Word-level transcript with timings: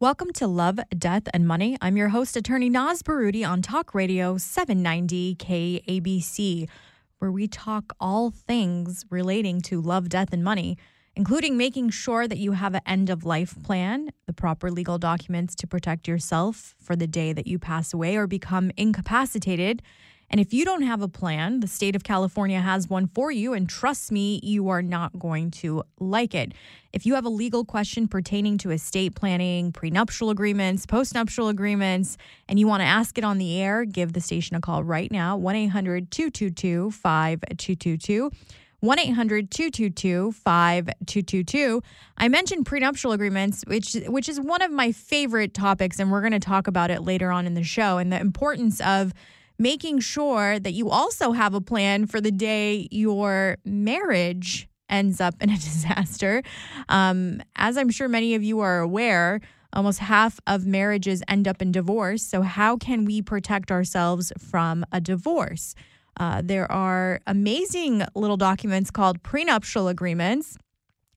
Welcome 0.00 0.30
to 0.34 0.46
Love, 0.46 0.78
Death, 0.96 1.24
and 1.34 1.44
Money. 1.44 1.76
I'm 1.82 1.96
your 1.96 2.10
host, 2.10 2.36
attorney 2.36 2.70
Naz 2.70 3.02
Barouti 3.02 3.44
on 3.44 3.62
Talk 3.62 3.96
Radio 3.96 4.38
790 4.38 5.34
KABC, 5.34 6.68
where 7.18 7.32
we 7.32 7.48
talk 7.48 7.96
all 7.98 8.30
things 8.30 9.04
relating 9.10 9.60
to 9.62 9.80
love, 9.80 10.08
death, 10.08 10.32
and 10.32 10.44
money, 10.44 10.78
including 11.16 11.56
making 11.56 11.90
sure 11.90 12.28
that 12.28 12.38
you 12.38 12.52
have 12.52 12.76
an 12.76 12.80
end 12.86 13.10
of 13.10 13.24
life 13.24 13.60
plan, 13.64 14.10
the 14.28 14.32
proper 14.32 14.70
legal 14.70 14.98
documents 14.98 15.56
to 15.56 15.66
protect 15.66 16.06
yourself 16.06 16.76
for 16.80 16.94
the 16.94 17.08
day 17.08 17.32
that 17.32 17.48
you 17.48 17.58
pass 17.58 17.92
away 17.92 18.16
or 18.16 18.28
become 18.28 18.70
incapacitated 18.76 19.82
and 20.30 20.40
if 20.40 20.52
you 20.52 20.64
don't 20.64 20.82
have 20.82 21.00
a 21.00 21.08
plan, 21.08 21.60
the 21.60 21.66
state 21.66 21.96
of 21.96 22.04
California 22.04 22.60
has 22.60 22.88
one 22.88 23.06
for 23.06 23.32
you. 23.32 23.54
And 23.54 23.68
trust 23.68 24.12
me, 24.12 24.40
you 24.42 24.68
are 24.68 24.82
not 24.82 25.18
going 25.18 25.50
to 25.52 25.82
like 25.98 26.34
it. 26.34 26.52
If 26.92 27.06
you 27.06 27.14
have 27.14 27.24
a 27.24 27.30
legal 27.30 27.64
question 27.64 28.08
pertaining 28.08 28.58
to 28.58 28.70
estate 28.70 29.14
planning, 29.14 29.72
prenuptial 29.72 30.28
agreements, 30.30 30.84
postnuptial 30.84 31.48
agreements, 31.48 32.18
and 32.46 32.58
you 32.58 32.66
want 32.66 32.82
to 32.82 32.86
ask 32.86 33.16
it 33.16 33.24
on 33.24 33.38
the 33.38 33.60
air, 33.60 33.84
give 33.84 34.12
the 34.12 34.20
station 34.20 34.54
a 34.56 34.60
call 34.60 34.84
right 34.84 35.10
now 35.10 35.36
1 35.36 35.56
800 35.56 36.10
222 36.10 36.90
5222. 36.90 38.30
1 38.80 38.98
800 38.98 39.50
222 39.50 40.32
5222. 40.32 41.82
I 42.16 42.28
mentioned 42.28 42.64
prenuptial 42.64 43.10
agreements, 43.10 43.64
which, 43.66 43.94
which 44.06 44.28
is 44.28 44.38
one 44.38 44.62
of 44.62 44.70
my 44.70 44.92
favorite 44.92 45.52
topics, 45.52 45.98
and 45.98 46.12
we're 46.12 46.20
going 46.20 46.32
to 46.32 46.38
talk 46.38 46.68
about 46.68 46.90
it 46.90 47.02
later 47.02 47.32
on 47.32 47.46
in 47.46 47.54
the 47.54 47.64
show 47.64 47.98
and 47.98 48.12
the 48.12 48.20
importance 48.20 48.80
of 48.82 49.12
making 49.58 50.00
sure 50.00 50.58
that 50.58 50.72
you 50.72 50.90
also 50.90 51.32
have 51.32 51.54
a 51.54 51.60
plan 51.60 52.06
for 52.06 52.20
the 52.20 52.30
day 52.30 52.88
your 52.90 53.56
marriage 53.64 54.68
ends 54.88 55.20
up 55.20 55.34
in 55.40 55.50
a 55.50 55.56
disaster. 55.58 56.42
Um, 56.88 57.42
as 57.56 57.76
I'm 57.76 57.90
sure 57.90 58.08
many 58.08 58.34
of 58.34 58.42
you 58.42 58.60
are 58.60 58.80
aware, 58.80 59.40
almost 59.72 59.98
half 59.98 60.40
of 60.46 60.66
marriages 60.66 61.22
end 61.28 61.46
up 61.46 61.60
in 61.60 61.72
divorce. 61.72 62.22
So, 62.22 62.42
how 62.42 62.76
can 62.76 63.04
we 63.04 63.22
protect 63.22 63.70
ourselves 63.70 64.32
from 64.38 64.84
a 64.92 65.00
divorce? 65.00 65.74
Uh, 66.18 66.42
there 66.44 66.70
are 66.70 67.20
amazing 67.26 68.02
little 68.14 68.36
documents 68.36 68.90
called 68.90 69.22
prenuptial 69.22 69.88
agreements, 69.88 70.56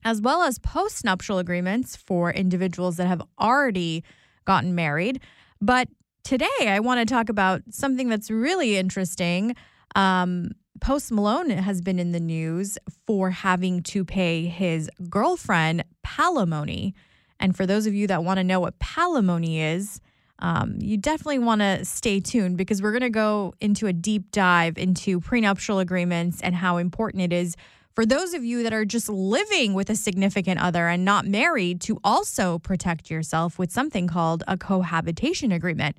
as 0.03 0.21
well 0.21 0.43
as 0.43 0.59
postnuptial 0.59 1.39
agreements 1.39 1.95
for 1.95 2.31
individuals 2.31 2.97
that 2.97 3.07
have 3.07 3.21
already 3.39 4.03
gotten 4.45 4.75
married. 4.75 5.21
But 5.59 5.87
today 6.31 6.47
I 6.61 6.79
want 6.79 7.05
to 7.05 7.13
talk 7.13 7.27
about 7.27 7.61
something 7.71 8.07
that's 8.07 8.31
really 8.31 8.77
interesting. 8.77 9.53
Um, 9.95 10.51
Post 10.79 11.11
Malone 11.11 11.49
has 11.49 11.81
been 11.81 11.99
in 11.99 12.13
the 12.13 12.21
news 12.21 12.77
for 13.05 13.31
having 13.31 13.83
to 13.83 14.05
pay 14.05 14.45
his 14.45 14.89
girlfriend 15.09 15.83
palimony. 16.05 16.93
And 17.37 17.53
for 17.53 17.65
those 17.65 17.85
of 17.85 17.93
you 17.93 18.07
that 18.07 18.23
want 18.23 18.37
to 18.37 18.45
know 18.45 18.61
what 18.61 18.79
palimony 18.79 19.75
is, 19.75 19.99
um, 20.39 20.77
you 20.79 20.95
definitely 20.95 21.39
want 21.39 21.59
to 21.59 21.83
stay 21.83 22.21
tuned 22.21 22.55
because 22.55 22.81
we're 22.81 22.93
going 22.93 23.01
to 23.01 23.09
go 23.09 23.53
into 23.59 23.87
a 23.87 23.93
deep 23.93 24.31
dive 24.31 24.77
into 24.77 25.19
prenuptial 25.19 25.79
agreements 25.79 26.39
and 26.39 26.55
how 26.55 26.77
important 26.77 27.23
it 27.23 27.33
is 27.33 27.57
for 27.93 28.05
those 28.05 28.33
of 28.33 28.45
you 28.45 28.63
that 28.63 28.71
are 28.71 28.85
just 28.85 29.09
living 29.09 29.73
with 29.73 29.89
a 29.89 29.97
significant 29.97 30.61
other 30.61 30.87
and 30.87 31.03
not 31.03 31.27
married 31.27 31.81
to 31.81 31.99
also 32.05 32.57
protect 32.57 33.11
yourself 33.11 33.59
with 33.59 33.69
something 33.69 34.07
called 34.07 34.45
a 34.47 34.57
cohabitation 34.57 35.51
agreement. 35.51 35.97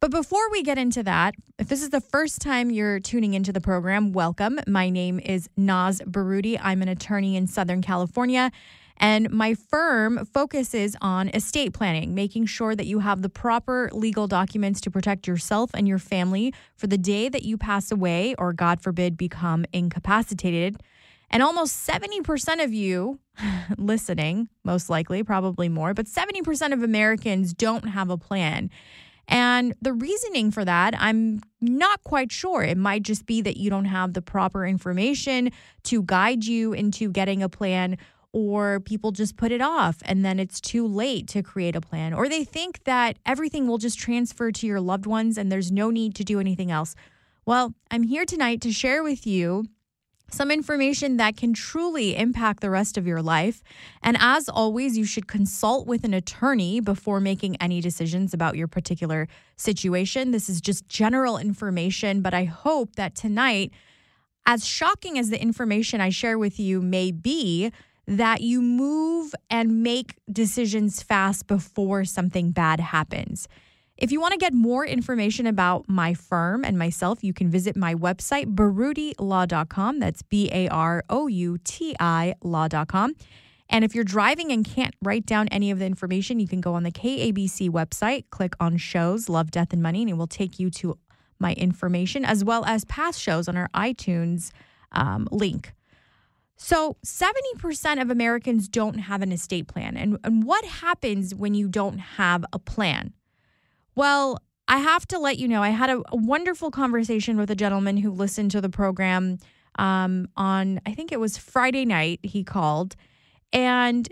But 0.00 0.12
before 0.12 0.48
we 0.52 0.62
get 0.62 0.78
into 0.78 1.02
that, 1.02 1.34
if 1.58 1.68
this 1.68 1.82
is 1.82 1.90
the 1.90 2.00
first 2.00 2.40
time 2.40 2.70
you're 2.70 3.00
tuning 3.00 3.34
into 3.34 3.52
the 3.52 3.60
program, 3.60 4.12
welcome. 4.12 4.60
My 4.68 4.90
name 4.90 5.18
is 5.18 5.48
Naz 5.56 6.00
Barouti. 6.06 6.56
I'm 6.62 6.82
an 6.82 6.88
attorney 6.88 7.34
in 7.34 7.48
Southern 7.48 7.82
California. 7.82 8.52
And 8.98 9.28
my 9.30 9.54
firm 9.54 10.24
focuses 10.24 10.94
on 11.00 11.28
estate 11.30 11.72
planning, 11.72 12.14
making 12.14 12.46
sure 12.46 12.76
that 12.76 12.86
you 12.86 13.00
have 13.00 13.22
the 13.22 13.28
proper 13.28 13.90
legal 13.92 14.28
documents 14.28 14.80
to 14.82 14.90
protect 14.90 15.26
yourself 15.26 15.70
and 15.74 15.88
your 15.88 15.98
family 15.98 16.54
for 16.76 16.86
the 16.86 16.98
day 16.98 17.28
that 17.28 17.42
you 17.42 17.58
pass 17.58 17.90
away 17.90 18.36
or, 18.38 18.52
God 18.52 18.80
forbid, 18.80 19.16
become 19.16 19.64
incapacitated. 19.72 20.76
And 21.28 21.42
almost 21.42 21.88
70% 21.88 22.62
of 22.62 22.72
you 22.72 23.18
listening, 23.78 24.48
most 24.62 24.88
likely, 24.88 25.24
probably 25.24 25.68
more, 25.68 25.92
but 25.92 26.06
70% 26.06 26.72
of 26.72 26.84
Americans 26.84 27.52
don't 27.52 27.88
have 27.88 28.10
a 28.10 28.16
plan. 28.16 28.70
And 29.28 29.74
the 29.82 29.92
reasoning 29.92 30.50
for 30.50 30.64
that, 30.64 30.94
I'm 30.98 31.40
not 31.60 32.02
quite 32.02 32.32
sure. 32.32 32.62
It 32.62 32.78
might 32.78 33.02
just 33.02 33.26
be 33.26 33.42
that 33.42 33.58
you 33.58 33.68
don't 33.68 33.84
have 33.84 34.14
the 34.14 34.22
proper 34.22 34.66
information 34.66 35.50
to 35.84 36.02
guide 36.02 36.44
you 36.44 36.72
into 36.72 37.10
getting 37.10 37.42
a 37.42 37.48
plan, 37.48 37.98
or 38.32 38.80
people 38.80 39.12
just 39.12 39.36
put 39.36 39.52
it 39.52 39.60
off 39.60 39.98
and 40.04 40.24
then 40.24 40.38
it's 40.38 40.60
too 40.60 40.86
late 40.86 41.26
to 41.28 41.42
create 41.42 41.76
a 41.76 41.80
plan, 41.80 42.14
or 42.14 42.28
they 42.28 42.44
think 42.44 42.84
that 42.84 43.18
everything 43.26 43.66
will 43.66 43.78
just 43.78 43.98
transfer 43.98 44.50
to 44.52 44.66
your 44.66 44.80
loved 44.80 45.06
ones 45.06 45.36
and 45.36 45.52
there's 45.52 45.70
no 45.70 45.90
need 45.90 46.14
to 46.14 46.24
do 46.24 46.40
anything 46.40 46.70
else. 46.70 46.94
Well, 47.44 47.74
I'm 47.90 48.02
here 48.02 48.24
tonight 48.24 48.60
to 48.62 48.72
share 48.72 49.02
with 49.02 49.26
you 49.26 49.66
some 50.30 50.50
information 50.50 51.16
that 51.16 51.36
can 51.36 51.52
truly 51.52 52.16
impact 52.16 52.60
the 52.60 52.70
rest 52.70 52.96
of 52.96 53.06
your 53.06 53.22
life. 53.22 53.62
And 54.02 54.16
as 54.20 54.48
always, 54.48 54.98
you 54.98 55.04
should 55.04 55.26
consult 55.26 55.86
with 55.86 56.04
an 56.04 56.14
attorney 56.14 56.80
before 56.80 57.20
making 57.20 57.56
any 57.56 57.80
decisions 57.80 58.34
about 58.34 58.56
your 58.56 58.68
particular 58.68 59.26
situation. 59.56 60.30
This 60.30 60.48
is 60.48 60.60
just 60.60 60.88
general 60.88 61.38
information, 61.38 62.20
but 62.20 62.34
I 62.34 62.44
hope 62.44 62.96
that 62.96 63.14
tonight, 63.14 63.72
as 64.44 64.66
shocking 64.66 65.18
as 65.18 65.30
the 65.30 65.40
information 65.40 66.00
I 66.00 66.10
share 66.10 66.38
with 66.38 66.60
you 66.60 66.80
may 66.80 67.10
be, 67.10 67.72
that 68.06 68.40
you 68.40 68.62
move 68.62 69.34
and 69.50 69.82
make 69.82 70.16
decisions 70.30 71.02
fast 71.02 71.46
before 71.46 72.04
something 72.04 72.52
bad 72.52 72.80
happens. 72.80 73.48
If 73.98 74.12
you 74.12 74.20
want 74.20 74.30
to 74.30 74.38
get 74.38 74.54
more 74.54 74.86
information 74.86 75.48
about 75.48 75.88
my 75.88 76.14
firm 76.14 76.64
and 76.64 76.78
myself, 76.78 77.24
you 77.24 77.32
can 77.32 77.50
visit 77.50 77.76
my 77.76 77.96
website, 77.96 78.54
baroutilaw.com. 78.54 79.98
That's 79.98 80.22
B 80.22 80.48
A 80.52 80.68
R 80.68 81.02
O 81.10 81.26
U 81.26 81.58
T 81.64 81.96
I 81.98 82.34
law.com. 82.40 83.16
And 83.68 83.84
if 83.84 83.96
you're 83.96 84.04
driving 84.04 84.52
and 84.52 84.64
can't 84.64 84.94
write 85.02 85.26
down 85.26 85.48
any 85.48 85.72
of 85.72 85.80
the 85.80 85.84
information, 85.84 86.38
you 86.38 86.46
can 86.46 86.60
go 86.60 86.74
on 86.74 86.84
the 86.84 86.92
KABC 86.92 87.68
website, 87.70 88.24
click 88.30 88.54
on 88.60 88.76
shows, 88.76 89.28
Love, 89.28 89.50
Death, 89.50 89.72
and 89.72 89.82
Money, 89.82 90.02
and 90.02 90.10
it 90.10 90.14
will 90.14 90.28
take 90.28 90.60
you 90.60 90.70
to 90.70 90.96
my 91.40 91.52
information 91.54 92.24
as 92.24 92.44
well 92.44 92.64
as 92.64 92.84
past 92.84 93.20
shows 93.20 93.48
on 93.48 93.56
our 93.56 93.68
iTunes 93.74 94.52
um, 94.92 95.28
link. 95.32 95.74
So, 96.56 96.96
70% 97.04 98.00
of 98.00 98.10
Americans 98.10 98.68
don't 98.68 98.98
have 98.98 99.22
an 99.22 99.32
estate 99.32 99.68
plan. 99.68 99.96
And, 99.96 100.18
and 100.24 100.44
what 100.44 100.64
happens 100.64 101.34
when 101.34 101.54
you 101.54 101.68
don't 101.68 101.98
have 101.98 102.44
a 102.52 102.58
plan? 102.58 103.12
Well, 103.98 104.40
I 104.68 104.78
have 104.78 105.08
to 105.08 105.18
let 105.18 105.38
you 105.38 105.48
know, 105.48 105.60
I 105.60 105.70
had 105.70 105.90
a, 105.90 106.00
a 106.12 106.16
wonderful 106.16 106.70
conversation 106.70 107.36
with 107.36 107.50
a 107.50 107.56
gentleman 107.56 107.96
who 107.96 108.12
listened 108.12 108.52
to 108.52 108.60
the 108.60 108.68
program 108.68 109.38
um, 109.76 110.28
on, 110.36 110.80
I 110.86 110.92
think 110.94 111.10
it 111.10 111.18
was 111.18 111.36
Friday 111.36 111.84
night, 111.84 112.20
he 112.22 112.44
called, 112.44 112.94
and 113.52 114.08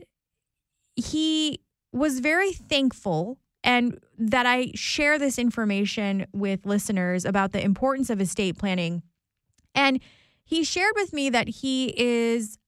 he 0.96 1.60
was 1.92 2.18
very 2.18 2.52
thankful 2.52 3.38
and 3.62 4.00
that 4.18 4.44
I 4.44 4.72
share 4.74 5.20
this 5.20 5.38
information 5.38 6.26
with 6.32 6.66
listeners 6.66 7.24
about 7.24 7.52
the 7.52 7.62
importance 7.62 8.10
of 8.10 8.20
estate 8.20 8.58
planning. 8.58 9.04
And 9.72 10.00
he 10.44 10.64
shared 10.64 10.94
with 10.96 11.12
me 11.12 11.30
that 11.30 11.46
he 11.46 11.94
is 11.96 12.58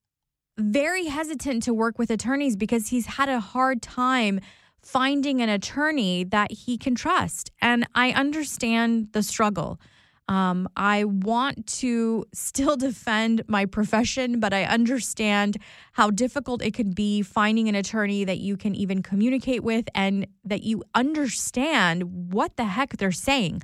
very 0.56 1.06
hesitant 1.06 1.64
to 1.64 1.75
work 1.75 1.98
with 1.98 2.12
attorneys 2.12 2.54
because 2.54 2.90
he's 2.90 3.06
had 3.06 3.28
a 3.28 3.40
hard 3.40 3.82
time 3.82 4.38
finding 4.82 5.40
an 5.42 5.48
attorney 5.48 6.25
that 6.25 6.52
he 6.52 6.78
can 6.78 6.94
trust. 6.94 7.50
And 7.60 7.86
I 7.94 8.12
understand 8.12 9.08
the 9.12 9.22
struggle. 9.22 9.80
Um, 10.28 10.69
I 10.76 11.04
want 11.04 11.66
to 11.78 12.25
still 12.34 12.76
defend 12.88 13.42
my 13.48 13.64
profession, 13.64 14.40
but 14.40 14.52
I 14.52 14.64
understand 14.64 15.56
how 15.92 16.10
difficult 16.10 16.62
it 16.62 16.75
can 16.75 16.92
be 16.92 17.22
finding 17.22 17.69
an 17.69 17.75
attorney 17.75 18.25
that 18.25 18.38
you 18.38 18.56
can 18.56 18.75
even 18.75 19.02
communicate 19.02 19.64
with 19.64 19.88
and 19.94 20.26
that 20.44 20.62
you 20.62 20.84
understand 20.94 22.32
what 22.32 22.56
the 22.56 22.64
heck 22.64 22.98
they're 22.98 23.10
saying. 23.12 23.62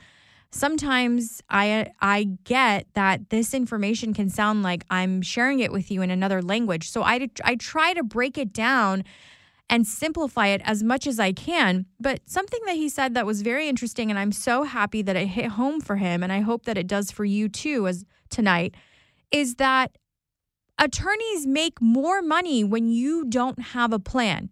Sometimes 0.50 1.42
I 1.50 1.88
I 2.00 2.28
get 2.44 2.86
that 2.94 3.30
this 3.30 3.54
information 3.54 4.14
can 4.14 4.30
sound 4.30 4.62
like 4.62 4.84
I'm 4.88 5.20
sharing 5.20 5.58
it 5.58 5.72
with 5.72 5.90
you 5.90 6.00
in 6.00 6.10
another 6.10 6.40
language. 6.40 6.88
So 6.90 7.02
I 7.02 7.28
I 7.44 7.56
try 7.56 7.92
to 7.92 8.04
break 8.04 8.38
it 8.38 8.52
down 8.52 9.02
and 9.74 9.88
simplify 9.88 10.46
it 10.46 10.60
as 10.64 10.84
much 10.84 11.04
as 11.04 11.18
I 11.18 11.32
can. 11.32 11.86
But 11.98 12.20
something 12.26 12.60
that 12.64 12.76
he 12.76 12.88
said 12.88 13.14
that 13.14 13.26
was 13.26 13.42
very 13.42 13.68
interesting, 13.68 14.08
and 14.08 14.16
I'm 14.16 14.30
so 14.30 14.62
happy 14.62 15.02
that 15.02 15.16
it 15.16 15.26
hit 15.26 15.46
home 15.46 15.80
for 15.80 15.96
him, 15.96 16.22
and 16.22 16.32
I 16.32 16.42
hope 16.42 16.64
that 16.66 16.78
it 16.78 16.86
does 16.86 17.10
for 17.10 17.24
you 17.24 17.48
too, 17.48 17.88
as 17.88 18.04
tonight, 18.30 18.76
is 19.32 19.56
that 19.56 19.98
attorneys 20.78 21.44
make 21.44 21.82
more 21.82 22.22
money 22.22 22.62
when 22.62 22.88
you 22.88 23.24
don't 23.24 23.58
have 23.58 23.92
a 23.92 23.98
plan. 23.98 24.50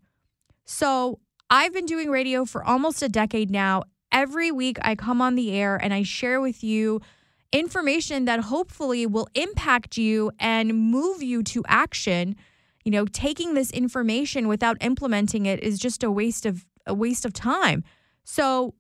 So 0.65 1.21
I've 1.49 1.73
been 1.73 1.87
doing 1.87 2.11
radio 2.11 2.45
for 2.45 2.65
almost 2.65 3.01
a 3.01 3.09
decade 3.09 3.49
now. 3.49 3.85
Every 4.11 4.51
week 4.51 4.79
I 4.83 4.97
come 4.97 5.23
on 5.23 5.37
the 5.37 5.53
air 5.53 5.77
and 5.77 5.95
I 5.95 6.03
share 6.03 6.41
with 6.41 6.65
you 6.65 7.01
information 7.53 8.25
that 8.25 8.41
hopefully 8.41 9.07
will 9.07 9.29
impact 9.37 9.97
you 9.97 10.33
and 10.41 10.75
move 10.75 11.23
you 11.23 11.45
to 11.45 11.63
action. 11.69 12.35
You 12.85 12.91
know, 12.91 13.07
taking 13.07 13.55
this 13.55 13.71
information 13.71 14.49
without 14.49 14.77
implementing 14.81 15.47
it 15.47 15.63
is 15.63 15.79
just 15.79 16.03
a 16.03 16.11
waste 16.11 16.47
of 16.47 16.67
a 16.87 16.95
waste 16.95 17.25
of 17.25 17.33
time. 17.33 17.85
So 18.25 18.75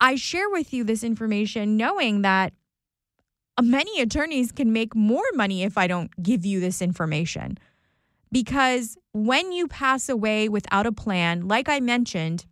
I 0.00 0.16
share 0.16 0.48
with 0.50 0.72
you 0.72 0.84
this 0.84 1.02
information 1.02 1.76
knowing 1.76 2.22
that 2.22 2.52
many 3.60 4.00
attorneys 4.00 4.52
can 4.52 4.72
make 4.72 4.94
more 4.94 5.24
money 5.34 5.62
if 5.62 5.78
I 5.78 5.86
don't 5.86 6.10
give 6.22 6.44
you 6.44 6.60
this 6.60 6.82
information. 6.82 7.58
Because 8.32 8.96
when 9.12 9.52
you 9.52 9.68
pass 9.68 10.08
away 10.08 10.48
without 10.48 10.86
a 10.86 10.92
plan, 10.92 11.46
like 11.46 11.68
I 11.68 11.78
mentioned, 11.80 12.46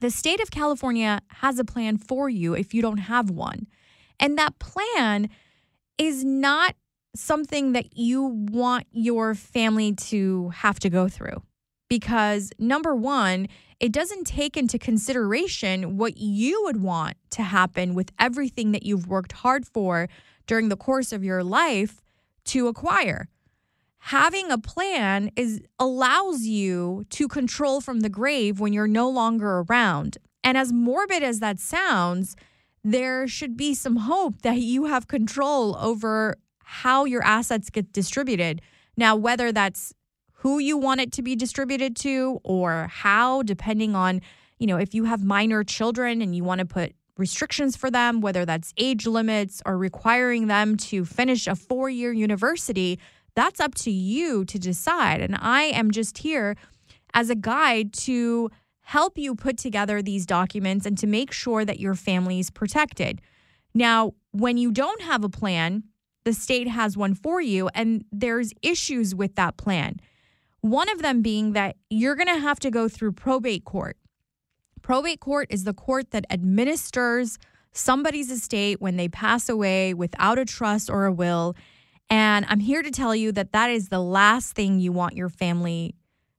the 0.00 0.10
state 0.10 0.40
of 0.40 0.50
California 0.50 1.20
has 1.28 1.58
a 1.58 1.64
plan 1.64 1.96
for 1.96 2.28
you 2.28 2.54
if 2.54 2.74
you 2.74 2.82
don't 2.82 2.98
have 2.98 3.30
one. 3.30 3.66
And 4.20 4.36
that 4.36 4.58
plan 4.58 5.30
is 5.96 6.22
not 6.24 6.74
something 7.18 7.72
that 7.72 7.96
you 7.96 8.24
want 8.24 8.86
your 8.90 9.34
family 9.34 9.94
to 9.94 10.50
have 10.50 10.78
to 10.80 10.90
go 10.90 11.08
through. 11.08 11.42
Because 11.88 12.52
number 12.58 12.94
one, 12.94 13.48
it 13.78 13.92
doesn't 13.92 14.26
take 14.26 14.56
into 14.56 14.78
consideration 14.78 15.96
what 15.96 16.16
you 16.16 16.62
would 16.64 16.82
want 16.82 17.16
to 17.30 17.42
happen 17.42 17.94
with 17.94 18.10
everything 18.18 18.72
that 18.72 18.84
you've 18.84 19.06
worked 19.06 19.32
hard 19.32 19.66
for 19.66 20.08
during 20.46 20.68
the 20.68 20.76
course 20.76 21.12
of 21.12 21.22
your 21.22 21.44
life 21.44 22.00
to 22.46 22.68
acquire. 22.68 23.28
Having 23.98 24.50
a 24.50 24.58
plan 24.58 25.30
is 25.36 25.60
allows 25.78 26.42
you 26.42 27.04
to 27.10 27.28
control 27.28 27.80
from 27.80 28.00
the 28.00 28.08
grave 28.08 28.60
when 28.60 28.72
you're 28.72 28.86
no 28.86 29.08
longer 29.08 29.64
around. 29.68 30.16
And 30.44 30.56
as 30.56 30.72
morbid 30.72 31.22
as 31.22 31.40
that 31.40 31.58
sounds, 31.58 32.36
there 32.84 33.26
should 33.26 33.56
be 33.56 33.74
some 33.74 33.96
hope 33.96 34.42
that 34.42 34.58
you 34.58 34.84
have 34.84 35.08
control 35.08 35.76
over 35.76 36.36
how 36.68 37.04
your 37.04 37.22
assets 37.22 37.70
get 37.70 37.92
distributed. 37.92 38.60
Now, 38.96 39.14
whether 39.14 39.52
that's 39.52 39.94
who 40.38 40.58
you 40.58 40.76
want 40.76 41.00
it 41.00 41.12
to 41.12 41.22
be 41.22 41.36
distributed 41.36 41.94
to 41.96 42.40
or 42.42 42.88
how, 42.90 43.42
depending 43.42 43.94
on, 43.94 44.20
you 44.58 44.66
know, 44.66 44.76
if 44.76 44.92
you 44.92 45.04
have 45.04 45.22
minor 45.22 45.62
children 45.62 46.20
and 46.20 46.34
you 46.34 46.42
want 46.42 46.58
to 46.58 46.64
put 46.64 46.92
restrictions 47.16 47.76
for 47.76 47.88
them, 47.88 48.20
whether 48.20 48.44
that's 48.44 48.74
age 48.76 49.06
limits 49.06 49.62
or 49.64 49.78
requiring 49.78 50.48
them 50.48 50.76
to 50.76 51.04
finish 51.04 51.46
a 51.46 51.54
four 51.54 51.88
year 51.88 52.12
university, 52.12 52.98
that's 53.36 53.60
up 53.60 53.76
to 53.76 53.92
you 53.92 54.44
to 54.46 54.58
decide. 54.58 55.20
And 55.20 55.36
I 55.38 55.62
am 55.64 55.92
just 55.92 56.18
here 56.18 56.56
as 57.14 57.30
a 57.30 57.36
guide 57.36 57.92
to 57.92 58.50
help 58.80 59.16
you 59.16 59.36
put 59.36 59.56
together 59.56 60.02
these 60.02 60.26
documents 60.26 60.84
and 60.84 60.98
to 60.98 61.06
make 61.06 61.30
sure 61.30 61.64
that 61.64 61.78
your 61.78 61.94
family 61.94 62.40
is 62.40 62.50
protected. 62.50 63.20
Now, 63.72 64.14
when 64.32 64.56
you 64.56 64.72
don't 64.72 65.02
have 65.02 65.22
a 65.22 65.28
plan, 65.28 65.84
the 66.26 66.32
state 66.32 66.66
has 66.66 66.96
one 66.96 67.14
for 67.14 67.40
you, 67.40 67.68
and 67.72 68.04
there's 68.10 68.52
issues 68.60 69.14
with 69.14 69.36
that 69.36 69.56
plan. 69.56 70.00
One 70.60 70.88
of 70.88 71.00
them 71.00 71.22
being 71.22 71.52
that 71.52 71.76
you're 71.88 72.16
going 72.16 72.26
to 72.26 72.40
have 72.40 72.58
to 72.60 72.70
go 72.70 72.88
through 72.88 73.12
probate 73.12 73.64
court. 73.64 73.96
Probate 74.82 75.20
court 75.20 75.46
is 75.50 75.62
the 75.62 75.72
court 75.72 76.10
that 76.10 76.26
administers 76.28 77.38
somebody's 77.72 78.32
estate 78.32 78.80
when 78.80 78.96
they 78.96 79.06
pass 79.06 79.48
away 79.48 79.94
without 79.94 80.36
a 80.36 80.44
trust 80.44 80.90
or 80.90 81.06
a 81.06 81.12
will. 81.12 81.54
And 82.10 82.44
I'm 82.48 82.60
here 82.60 82.82
to 82.82 82.90
tell 82.90 83.14
you 83.14 83.30
that 83.30 83.52
that 83.52 83.70
is 83.70 83.88
the 83.88 84.00
last 84.00 84.56
thing 84.56 84.80
you 84.80 84.90
want 84.90 85.14
your 85.14 85.28
family 85.28 85.94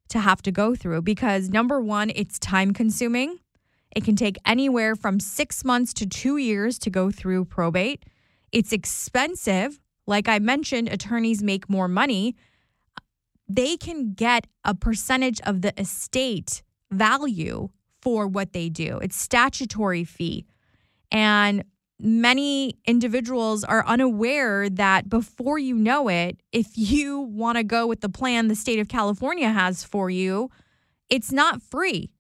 to 0.10 0.20
have 0.20 0.42
to 0.42 0.52
go 0.52 0.76
through 0.76 1.04
because 1.04 1.48
number 1.50 1.80
one, 1.80 2.12
it's 2.14 2.38
time 2.40 2.74
consuming. 2.74 3.40
It 3.96 4.04
can 4.04 4.18
take 4.18 4.38
anywhere 4.46 4.98
from 4.98 5.22
six 5.22 5.64
months 5.64 5.94
to 5.94 6.06
two 6.06 6.36
years 6.36 6.78
to 6.80 6.90
go 6.90 7.10
through 7.10 7.46
probate. 7.46 8.04
It's 8.52 8.72
expensive. 8.72 9.80
Like 10.06 10.28
I 10.28 10.40
mentioned, 10.40 10.90
attorneys 10.90 11.44
make 11.44 11.70
more 11.70 11.88
money. 11.88 12.36
They 13.48 13.78
can 13.78 14.14
get 14.14 14.48
a 14.64 14.74
percentage 14.74 15.40
of 15.42 15.62
the 15.62 15.80
estate 15.80 16.64
value 16.92 17.70
for 18.02 18.28
what 18.28 18.54
they 18.54 18.70
do. 18.70 19.00
It's 19.02 19.18
statutory 19.18 20.04
fee. 20.04 20.46
And 21.12 21.64
many 22.00 22.78
individuals 22.86 23.64
are 23.64 23.86
unaware 23.86 24.70
that 24.70 25.10
before 25.10 25.58
you 25.58 25.76
know 25.76 26.08
it, 26.08 26.42
if 26.52 26.68
you 26.76 27.20
want 27.20 27.58
to 27.58 27.64
go 27.64 27.88
with 27.88 28.02
the 28.02 28.10
plan 28.10 28.48
the 28.48 28.56
state 28.56 28.80
of 28.80 28.88
California 28.88 29.50
has 29.50 29.84
for 29.84 30.10
you, 30.10 30.50
it's 31.10 31.32
not 31.32 31.62
free. 31.62 32.12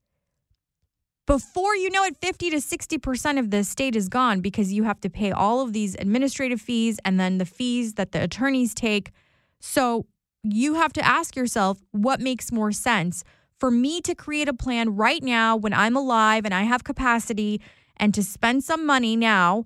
Before 1.27 1.75
you 1.75 1.89
know 1.89 2.05
it, 2.05 2.15
50 2.21 2.51
to 2.51 2.57
60% 2.57 3.37
of 3.37 3.51
the 3.51 3.65
state 3.65 3.97
is 3.97 4.07
gone 4.07 4.39
because 4.39 4.71
you 4.71 4.83
have 4.83 5.01
to 5.01 5.09
pay 5.09 5.31
all 5.31 5.59
of 5.59 5.73
these 5.73 5.93
administrative 5.95 6.61
fees 6.61 6.99
and 7.03 7.19
then 7.19 7.37
the 7.37 7.45
fees 7.45 7.95
that 7.95 8.13
the 8.13 8.23
attorneys 8.23 8.73
take. 8.73 9.11
So 9.59 10.05
you 10.41 10.75
have 10.75 10.93
to 10.93 11.05
ask 11.05 11.35
yourself 11.35 11.81
what 11.91 12.21
makes 12.21 12.49
more 12.49 12.71
sense 12.71 13.25
for 13.59 13.69
me 13.69 13.99
to 14.01 14.15
create 14.15 14.47
a 14.47 14.53
plan 14.53 14.95
right 14.95 15.21
now 15.21 15.57
when 15.57 15.73
I'm 15.73 15.97
alive 15.97 16.45
and 16.45 16.53
I 16.53 16.63
have 16.63 16.85
capacity 16.85 17.59
and 17.97 18.13
to 18.13 18.23
spend 18.23 18.63
some 18.63 18.85
money 18.85 19.17
now 19.17 19.65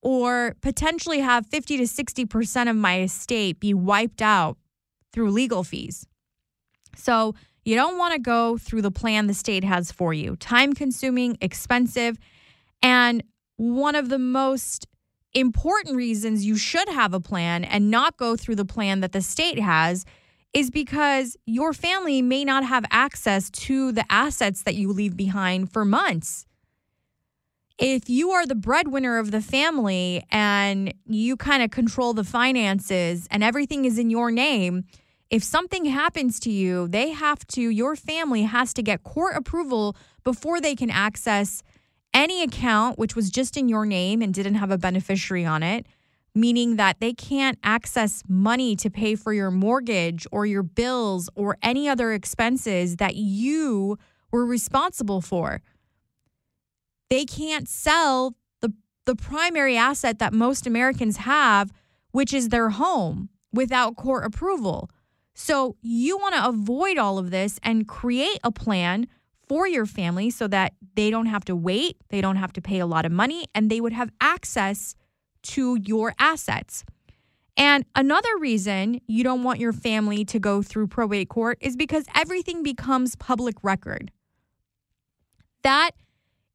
or 0.00 0.56
potentially 0.62 1.20
have 1.20 1.46
50 1.46 1.76
to 1.76 1.82
60% 1.82 2.70
of 2.70 2.76
my 2.76 3.02
estate 3.02 3.60
be 3.60 3.74
wiped 3.74 4.22
out 4.22 4.56
through 5.12 5.30
legal 5.30 5.62
fees. 5.62 6.06
So, 6.96 7.34
you 7.64 7.74
don't 7.74 7.98
want 7.98 8.14
to 8.14 8.18
go 8.18 8.58
through 8.58 8.82
the 8.82 8.90
plan 8.90 9.26
the 9.26 9.34
state 9.34 9.64
has 9.64 9.92
for 9.92 10.12
you. 10.12 10.36
Time 10.36 10.72
consuming, 10.72 11.38
expensive, 11.40 12.18
and 12.82 13.22
one 13.56 13.94
of 13.94 14.08
the 14.08 14.18
most 14.18 14.86
important 15.34 15.96
reasons 15.96 16.44
you 16.44 16.56
should 16.56 16.88
have 16.88 17.14
a 17.14 17.20
plan 17.20 17.64
and 17.64 17.90
not 17.90 18.16
go 18.16 18.36
through 18.36 18.56
the 18.56 18.64
plan 18.64 19.00
that 19.00 19.12
the 19.12 19.22
state 19.22 19.58
has 19.58 20.04
is 20.52 20.70
because 20.70 21.36
your 21.46 21.72
family 21.72 22.20
may 22.20 22.44
not 22.44 22.64
have 22.64 22.84
access 22.90 23.48
to 23.48 23.92
the 23.92 24.04
assets 24.10 24.62
that 24.64 24.74
you 24.74 24.92
leave 24.92 25.16
behind 25.16 25.72
for 25.72 25.84
months 25.84 26.44
if 27.82 28.08
you 28.08 28.30
are 28.30 28.46
the 28.46 28.54
breadwinner 28.54 29.18
of 29.18 29.32
the 29.32 29.40
family 29.40 30.24
and 30.30 30.94
you 31.06 31.36
kind 31.36 31.64
of 31.64 31.70
control 31.70 32.14
the 32.14 32.22
finances 32.22 33.26
and 33.30 33.42
everything 33.42 33.84
is 33.84 33.98
in 33.98 34.08
your 34.08 34.30
name, 34.30 34.84
if 35.32 35.42
something 35.42 35.86
happens 35.86 36.38
to 36.40 36.50
you, 36.50 36.86
they 36.86 37.10
have 37.10 37.44
to, 37.48 37.60
your 37.60 37.96
family 37.96 38.42
has 38.42 38.72
to 38.74 38.82
get 38.82 39.02
court 39.02 39.34
approval 39.34 39.96
before 40.22 40.60
they 40.60 40.76
can 40.76 40.90
access 40.90 41.64
any 42.14 42.42
account 42.42 42.98
which 42.98 43.16
was 43.16 43.30
just 43.30 43.56
in 43.56 43.68
your 43.68 43.84
name 43.84 44.22
and 44.22 44.34
didn't 44.34 44.56
have 44.56 44.70
a 44.70 44.78
beneficiary 44.78 45.44
on 45.44 45.64
it, 45.64 45.86
meaning 46.34 46.76
that 46.76 47.00
they 47.00 47.12
can't 47.12 47.58
access 47.64 48.22
money 48.28 48.76
to 48.76 48.90
pay 48.90 49.16
for 49.16 49.32
your 49.32 49.50
mortgage 49.50 50.26
or 50.30 50.46
your 50.46 50.62
bills 50.62 51.28
or 51.34 51.56
any 51.62 51.88
other 51.88 52.12
expenses 52.12 52.96
that 52.96 53.16
you 53.16 53.98
were 54.30 54.46
responsible 54.46 55.20
for 55.20 55.60
they 57.12 57.26
can't 57.26 57.68
sell 57.68 58.34
the 58.62 58.72
the 59.04 59.14
primary 59.14 59.76
asset 59.76 60.18
that 60.18 60.32
most 60.32 60.66
Americans 60.66 61.18
have, 61.18 61.70
which 62.10 62.32
is 62.32 62.48
their 62.48 62.70
home, 62.70 63.28
without 63.52 63.96
court 63.96 64.24
approval. 64.24 64.88
So 65.34 65.76
you 65.82 66.18
want 66.18 66.34
to 66.34 66.46
avoid 66.46 66.98
all 66.98 67.18
of 67.18 67.30
this 67.30 67.58
and 67.62 67.88
create 67.88 68.38
a 68.44 68.52
plan 68.52 69.06
for 69.48 69.66
your 69.66 69.86
family 69.86 70.30
so 70.30 70.46
that 70.48 70.74
they 70.94 71.10
don't 71.10 71.26
have 71.26 71.44
to 71.46 71.56
wait, 71.56 71.96
they 72.10 72.20
don't 72.20 72.36
have 72.36 72.52
to 72.54 72.62
pay 72.62 72.78
a 72.78 72.86
lot 72.86 73.04
of 73.04 73.12
money, 73.12 73.46
and 73.54 73.70
they 73.70 73.80
would 73.80 73.92
have 73.92 74.10
access 74.20 74.94
to 75.42 75.76
your 75.82 76.14
assets. 76.18 76.84
And 77.56 77.84
another 77.94 78.38
reason 78.38 79.00
you 79.06 79.24
don't 79.24 79.42
want 79.42 79.60
your 79.60 79.72
family 79.72 80.24
to 80.26 80.38
go 80.38 80.62
through 80.62 80.86
probate 80.86 81.28
court 81.28 81.58
is 81.60 81.76
because 81.76 82.04
everything 82.14 82.62
becomes 82.62 83.14
public 83.16 83.56
record. 83.62 84.10
That 85.62 85.90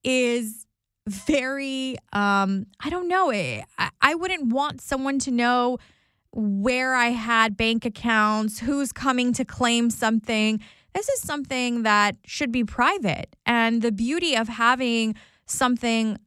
is 0.03 0.65
very 1.07 1.97
um 2.13 2.65
I 2.79 2.89
don't 2.89 3.07
know. 3.07 3.29
Eh, 3.29 3.61
I, 3.77 3.89
I 4.01 4.15
wouldn't 4.15 4.51
want 4.51 4.81
someone 4.81 5.19
to 5.19 5.31
know 5.31 5.77
where 6.37 6.93
I 6.93 7.07
had 7.07 7.57
bank 7.57 7.83
accounts, 7.83 8.59
who's 8.59 8.91
coming 8.91 9.33
to 9.33 9.43
claim 9.43 9.89
something. 9.89 10.59
This 10.93 11.09
is 11.09 11.21
something 11.21 11.81
that 11.81 12.15
should 12.25 12.51
be 12.51 12.63
private. 12.63 13.35
And 13.45 13.81
the 13.81 13.91
beauty 13.91 14.35
of 14.35 14.47
having 14.47 15.15
something 15.47 16.19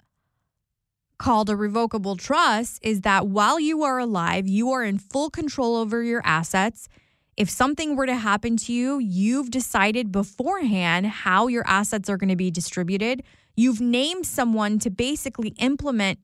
called 1.19 1.49
a 1.49 1.55
revocable 1.55 2.17
trust 2.17 2.81
is 2.83 3.02
that 3.02 3.29
while 3.29 3.61
you 3.61 3.85
are 3.85 3.99
alive, 3.99 4.49
you 4.49 4.73
are 4.73 4.83
in 4.83 4.99
full 4.99 5.31
control 5.31 5.76
over 5.76 6.02
your 6.02 6.23
assets. 6.25 6.88
If 7.37 7.49
something 7.49 7.95
were 7.95 8.07
to 8.07 8.17
happen 8.17 8.57
to 8.57 8.73
you, 8.73 8.99
you've 8.99 9.50
decided 9.50 10.11
beforehand 10.11 11.07
how 11.07 11.47
your 11.47 11.62
assets 11.69 12.11
are 12.11 12.17
going 12.17 12.31
to 12.31 12.37
be 12.37 12.50
distributed. 12.50 13.23
You've 13.55 13.81
named 13.81 14.26
someone 14.26 14.81
to 14.81 14.90
basically 14.90 15.50
implement 15.59 16.19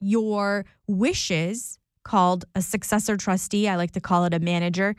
your 0.00 0.64
wishes, 0.88 1.78
called 2.08 2.46
a 2.54 2.62
successor 2.62 3.18
trustee. 3.18 3.68
I 3.68 3.76
like 3.76 3.90
to 3.92 4.00
call 4.00 4.24
it 4.24 4.32
a 4.32 4.40
manager. 4.40 4.96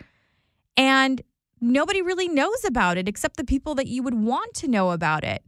And 0.78 1.22
nobody 1.60 2.04
really 2.04 2.28
knows 2.28 2.64
about 2.64 3.00
it 3.00 3.08
except 3.08 3.38
the 3.38 3.44
people 3.44 3.74
that 3.76 3.88
you 3.88 4.04
would 4.04 4.14
want 4.14 4.54
to 4.56 4.68
know 4.68 4.92
about 4.92 5.24
it. 5.24 5.44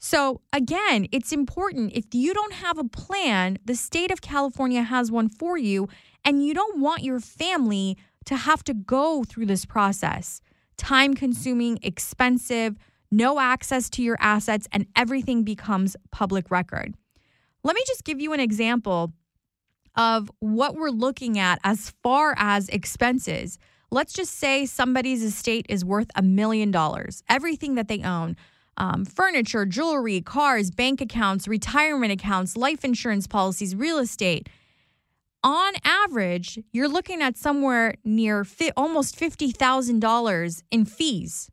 So, 0.00 0.40
again, 0.52 1.06
it's 1.12 1.30
important. 1.30 1.92
If 1.92 2.06
you 2.12 2.34
don't 2.34 2.54
have 2.54 2.76
a 2.76 2.84
plan, 2.84 3.58
the 3.64 3.76
state 3.76 4.10
of 4.10 4.20
California 4.20 4.82
has 4.82 5.12
one 5.12 5.28
for 5.28 5.56
you, 5.56 5.88
and 6.24 6.44
you 6.44 6.54
don't 6.54 6.80
want 6.80 7.04
your 7.04 7.20
family 7.20 7.96
to 8.24 8.34
have 8.34 8.64
to 8.64 8.74
go 8.74 9.22
through 9.22 9.46
this 9.46 9.64
process. 9.64 10.40
Time 10.76 11.14
consuming, 11.14 11.78
expensive, 11.82 12.76
no 13.12 13.38
access 13.38 13.88
to 13.90 14.02
your 14.02 14.16
assets, 14.18 14.66
and 14.72 14.86
everything 14.96 15.44
becomes 15.44 15.96
public 16.10 16.50
record. 16.50 16.94
Let 17.62 17.76
me 17.76 17.82
just 17.86 18.04
give 18.04 18.20
you 18.20 18.32
an 18.32 18.40
example 18.40 19.12
of 19.96 20.30
what 20.40 20.74
we're 20.74 20.90
looking 20.90 21.38
at 21.38 21.58
as 21.64 21.92
far 22.02 22.34
as 22.36 22.68
expenses. 22.68 23.58
Let's 23.90 24.12
just 24.12 24.34
say 24.34 24.66
somebody's 24.66 25.22
estate 25.22 25.66
is 25.68 25.84
worth 25.84 26.10
a 26.14 26.22
million 26.22 26.70
dollars, 26.70 27.22
everything 27.28 27.74
that 27.74 27.88
they 27.88 28.02
own. 28.02 28.36
Um, 28.76 29.04
furniture, 29.04 29.66
jewelry, 29.66 30.20
cars, 30.20 30.70
bank 30.70 31.00
accounts, 31.00 31.48
retirement 31.48 32.12
accounts, 32.12 32.56
life 32.56 32.84
insurance 32.84 33.26
policies, 33.26 33.74
real 33.74 33.98
estate. 33.98 34.48
On 35.42 35.72
average, 35.84 36.58
you're 36.72 36.88
looking 36.88 37.20
at 37.20 37.36
somewhere 37.36 37.94
near 38.04 38.44
fi- 38.44 38.72
almost 38.76 39.18
$50,000 39.18 40.62
in 40.70 40.84
fees. 40.84 41.50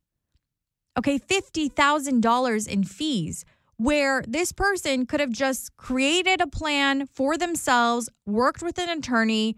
Okay, 0.98 1.20
$50,000 1.20 2.68
in 2.68 2.84
fees 2.84 3.46
where 3.78 4.24
this 4.28 4.52
person 4.52 5.06
could 5.06 5.20
have 5.20 5.32
just 5.32 5.76
created 5.78 6.42
a 6.42 6.48
plan 6.48 7.08
for 7.08 7.38
themselves, 7.38 8.10
worked 8.26 8.62
with 8.62 8.78
an 8.80 8.90
attorney, 8.90 9.56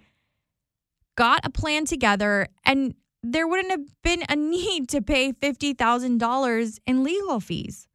got 1.16 1.46
a 1.46 1.50
plan 1.50 1.86
together, 1.86 2.48
and 2.66 2.94
there 3.24 3.48
wouldn't 3.48 3.72
have 3.72 3.86
been 4.04 4.24
a 4.30 4.36
need 4.36 4.90
to 4.90 5.02
pay 5.02 5.32
$50,000 5.32 6.80
in 6.86 7.04
legal 7.04 7.40
fees. 7.40 7.88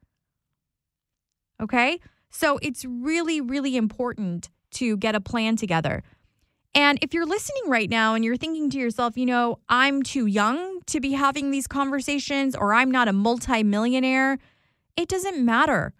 Okay? 1.62 2.00
So 2.30 2.58
it's 2.62 2.84
really, 2.84 3.40
really 3.40 3.76
important 3.76 4.48
to 4.72 4.96
get 4.96 5.14
a 5.14 5.20
plan 5.20 5.56
together. 5.56 6.02
And 6.74 6.98
if 7.00 7.14
you're 7.14 7.26
listening 7.26 7.62
right 7.68 7.88
now 7.88 8.14
and 8.14 8.24
you're 8.24 8.36
thinking 8.36 8.68
to 8.70 8.78
yourself, 8.78 9.16
you 9.16 9.26
know, 9.26 9.60
I'm 9.68 10.02
too 10.02 10.26
young 10.26 10.80
to 10.86 11.00
be 11.00 11.12
having 11.12 11.52
these 11.52 11.68
conversations 11.68 12.56
or 12.56 12.74
I'm 12.74 12.90
not 12.90 13.06
a 13.06 13.12
multimillionaire, 13.12 14.38
it 14.96 15.08
doesn't 15.08 15.44
matter 15.44 15.94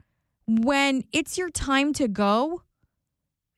when 0.46 1.04
it's 1.12 1.38
your 1.38 1.50
time 1.50 1.92
to 1.94 2.08
go, 2.08 2.62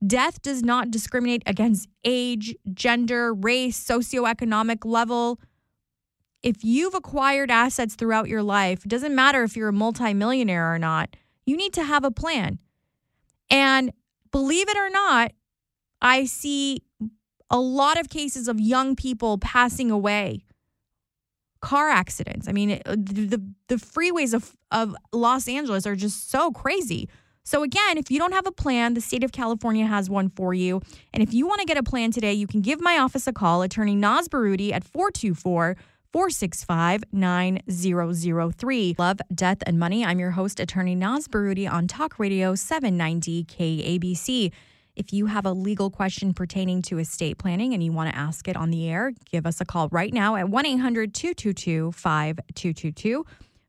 death 0.06 0.42
does 0.42 0.62
not 0.62 0.90
discriminate 0.90 1.42
against 1.46 1.88
age, 2.04 2.54
gender, 2.72 3.34
race, 3.34 3.82
socioeconomic 3.82 4.84
level. 4.84 5.40
If 6.42 6.62
you've 6.62 6.94
acquired 6.94 7.50
assets 7.50 7.94
throughout 7.94 8.28
your 8.28 8.42
life, 8.42 8.84
it 8.84 8.88
doesn't 8.88 9.14
matter 9.14 9.42
if 9.42 9.56
you're 9.56 9.68
a 9.68 9.72
multimillionaire 9.72 10.72
or 10.72 10.78
not, 10.78 11.16
you 11.44 11.56
need 11.56 11.72
to 11.74 11.84
have 11.84 12.04
a 12.04 12.10
plan. 12.10 12.58
And 13.50 13.92
believe 14.30 14.68
it 14.68 14.76
or 14.76 14.90
not, 14.90 15.32
I 16.00 16.24
see 16.24 16.82
a 17.50 17.58
lot 17.58 17.98
of 17.98 18.08
cases 18.08 18.48
of 18.48 18.60
young 18.60 18.96
people 18.96 19.38
passing 19.38 19.90
away 19.90 20.45
car 21.60 21.88
accidents. 21.88 22.48
I 22.48 22.52
mean, 22.52 22.80
uh, 22.86 22.96
the 22.96 23.42
the 23.68 23.76
freeways 23.76 24.34
of 24.34 24.56
of 24.70 24.94
Los 25.12 25.48
Angeles 25.48 25.86
are 25.86 25.96
just 25.96 26.30
so 26.30 26.50
crazy. 26.50 27.08
So 27.44 27.62
again, 27.62 27.96
if 27.96 28.10
you 28.10 28.18
don't 28.18 28.32
have 28.32 28.46
a 28.46 28.52
plan, 28.52 28.94
the 28.94 29.00
state 29.00 29.22
of 29.22 29.30
California 29.30 29.86
has 29.86 30.10
one 30.10 30.30
for 30.30 30.52
you. 30.52 30.82
And 31.14 31.22
if 31.22 31.32
you 31.32 31.46
want 31.46 31.60
to 31.60 31.64
get 31.64 31.76
a 31.76 31.82
plan 31.82 32.10
today, 32.10 32.32
you 32.32 32.48
can 32.48 32.60
give 32.60 32.80
my 32.80 32.98
office 32.98 33.28
a 33.28 33.32
call, 33.32 33.62
attorney 33.62 33.94
Naz 33.94 34.28
Barouti 34.28 34.72
at 34.72 34.82
424 34.82 35.76
465 36.12 37.04
9003. 37.12 38.96
Love, 38.98 39.18
Death, 39.32 39.58
and 39.64 39.78
Money. 39.78 40.04
I'm 40.04 40.18
your 40.18 40.32
host, 40.32 40.58
attorney 40.58 40.96
Naz 40.96 41.28
Barouti 41.28 41.70
on 41.70 41.86
Talk 41.86 42.18
Radio 42.18 42.56
790 42.56 43.44
KABC. 43.44 44.50
If 44.96 45.12
you 45.12 45.26
have 45.26 45.44
a 45.44 45.52
legal 45.52 45.90
question 45.90 46.32
pertaining 46.32 46.80
to 46.82 46.98
estate 46.98 47.36
planning 47.36 47.74
and 47.74 47.82
you 47.84 47.92
want 47.92 48.10
to 48.10 48.16
ask 48.16 48.48
it 48.48 48.56
on 48.56 48.70
the 48.70 48.88
air, 48.88 49.12
give 49.30 49.46
us 49.46 49.60
a 49.60 49.66
call 49.66 49.88
right 49.90 50.12
now 50.12 50.36
at 50.36 50.48
1 50.48 50.66
800 50.66 51.12
222 51.12 51.92
5222. 51.92 53.26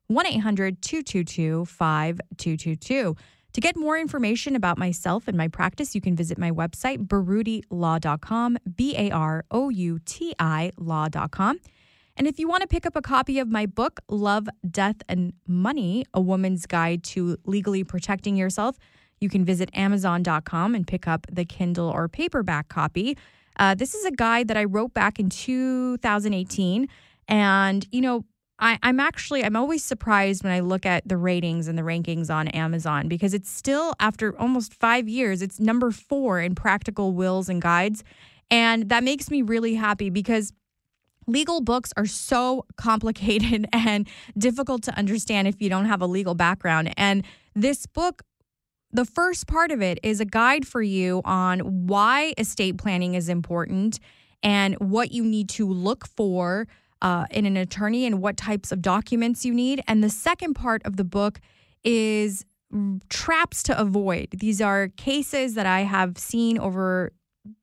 1 0.08 0.26
800 0.26 0.82
222 0.82 1.66
5222. 1.66 3.16
To 3.54 3.62
get 3.62 3.76
more 3.76 3.98
information 3.98 4.56
about 4.56 4.78
myself 4.78 5.28
and 5.28 5.36
my 5.36 5.50
practice, 5.50 5.94
you 5.96 6.00
can 6.00 6.16
visit 6.16 6.38
my 6.38 6.52
website, 6.52 7.06
baroutilaw.com, 7.08 8.58
B 8.76 8.96
A 8.96 9.12
R 9.12 9.44
O 9.52 9.68
U 9.68 10.00
T 10.06 10.34
I 10.40 10.72
law.com. 10.78 11.60
And 12.16 12.26
if 12.26 12.40
you 12.40 12.48
want 12.48 12.62
to 12.62 12.68
pick 12.68 12.86
up 12.86 12.96
a 12.96 13.02
copy 13.02 13.40
of 13.40 13.50
my 13.50 13.66
book, 13.66 14.00
Love, 14.10 14.48
Death, 14.70 14.98
and 15.10 15.34
Money 15.46 16.06
A 16.14 16.22
Woman's 16.22 16.66
Guide 16.66 17.04
to 17.06 17.38
Legally 17.44 17.84
Protecting 17.84 18.38
Yourself, 18.38 18.78
you 19.20 19.30
can 19.30 19.44
visit 19.46 19.70
Amazon.com 19.74 20.76
and 20.76 20.86
pick 20.88 21.08
up 21.08 21.28
the 21.32 21.46
Kindle 21.46 21.90
or 21.90 22.08
paperback 22.08 22.70
copy. 22.70 23.18
Uh, 23.60 23.76
this 23.76 23.96
is 23.96 24.06
a 24.06 24.12
guide 24.12 24.48
that 24.48 24.58
I 24.58 24.66
wrote 24.66 24.94
back 24.94 25.20
in 25.20 25.30
2018. 25.30 26.88
And, 27.28 27.88
you 27.92 28.02
know, 28.02 28.26
I, 28.60 28.80
I'm 28.82 29.00
actually, 29.00 29.44
I'm 29.44 29.56
always 29.56 29.84
surprised 29.84 30.44
when 30.44 30.54
I 30.54 30.62
look 30.62 30.86
at 30.86 31.08
the 31.08 31.18
ratings 31.18 31.68
and 31.68 31.78
the 31.78 31.84
rankings 31.84 32.34
on 32.34 32.48
Amazon 32.50 33.08
because 33.08 33.34
it's 33.34 33.50
still, 33.50 33.94
after 34.00 34.38
almost 34.40 34.74
five 34.74 35.08
years, 35.08 35.42
it's 35.42 35.60
number 35.60 35.92
four 35.92 36.40
in 36.40 36.56
practical 36.56 37.14
wills 37.14 37.50
and 37.50 37.62
guides. 37.62 38.04
And 38.50 38.90
that 38.90 39.04
makes 39.04 39.30
me 39.30 39.42
really 39.42 39.76
happy 39.76 40.10
because 40.10 40.54
legal 41.28 41.62
books 41.62 41.92
are 41.98 42.06
so 42.06 42.66
complicated 42.78 43.68
and 43.74 44.08
difficult 44.38 44.84
to 44.84 44.98
understand 44.98 45.48
if 45.48 45.62
you 45.62 45.70
don't 45.70 45.86
have 45.86 46.02
a 46.02 46.08
legal 46.08 46.34
background. 46.34 46.94
And 46.98 47.24
this 47.54 47.86
book 47.86 48.24
the 48.92 49.06
first 49.06 49.48
part 49.48 49.72
of 49.72 49.82
it 49.82 50.00
is 50.04 50.20
a 50.20 50.26
guide 50.26 50.66
for 50.66 50.82
you 50.82 51.22
on 51.26 51.60
why 51.88 52.34
estate 52.38 52.78
planning 52.78 53.16
is 53.16 53.30
important 53.30 54.00
and 54.44 54.76
what 54.76 55.12
you 55.12 55.24
need 55.24 55.50
to 55.50 55.68
look 55.68 56.08
for 56.08 56.68
uh, 57.02 57.26
in 57.32 57.46
an 57.46 57.58
attorney 57.58 58.06
and 58.06 58.22
what 58.22 58.38
types 58.38 58.72
of 58.72 58.82
documents 58.82 59.46
you 59.46 59.54
need. 59.54 59.82
And 59.88 60.04
the 60.04 60.10
second 60.10 60.54
part 60.54 60.82
of 60.86 60.98
the 60.98 61.04
book 61.04 61.40
is 61.84 62.46
traps 63.10 63.64
to 63.64 63.80
avoid. 63.80 64.30
These 64.32 64.62
are 64.62 64.90
cases 64.90 65.54
that 65.54 65.66
I 65.66 65.82
have 65.82 66.18
seen 66.18 66.58
over 66.58 67.14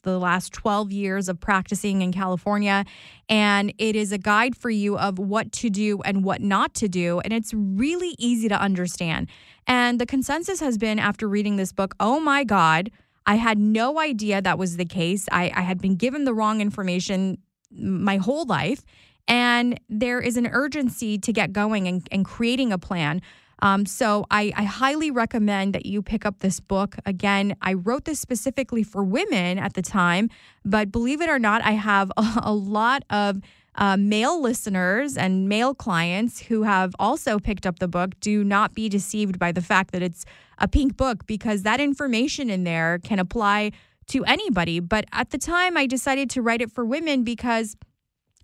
the 0.03 0.19
last 0.19 0.53
12 0.53 0.93
years 0.93 1.29
of 1.29 1.41
practicing 1.41 2.03
in 2.03 2.13
California. 2.13 2.85
And 3.29 3.73
it 3.79 3.97
is 3.97 4.13
a 4.13 4.19
guide 4.19 4.57
for 4.57 4.71
you 4.71 4.99
of 4.99 5.19
what 5.19 5.53
to 5.53 5.71
do 5.71 6.01
and 6.03 6.25
what 6.25 6.41
not 6.41 6.75
to 6.75 6.89
do. 6.89 7.21
And 7.21 7.33
it's 7.33 7.53
really 7.55 8.15
easy 8.19 8.49
to 8.49 8.61
understand. 8.61 9.29
And 9.67 9.99
the 9.99 10.07
consensus 10.07 10.61
has 10.61 10.79
been 10.79 10.99
after 10.99 11.29
reading 11.29 11.57
this 11.57 11.73
book 11.73 11.95
oh 12.01 12.21
my 12.21 12.45
God, 12.45 12.91
I 13.27 13.37
had 13.37 13.59
no 13.59 13.99
idea 13.99 14.43
that 14.43 14.59
was 14.59 14.77
the 14.77 14.85
case. 14.85 15.29
I, 15.33 15.51
I 15.55 15.63
had 15.63 15.81
been 15.81 15.97
given 15.97 16.25
the 16.25 16.35
wrong 16.35 16.61
information 16.61 17.39
my 17.71 18.19
whole 18.19 18.45
life. 18.45 18.85
And 19.27 19.81
there 19.89 20.21
is 20.21 20.37
an 20.37 20.47
urgency 20.47 21.19
to 21.19 21.33
get 21.33 21.53
going 21.53 21.89
and, 21.89 22.07
and 22.13 22.25
creating 22.25 22.73
a 22.73 22.79
plan. 22.79 23.23
Um, 23.61 23.87
so 23.87 24.27
I, 24.31 24.53
I, 24.57 24.65
highly 24.65 25.11
recommend 25.11 25.75
that 25.75 25.87
you 25.87 26.03
pick 26.03 26.27
up 26.27 26.41
this 26.41 26.61
book. 26.61 26.97
Again, 27.07 27.57
I 27.63 27.75
wrote 27.75 28.05
this 28.05 28.21
specifically 28.21 28.83
for 28.83 29.05
women 29.05 29.59
at 29.59 29.75
the 29.75 29.83
time, 29.83 30.29
but 30.65 30.91
believe 30.91 31.21
it 31.21 31.31
or 31.31 31.39
not, 31.39 31.63
I 31.63 31.73
have 31.73 32.11
a, 32.17 32.25
a 32.43 32.53
lot 32.53 33.05
of 33.11 33.41
uh, 33.77 33.97
male 33.97 34.41
listeners 34.41 35.17
and 35.17 35.49
male 35.49 35.75
clients 35.75 36.41
who 36.41 36.63
have 36.63 36.95
also 36.99 37.39
picked 37.39 37.67
up 37.67 37.79
the 37.79 37.89
book. 37.89 38.19
Do 38.21 38.45
not 38.45 38.75
be 38.75 38.89
deceived 38.89 39.39
by 39.39 39.53
the 39.53 39.63
fact 39.63 39.93
that 39.93 40.03
it's 40.03 40.25
a 40.59 40.69
pink 40.69 40.97
book 40.97 41.27
because 41.27 41.63
that 41.63 41.81
information 41.81 42.51
in 42.51 42.65
there 42.65 42.99
can 43.03 43.19
apply 43.19 43.73
to 44.07 44.25
anybody. 44.25 44.81
But 44.81 45.07
at 45.13 45.31
the 45.31 45.39
time, 45.39 45.77
I 45.77 45.87
decided 45.87 46.31
to 46.31 46.43
write 46.43 46.61
it 46.61 46.71
for 46.71 46.85
women 46.85 47.25
because 47.25 47.77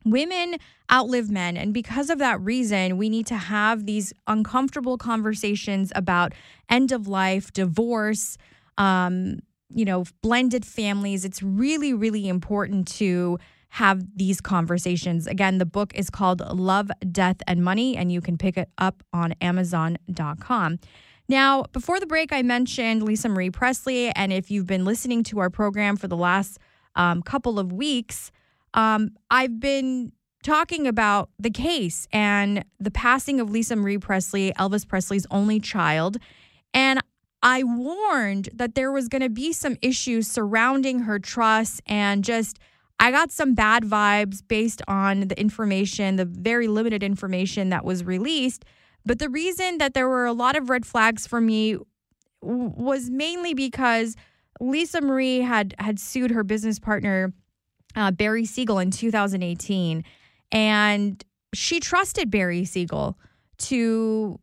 women 0.04 0.56
outlive 0.90 1.30
men. 1.30 1.56
And 1.56 1.74
because 1.74 2.10
of 2.10 2.18
that 2.18 2.40
reason, 2.40 2.96
we 2.96 3.08
need 3.08 3.26
to 3.26 3.36
have 3.36 3.86
these 3.86 4.12
uncomfortable 4.26 4.98
conversations 4.98 5.92
about 5.94 6.32
end 6.68 6.92
of 6.92 7.06
life, 7.06 7.52
divorce, 7.52 8.36
um, 8.78 9.40
you 9.68 9.84
know, 9.84 10.04
blended 10.22 10.64
families. 10.64 11.24
It's 11.24 11.42
really, 11.42 11.92
really 11.92 12.28
important 12.28 12.88
to 12.98 13.38
have 13.70 14.04
these 14.16 14.40
conversations. 14.40 15.28
Again, 15.28 15.58
the 15.58 15.66
book 15.66 15.94
is 15.94 16.10
called 16.10 16.40
Love, 16.40 16.90
Death, 17.12 17.36
and 17.46 17.62
Money, 17.62 17.96
and 17.96 18.10
you 18.10 18.20
can 18.20 18.36
pick 18.36 18.56
it 18.56 18.68
up 18.78 19.02
on 19.12 19.32
Amazon.com. 19.40 20.80
Now, 21.28 21.62
before 21.72 22.00
the 22.00 22.06
break, 22.06 22.32
I 22.32 22.42
mentioned 22.42 23.04
Lisa 23.04 23.28
Marie 23.28 23.50
Presley. 23.50 24.10
And 24.10 24.32
if 24.32 24.50
you've 24.50 24.66
been 24.66 24.84
listening 24.84 25.22
to 25.24 25.38
our 25.38 25.50
program 25.50 25.96
for 25.96 26.08
the 26.08 26.16
last 26.16 26.58
um, 26.96 27.22
couple 27.22 27.60
of 27.60 27.72
weeks, 27.72 28.32
um, 28.74 29.10
I've 29.30 29.60
been 29.60 30.12
talking 30.42 30.86
about 30.86 31.30
the 31.38 31.50
case 31.50 32.06
and 32.12 32.64
the 32.78 32.90
passing 32.90 33.40
of 33.40 33.50
Lisa 33.50 33.76
Marie 33.76 33.98
Presley, 33.98 34.52
Elvis 34.52 34.86
Presley's 34.86 35.26
only 35.30 35.60
child. 35.60 36.16
And 36.72 37.00
I 37.42 37.62
warned 37.62 38.50
that 38.54 38.74
there 38.74 38.92
was 38.92 39.08
going 39.08 39.22
to 39.22 39.30
be 39.30 39.52
some 39.52 39.76
issues 39.82 40.28
surrounding 40.28 41.00
her 41.00 41.18
trust 41.18 41.82
and 41.86 42.24
just. 42.24 42.58
I 43.02 43.10
got 43.10 43.30
some 43.32 43.54
bad 43.54 43.84
vibes 43.84 44.42
based 44.46 44.82
on 44.86 45.28
the 45.28 45.40
information, 45.40 46.16
the 46.16 46.26
very 46.26 46.68
limited 46.68 47.02
information 47.02 47.70
that 47.70 47.82
was 47.82 48.04
released. 48.04 48.66
But 49.06 49.18
the 49.18 49.30
reason 49.30 49.78
that 49.78 49.94
there 49.94 50.06
were 50.06 50.26
a 50.26 50.34
lot 50.34 50.54
of 50.54 50.68
red 50.68 50.84
flags 50.84 51.26
for 51.26 51.40
me 51.40 51.78
was 52.42 53.08
mainly 53.08 53.54
because 53.54 54.16
Lisa 54.60 55.00
Marie 55.00 55.40
had 55.40 55.74
had 55.78 55.98
sued 55.98 56.30
her 56.30 56.44
business 56.44 56.78
partner 56.78 57.32
uh, 57.96 58.10
Barry 58.10 58.44
Siegel 58.44 58.78
in 58.78 58.90
2018, 58.90 60.04
and 60.52 61.24
she 61.54 61.80
trusted 61.80 62.30
Barry 62.30 62.64
Siegel 62.64 63.18
to 63.58 64.38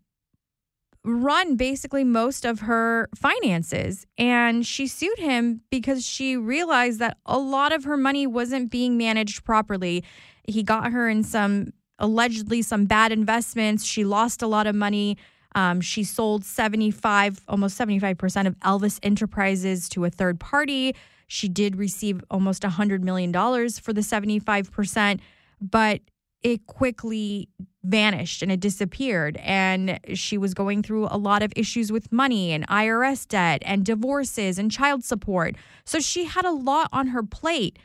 run 1.04 1.56
basically 1.56 2.04
most 2.04 2.46
of 2.46 2.62
her 2.62 3.10
finances. 3.16 4.06
And 4.18 4.66
she 4.66 4.88
sued 4.88 5.18
him 5.18 5.62
because 5.70 6.06
she 6.06 6.36
realized 6.36 7.00
that 7.00 7.18
a 7.26 7.40
lot 7.40 7.72
of 7.72 7.86
her 7.86 7.98
money 7.98 8.28
wasn't 8.28 8.70
being 8.70 8.98
managed 8.98 9.46
properly. 9.46 10.04
He 10.44 10.64
got 10.64 10.92
her 10.92 11.08
in 11.08 11.24
some 11.24 11.72
allegedly 12.00 12.62
some 12.62 12.86
bad 12.86 13.12
investments. 13.12 13.84
She 13.84 14.04
lost 14.04 14.42
a 14.42 14.48
lot 14.48 14.68
of 14.68 14.76
money. 14.76 15.18
Um, 15.56 15.82
she 15.82 16.04
sold 16.04 16.46
75, 16.46 17.42
almost 17.48 17.80
75% 17.80 18.46
of 18.46 18.60
Elvis 18.60 19.00
Enterprises 19.02 19.90
to 19.90 20.06
a 20.06 20.10
third 20.10 20.40
party. 20.40 20.96
She 21.28 21.48
did 21.50 21.76
receive 21.76 22.24
almost 22.32 22.64
$100 22.64 23.02
million 23.02 23.32
for 23.34 23.94
the 23.94 24.02
75%, 24.02 25.20
but 25.62 26.02
it 26.42 26.66
quickly 26.68 27.50
vanished 27.84 28.42
and 28.42 28.52
it 28.52 28.60
disappeared. 28.60 29.38
And 29.38 30.00
she 30.14 30.38
was 30.38 30.54
going 30.54 30.84
through 30.84 31.08
a 31.10 31.18
lot 31.18 31.44
of 31.44 31.52
issues 31.56 31.92
with 31.92 32.12
money 32.12 32.52
and 32.52 32.68
IRS 32.68 33.28
debt 33.28 33.62
and 33.66 33.86
divorces 33.86 34.58
and 34.58 34.72
child 34.72 35.04
support. 35.04 35.56
So 35.84 36.00
she 36.00 36.26
had 36.26 36.46
a 36.46 36.52
lot 36.52 36.90
on 36.94 37.08
her 37.08 37.24
plate. 37.24 37.80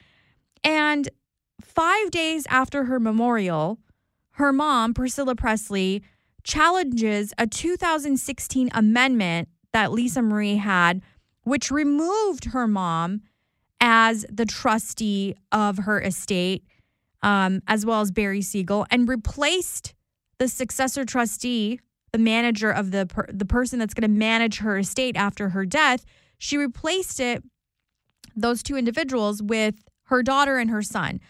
And 0.63 1.09
five 1.61 2.11
days 2.11 2.47
after 2.49 2.85
her 2.85 3.01
memorial, 3.01 3.79
her 4.33 4.53
mom, 4.53 4.95
Priscilla 4.95 5.35
Presley, 5.35 6.03
challenges 6.45 7.33
a 7.39 7.47
2016 7.47 8.71
amendment 8.75 9.49
that 9.73 9.93
Lisa 9.93 10.23
Marie 10.23 10.57
had, 10.57 11.01
which 11.45 11.71
removed 11.71 12.47
her 12.47 12.67
mom 12.67 13.23
as 13.83 14.25
the 14.31 14.47
trustee 14.47 15.35
of 15.51 15.79
her 15.79 16.01
estate, 16.01 16.65
um, 17.23 17.61
as 17.67 17.85
well 17.85 18.01
as 18.01 18.13
Barry 18.13 18.41
Siegel, 18.41 18.87
and 18.91 19.09
replaced 19.09 19.93
the 20.39 20.47
successor 20.47 21.05
trustee, 21.05 21.81
the 22.13 22.19
manager 22.19 22.71
of 22.71 22.93
the 22.93 23.07
per- 23.07 23.27
the 23.31 23.45
person 23.45 23.79
that's 23.81 23.93
going 23.93 24.09
to 24.09 24.17
manage 24.17 24.59
her 24.59 24.79
estate 24.79 25.17
after 25.17 25.51
her 25.51 25.67
death. 25.67 26.05
She 26.39 26.57
replaced 26.57 27.19
it, 27.19 27.43
those 28.37 28.63
two 28.63 28.77
individuals, 28.77 29.43
with 29.43 29.75
her 30.05 30.23
daughter 30.23 30.59
and 30.59 30.71
her 30.71 30.83
son. 30.83 31.21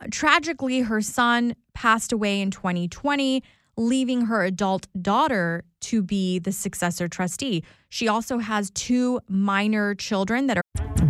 Uh, 0.00 0.06
tragically, 0.10 0.80
her 0.80 1.00
son 1.00 1.54
passed 1.72 2.12
away 2.12 2.40
in 2.40 2.50
2020 2.50 3.42
leaving 3.76 4.26
her 4.26 4.44
adult 4.44 4.86
daughter 5.00 5.64
to 5.80 6.02
be 6.02 6.38
the 6.38 6.52
successor 6.52 7.08
trustee. 7.08 7.64
She 7.88 8.08
also 8.08 8.38
has 8.38 8.70
two 8.70 9.20
minor 9.28 9.94
children 9.94 10.46
that 10.46 10.58
are 10.58 10.93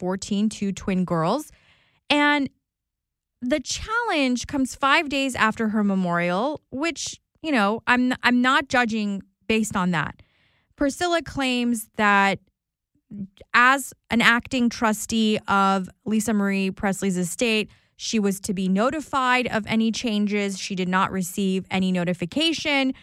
14, 0.00 0.48
two 0.48 0.72
twin 0.72 1.04
girls. 1.04 1.52
And 2.08 2.50
the 3.40 3.60
challenge 3.60 4.46
comes 4.46 4.74
five 4.74 5.08
days 5.08 5.34
after 5.36 5.68
her 5.68 5.84
memorial, 5.84 6.60
which, 6.70 7.20
you 7.42 7.52
know, 7.52 7.82
I'm 7.86 8.14
I'm 8.22 8.42
not 8.42 8.68
judging 8.68 9.22
based 9.46 9.76
on 9.76 9.92
that. 9.92 10.22
Priscilla 10.76 11.22
claims 11.22 11.88
that 11.96 12.38
as 13.54 13.92
an 14.10 14.22
acting 14.22 14.70
trustee 14.70 15.38
of 15.46 15.88
Lisa 16.04 16.32
Marie 16.32 16.70
Presley's 16.70 17.18
estate, 17.18 17.68
she 17.96 18.18
was 18.18 18.40
to 18.40 18.54
be 18.54 18.68
notified 18.68 19.46
of 19.48 19.66
any 19.66 19.92
changes. 19.92 20.58
She 20.58 20.74
did 20.74 20.88
not 20.88 21.12
receive 21.12 21.66
any 21.70 21.92
notification. 21.92 22.94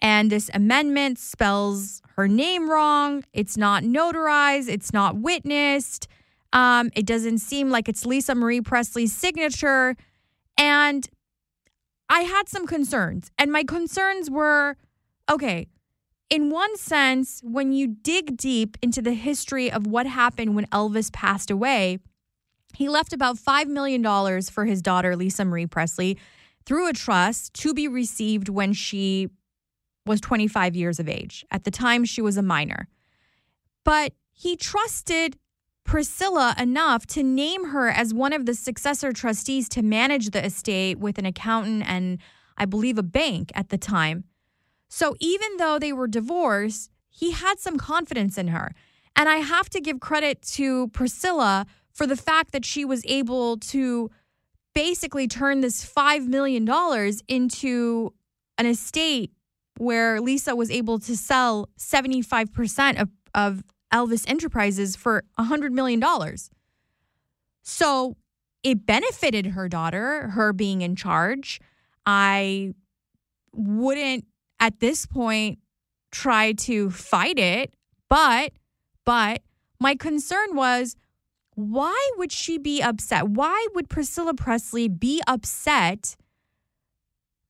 And 0.00 0.30
this 0.30 0.50
amendment 0.54 1.18
spells 1.18 2.02
her 2.16 2.28
name 2.28 2.70
wrong. 2.70 3.24
It's 3.32 3.56
not 3.56 3.82
notarized, 3.82 4.68
it's 4.68 4.92
not 4.92 5.16
witnessed. 5.16 6.06
Um, 6.54 6.90
it 6.94 7.04
doesn't 7.04 7.38
seem 7.38 7.68
like 7.68 7.88
it's 7.88 8.06
Lisa 8.06 8.34
Marie 8.34 8.62
Presley's 8.62 9.14
signature. 9.14 9.96
And 10.56 11.06
I 12.08 12.20
had 12.20 12.48
some 12.48 12.66
concerns. 12.66 13.30
And 13.38 13.52
my 13.52 13.64
concerns 13.64 14.30
were 14.30 14.76
okay, 15.30 15.66
in 16.30 16.50
one 16.50 16.76
sense, 16.76 17.40
when 17.44 17.72
you 17.72 17.88
dig 17.88 18.36
deep 18.36 18.76
into 18.82 19.02
the 19.02 19.12
history 19.12 19.70
of 19.70 19.86
what 19.86 20.06
happened 20.06 20.54
when 20.54 20.66
Elvis 20.66 21.12
passed 21.12 21.50
away, 21.50 21.98
he 22.74 22.88
left 22.88 23.12
about 23.12 23.36
$5 23.36 23.66
million 23.66 24.02
for 24.42 24.64
his 24.64 24.82
daughter, 24.82 25.16
Lisa 25.16 25.44
Marie 25.44 25.66
Presley, 25.66 26.18
through 26.66 26.88
a 26.88 26.92
trust 26.92 27.54
to 27.54 27.74
be 27.74 27.88
received 27.88 28.48
when 28.48 28.72
she 28.72 29.28
was 30.06 30.20
25 30.20 30.74
years 30.74 30.98
of 30.98 31.08
age. 31.08 31.44
At 31.50 31.64
the 31.64 31.70
time, 31.70 32.04
she 32.04 32.20
was 32.20 32.36
a 32.36 32.42
minor. 32.42 32.88
But 33.84 34.12
he 34.32 34.56
trusted 34.56 35.36
Priscilla 35.84 36.54
enough 36.58 37.06
to 37.06 37.22
name 37.22 37.66
her 37.66 37.88
as 37.88 38.14
one 38.14 38.32
of 38.32 38.46
the 38.46 38.54
successor 38.54 39.12
trustees 39.12 39.68
to 39.70 39.82
manage 39.82 40.30
the 40.30 40.44
estate 40.44 40.98
with 40.98 41.18
an 41.18 41.26
accountant 41.26 41.84
and 41.86 42.18
I 42.56 42.64
believe 42.64 42.98
a 42.98 43.02
bank 43.02 43.52
at 43.54 43.68
the 43.68 43.78
time. 43.78 44.24
So 44.88 45.14
even 45.20 45.56
though 45.58 45.78
they 45.78 45.92
were 45.92 46.06
divorced, 46.06 46.90
he 47.10 47.32
had 47.32 47.58
some 47.58 47.76
confidence 47.76 48.38
in 48.38 48.48
her. 48.48 48.72
And 49.16 49.28
I 49.28 49.36
have 49.36 49.68
to 49.70 49.80
give 49.80 50.00
credit 50.00 50.42
to 50.52 50.88
Priscilla 50.88 51.66
for 51.92 52.06
the 52.06 52.16
fact 52.16 52.52
that 52.52 52.64
she 52.64 52.84
was 52.84 53.02
able 53.06 53.56
to 53.58 54.10
basically 54.74 55.28
turn 55.28 55.60
this 55.60 55.84
$5 55.84 56.26
million 56.26 56.68
into 57.28 58.12
an 58.58 58.66
estate 58.66 59.32
where 59.78 60.20
Lisa 60.20 60.54
was 60.54 60.70
able 60.70 60.98
to 61.00 61.16
sell 61.16 61.68
75% 61.78 63.00
of, 63.00 63.08
of 63.34 63.64
Elvis 63.94 64.24
Enterprises 64.28 64.96
for 64.96 65.22
$100 65.38 65.70
million. 65.70 66.02
So 67.62 68.16
it 68.64 68.84
benefited 68.84 69.46
her 69.46 69.68
daughter, 69.68 70.28
her 70.30 70.52
being 70.52 70.82
in 70.82 70.96
charge. 70.96 71.60
I 72.04 72.74
wouldn't 73.52 74.26
at 74.58 74.80
this 74.80 75.06
point 75.06 75.60
try 76.10 76.52
to 76.52 76.90
fight 76.90 77.38
it, 77.38 77.72
but 78.08 78.52
but 79.04 79.42
my 79.78 79.94
concern 79.94 80.56
was 80.56 80.96
why 81.54 82.10
would 82.16 82.32
she 82.32 82.58
be 82.58 82.82
upset? 82.82 83.28
Why 83.28 83.66
would 83.74 83.88
Priscilla 83.88 84.34
Presley 84.34 84.88
be 84.88 85.22
upset 85.26 86.16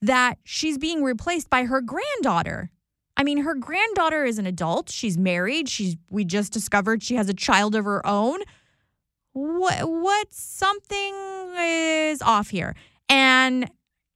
that 0.02 0.38
she's 0.44 0.76
being 0.76 1.02
replaced 1.02 1.48
by 1.48 1.64
her 1.64 1.80
granddaughter? 1.80 2.70
I 3.16 3.22
mean, 3.22 3.38
her 3.38 3.54
granddaughter 3.54 4.24
is 4.24 4.38
an 4.38 4.46
adult. 4.46 4.90
She's 4.90 5.16
married. 5.16 5.68
She's 5.68 5.96
we 6.10 6.24
just 6.24 6.52
discovered 6.52 7.02
she 7.02 7.14
has 7.14 7.28
a 7.28 7.34
child 7.34 7.74
of 7.74 7.84
her 7.84 8.04
own. 8.06 8.40
What 9.32 9.88
what 9.88 10.32
something 10.32 11.14
is 11.56 12.22
off 12.22 12.50
here. 12.50 12.74
And 13.08 13.70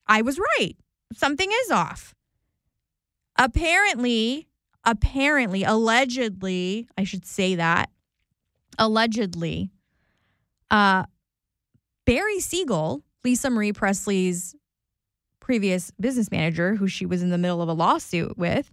I 0.06 0.22
was 0.22 0.38
right. 0.38 0.74
Something 1.14 1.50
is 1.64 1.70
off. 1.70 2.14
Apparently, 3.36 4.48
apparently, 4.84 5.62
allegedly, 5.62 6.88
I 6.96 7.04
should 7.04 7.24
say 7.24 7.54
that. 7.54 7.90
Allegedly, 8.78 9.70
uh 10.70 11.04
Barry 12.04 12.40
Siegel, 12.40 13.02
Lisa 13.22 13.50
Marie 13.50 13.72
Presley's 13.72 14.54
previous 15.40 15.90
business 16.00 16.30
manager, 16.30 16.74
who 16.74 16.88
she 16.88 17.06
was 17.06 17.22
in 17.22 17.30
the 17.30 17.38
middle 17.38 17.60
of 17.62 17.68
a 17.68 17.72
lawsuit 17.72 18.36
with, 18.38 18.72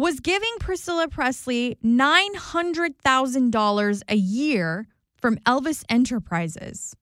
was 0.00 0.20
giving 0.20 0.54
Priscilla 0.58 1.08
Presley 1.08 1.76
$900,000 1.84 4.02
a 4.08 4.16
year 4.16 4.86
from 5.20 5.36
Elvis 5.38 5.82
Enterprises. 5.90 6.94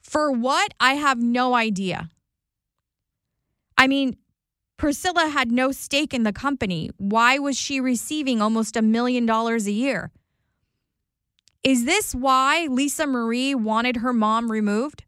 For 0.00 0.30
what? 0.32 0.72
I 0.80 0.94
have 0.94 1.20
no 1.20 1.54
idea. 1.54 2.08
I 3.76 3.86
mean, 3.86 4.16
Priscilla 4.78 5.28
had 5.28 5.52
no 5.52 5.70
stake 5.70 6.14
in 6.14 6.22
the 6.22 6.32
company. 6.32 6.90
Why 6.96 7.38
was 7.38 7.58
she 7.58 7.80
receiving 7.80 8.40
almost 8.40 8.74
a 8.74 8.82
million 8.82 9.26
dollars 9.26 9.66
a 9.66 9.72
year? 9.72 10.10
Is 11.62 11.84
this 11.84 12.14
why 12.14 12.66
Lisa 12.70 13.06
Marie 13.06 13.54
wanted 13.54 13.98
her 13.98 14.14
mom 14.14 14.50
removed? 14.50 15.04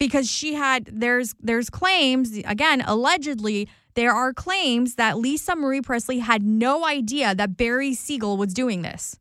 Because 0.00 0.28
she 0.28 0.54
had 0.54 0.90
there's 0.92 1.36
there's 1.38 1.70
claims 1.70 2.36
again 2.38 2.80
allegedly 2.80 3.68
there 3.94 4.12
are 4.12 4.32
claims 4.32 4.94
that 4.94 5.18
Lisa 5.18 5.54
Marie 5.54 5.80
Presley 5.80 6.20
had 6.20 6.42
no 6.42 6.86
idea 6.86 7.34
that 7.34 7.56
Barry 7.56 7.94
Siegel 7.94 8.36
was 8.36 8.54
doing 8.54 8.82
this. 8.82 9.18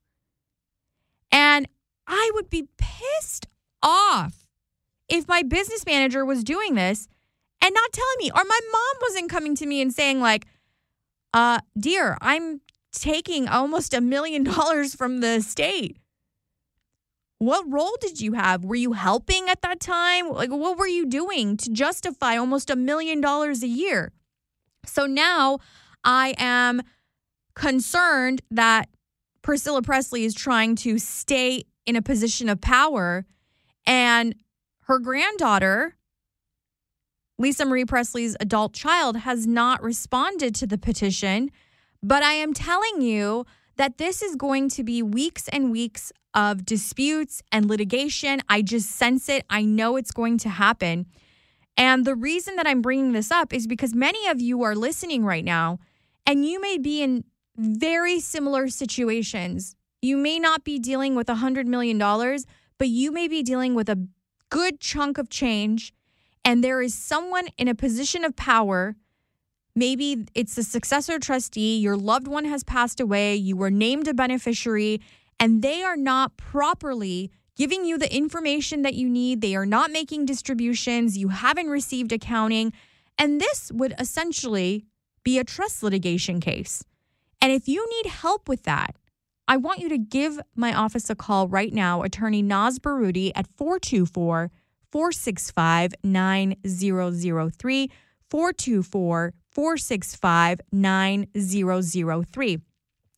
And 1.32 1.68
I 2.08 2.32
would 2.34 2.50
be 2.50 2.68
pissed 2.78 3.48
off 3.82 4.48
if 5.10 5.28
my 5.28 5.44
business 5.44 5.86
manager 5.86 6.26
was 6.26 6.44
doing 6.44 6.76
this 6.76 7.08
and 7.62 7.74
not 7.74 7.92
telling 7.92 8.18
me, 8.20 8.32
or 8.32 8.44
my 8.44 8.60
mom 8.72 9.02
wasn't 9.02 9.30
coming 9.30 9.56
to 9.56 9.66
me 9.66 9.82
and 9.82 9.94
saying, 9.94 10.20
like, 10.20 10.48
uh, 11.34 11.60
dear, 11.78 12.18
I'm 12.22 12.62
taking 12.92 13.48
almost 13.48 13.94
a 13.94 14.02
million 14.02 14.44
dollars 14.56 14.96
from 14.96 15.22
the 15.22 15.42
state. 15.42 15.98
What 17.38 17.72
role 17.72 17.98
did 18.00 18.22
you 18.22 18.34
have? 18.34 18.64
Were 18.64 18.76
you 18.76 18.94
helping 18.94 19.50
at 19.50 19.62
that 19.64 19.80
time? 19.80 20.30
Like, 20.30 20.52
what 20.52 20.78
were 20.78 20.88
you 20.88 21.08
doing 21.08 21.58
to 21.58 21.72
justify 21.72 22.38
almost 22.38 22.70
a 22.70 22.76
million 22.76 23.20
dollars 23.20 23.64
a 23.64 23.68
year? 23.68 24.12
So 24.86 25.06
now 25.06 25.60
I 26.04 26.34
am 26.38 26.82
concerned 27.56 28.42
that 28.52 28.90
Priscilla 29.42 29.82
Presley 29.82 30.24
is 30.24 30.34
trying 30.34 30.76
to 30.78 30.98
stay 30.98 31.64
in 31.86 31.96
a 31.96 32.02
position 32.02 32.50
of 32.50 32.62
power 32.62 33.26
and 33.86 34.36
her 34.86 35.00
granddaughter, 35.00 35.96
Lisa 37.40 37.66
Marie 37.66 37.86
Presley's 37.86 38.36
adult 38.40 38.74
child, 38.74 39.18
has 39.18 39.48
not 39.48 39.82
responded 39.82 40.54
to 40.56 40.68
the 40.68 40.78
petition. 40.78 41.50
But 42.04 42.24
I 42.24 42.34
am 42.34 42.54
telling 42.54 43.02
you 43.02 43.46
that 43.78 43.98
this 43.98 44.22
is 44.22 44.36
going 44.36 44.70
to 44.70 44.84
be 44.84 45.02
weeks 45.02 45.48
and 45.48 45.72
weeks 45.72 46.12
of 46.34 46.66
disputes 46.66 47.42
and 47.52 47.68
litigation. 47.68 48.42
I 48.48 48.62
just 48.62 48.92
sense 48.92 49.28
it. 49.30 49.46
I 49.50 49.64
know 49.64 49.98
it's 49.98 50.12
going 50.12 50.38
to 50.40 50.50
happen. 50.50 51.08
And 51.82 52.06
the 52.06 52.14
reason 52.14 52.58
that 52.58 52.68
I'm 52.68 52.84
bringing 52.84 53.12
this 53.12 53.32
up 53.32 53.52
is 53.52 53.66
because 53.66 53.96
many 53.96 54.28
of 54.28 54.40
you 54.40 54.62
are 54.62 54.76
listening 54.76 55.26
right 55.26 55.44
now 55.44 55.80
and 56.28 56.46
you 56.46 56.62
may 56.62 56.78
be 56.78 57.02
in 57.02 57.24
very 57.58 58.20
similar 58.20 58.68
situations. 58.68 59.76
You 60.00 60.16
may 60.16 60.38
not 60.38 60.64
be 60.64 60.78
dealing 60.78 61.16
with 61.16 61.26
$100 61.26 61.66
million, 61.66 61.98
but 62.78 62.88
you 62.88 63.12
may 63.12 63.28
be 63.28 63.42
dealing 63.42 63.74
with 63.74 63.90
a 63.90 64.08
good 64.52 64.80
chunk 64.80 65.18
of 65.18 65.32
change. 65.32 65.92
And 66.46 66.64
there 66.64 66.84
is 66.84 66.94
someone 66.94 67.48
in 67.58 67.68
a 67.68 67.74
position 67.74 68.24
of 68.24 68.36
power. 68.36 68.96
Maybe 69.74 70.28
it's 70.36 70.56
a 70.60 70.64
successor 70.64 71.18
trustee, 71.18 71.80
your 71.80 71.98
loved 71.98 72.28
one 72.28 72.46
has 72.46 72.64
passed 72.64 73.00
away, 73.00 73.34
you 73.36 73.56
were 73.56 73.72
named 73.72 74.08
a 74.08 74.14
beneficiary, 74.14 75.02
and 75.40 75.64
they 75.64 75.82
are 75.82 75.98
not 75.98 76.38
properly 76.38 77.32
giving 77.56 77.86
you 77.86 77.98
the 77.98 78.14
information 78.14 78.82
that 78.82 78.94
you 78.94 79.10
need. 79.10 79.42
They 79.42 79.56
are 79.56 79.66
not 79.66 79.92
making 79.92 80.26
distributions. 80.26 81.18
You 81.18 81.30
haven't 81.30 81.70
received 81.70 82.12
accounting. 82.12 82.74
And 83.18 83.40
this 83.40 83.72
would 83.74 83.94
essentially 84.00 84.86
be 85.24 85.38
a 85.38 85.44
trust 85.44 85.84
litigation 85.84 86.40
case. 86.40 86.84
And 87.42 87.52
if 87.52 87.68
you 87.68 87.88
need 87.90 88.08
help 88.10 88.48
with 88.48 88.64
that, 88.64 88.96
I 89.48 89.58
want 89.58 89.80
you 89.80 89.90
to 89.90 89.98
give 89.98 90.40
my 90.56 90.74
office 90.74 91.10
a 91.10 91.16
call 91.16 91.48
right 91.48 91.74
now, 91.74 92.04
attorney 92.04 92.42
Naz 92.42 92.80
Barouti 92.80 93.32
at 93.36 93.48
424 93.58 94.52
465 94.92 95.94
9003. 96.04 97.92
424 98.30 99.34
465 99.50 100.62
9003. 100.72 102.58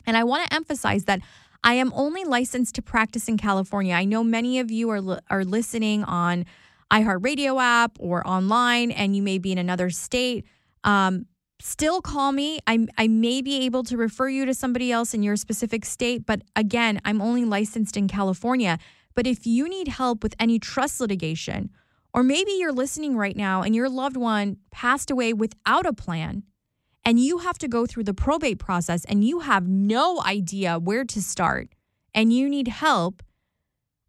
And 0.06 0.18
I 0.18 0.24
want 0.24 0.46
to 0.46 0.54
emphasize 0.56 1.06
that 1.06 1.22
I 1.64 1.76
am 1.76 1.92
only 1.96 2.24
licensed 2.24 2.76
to 2.76 2.82
practice 2.82 3.28
in 3.28 3.38
California. 3.38 3.96
I 3.96 4.06
know 4.06 4.24
many 4.24 4.60
of 4.60 4.72
you 4.72 4.90
are 4.90 5.22
are 5.30 5.46
listening 5.46 6.04
on 6.04 6.46
iHeartRadio 6.92 7.62
app 7.62 7.98
or 8.00 8.26
online, 8.28 8.92
and 8.92 9.16
you 9.16 9.24
may 9.24 9.38
be 9.38 9.52
in 9.52 9.58
another 9.58 9.90
state. 9.90 10.46
Um, 10.84 11.26
still 11.60 12.02
call 12.02 12.32
me. 12.32 12.60
I, 12.68 12.86
I 12.98 13.08
may 13.08 13.42
be 13.42 13.66
able 13.66 13.84
to 13.86 13.98
refer 13.98 14.30
you 14.30 14.46
to 14.46 14.54
somebody 14.54 14.92
else 14.92 15.14
in 15.14 15.24
your 15.24 15.36
specific 15.36 15.86
state, 15.86 16.26
but 16.26 16.42
again, 16.56 17.00
I'm 17.06 17.22
only 17.22 17.46
licensed 17.46 17.98
in 17.98 18.08
California. 18.08 18.78
But 19.16 19.26
if 19.26 19.48
you 19.48 19.70
need 19.70 19.88
help 19.88 20.24
with 20.24 20.36
any 20.40 20.60
trust 20.60 21.00
litigation, 21.00 21.70
or 22.14 22.24
maybe 22.24 22.52
you're 22.52 22.74
listening 22.74 23.16
right 23.16 23.36
now 23.36 23.64
and 23.64 23.76
your 23.76 23.90
loved 23.90 24.18
one 24.18 24.58
passed 24.72 25.10
away 25.10 25.34
without 25.34 25.86
a 25.86 25.94
plan, 25.94 26.44
and 27.06 27.20
you 27.20 27.40
have 27.40 27.58
to 27.60 27.68
go 27.68 27.86
through 27.86 28.06
the 28.06 28.14
probate 28.14 28.60
process 28.60 29.06
and 29.06 29.24
you 29.24 29.40
have 29.40 29.68
no 29.68 30.22
idea 30.22 30.80
where 30.80 31.06
to 31.06 31.22
start 31.22 31.70
and 32.14 32.32
you 32.32 32.50
need 32.50 32.68
help, 32.68 33.24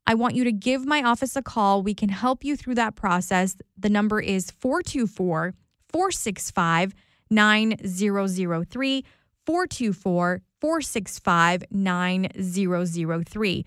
I 0.06 0.14
want 0.14 0.34
you 0.34 0.44
to 0.44 0.52
give 0.52 0.84
my 0.84 1.02
office 1.02 1.34
a 1.34 1.42
call. 1.42 1.82
We 1.82 1.94
can 1.94 2.10
help 2.10 2.44
you 2.44 2.56
through 2.56 2.74
that 2.76 2.94
process. 2.94 3.56
The 3.76 3.88
number 3.88 4.20
is 4.20 4.50
424 4.50 5.54
465 5.90 6.94
9003. 7.30 9.04
424 9.46 10.42
465 10.60 11.64
9003. 11.70 13.66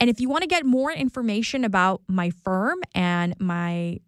And 0.00 0.10
if 0.10 0.20
you 0.20 0.28
want 0.28 0.42
to 0.42 0.48
get 0.48 0.66
more 0.66 0.92
information 0.92 1.64
about 1.64 2.02
my 2.08 2.30
firm 2.30 2.80
and 2.94 3.38
my 3.38 3.98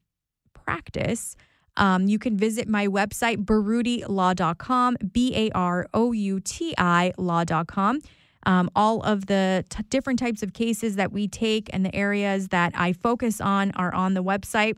practice, 0.52 1.36
um, 1.76 2.06
you 2.06 2.18
can 2.18 2.36
visit 2.36 2.68
my 2.68 2.86
website, 2.86 3.44
barouti.law.com, 3.44 4.96
B 5.12 5.32
A 5.34 5.50
R 5.50 5.86
O 5.92 6.12
U 6.12 6.40
T 6.40 6.74
I 6.78 7.12
law.com. 7.18 8.00
Um, 8.46 8.70
all 8.76 9.00
of 9.02 9.26
the 9.26 9.64
t- 9.70 9.82
different 9.88 10.18
types 10.18 10.42
of 10.42 10.52
cases 10.52 10.96
that 10.96 11.12
we 11.12 11.26
take 11.28 11.70
and 11.72 11.84
the 11.84 11.94
areas 11.94 12.48
that 12.48 12.72
I 12.74 12.92
focus 12.92 13.40
on 13.40 13.70
are 13.72 13.94
on 13.94 14.14
the 14.14 14.22
website. 14.22 14.76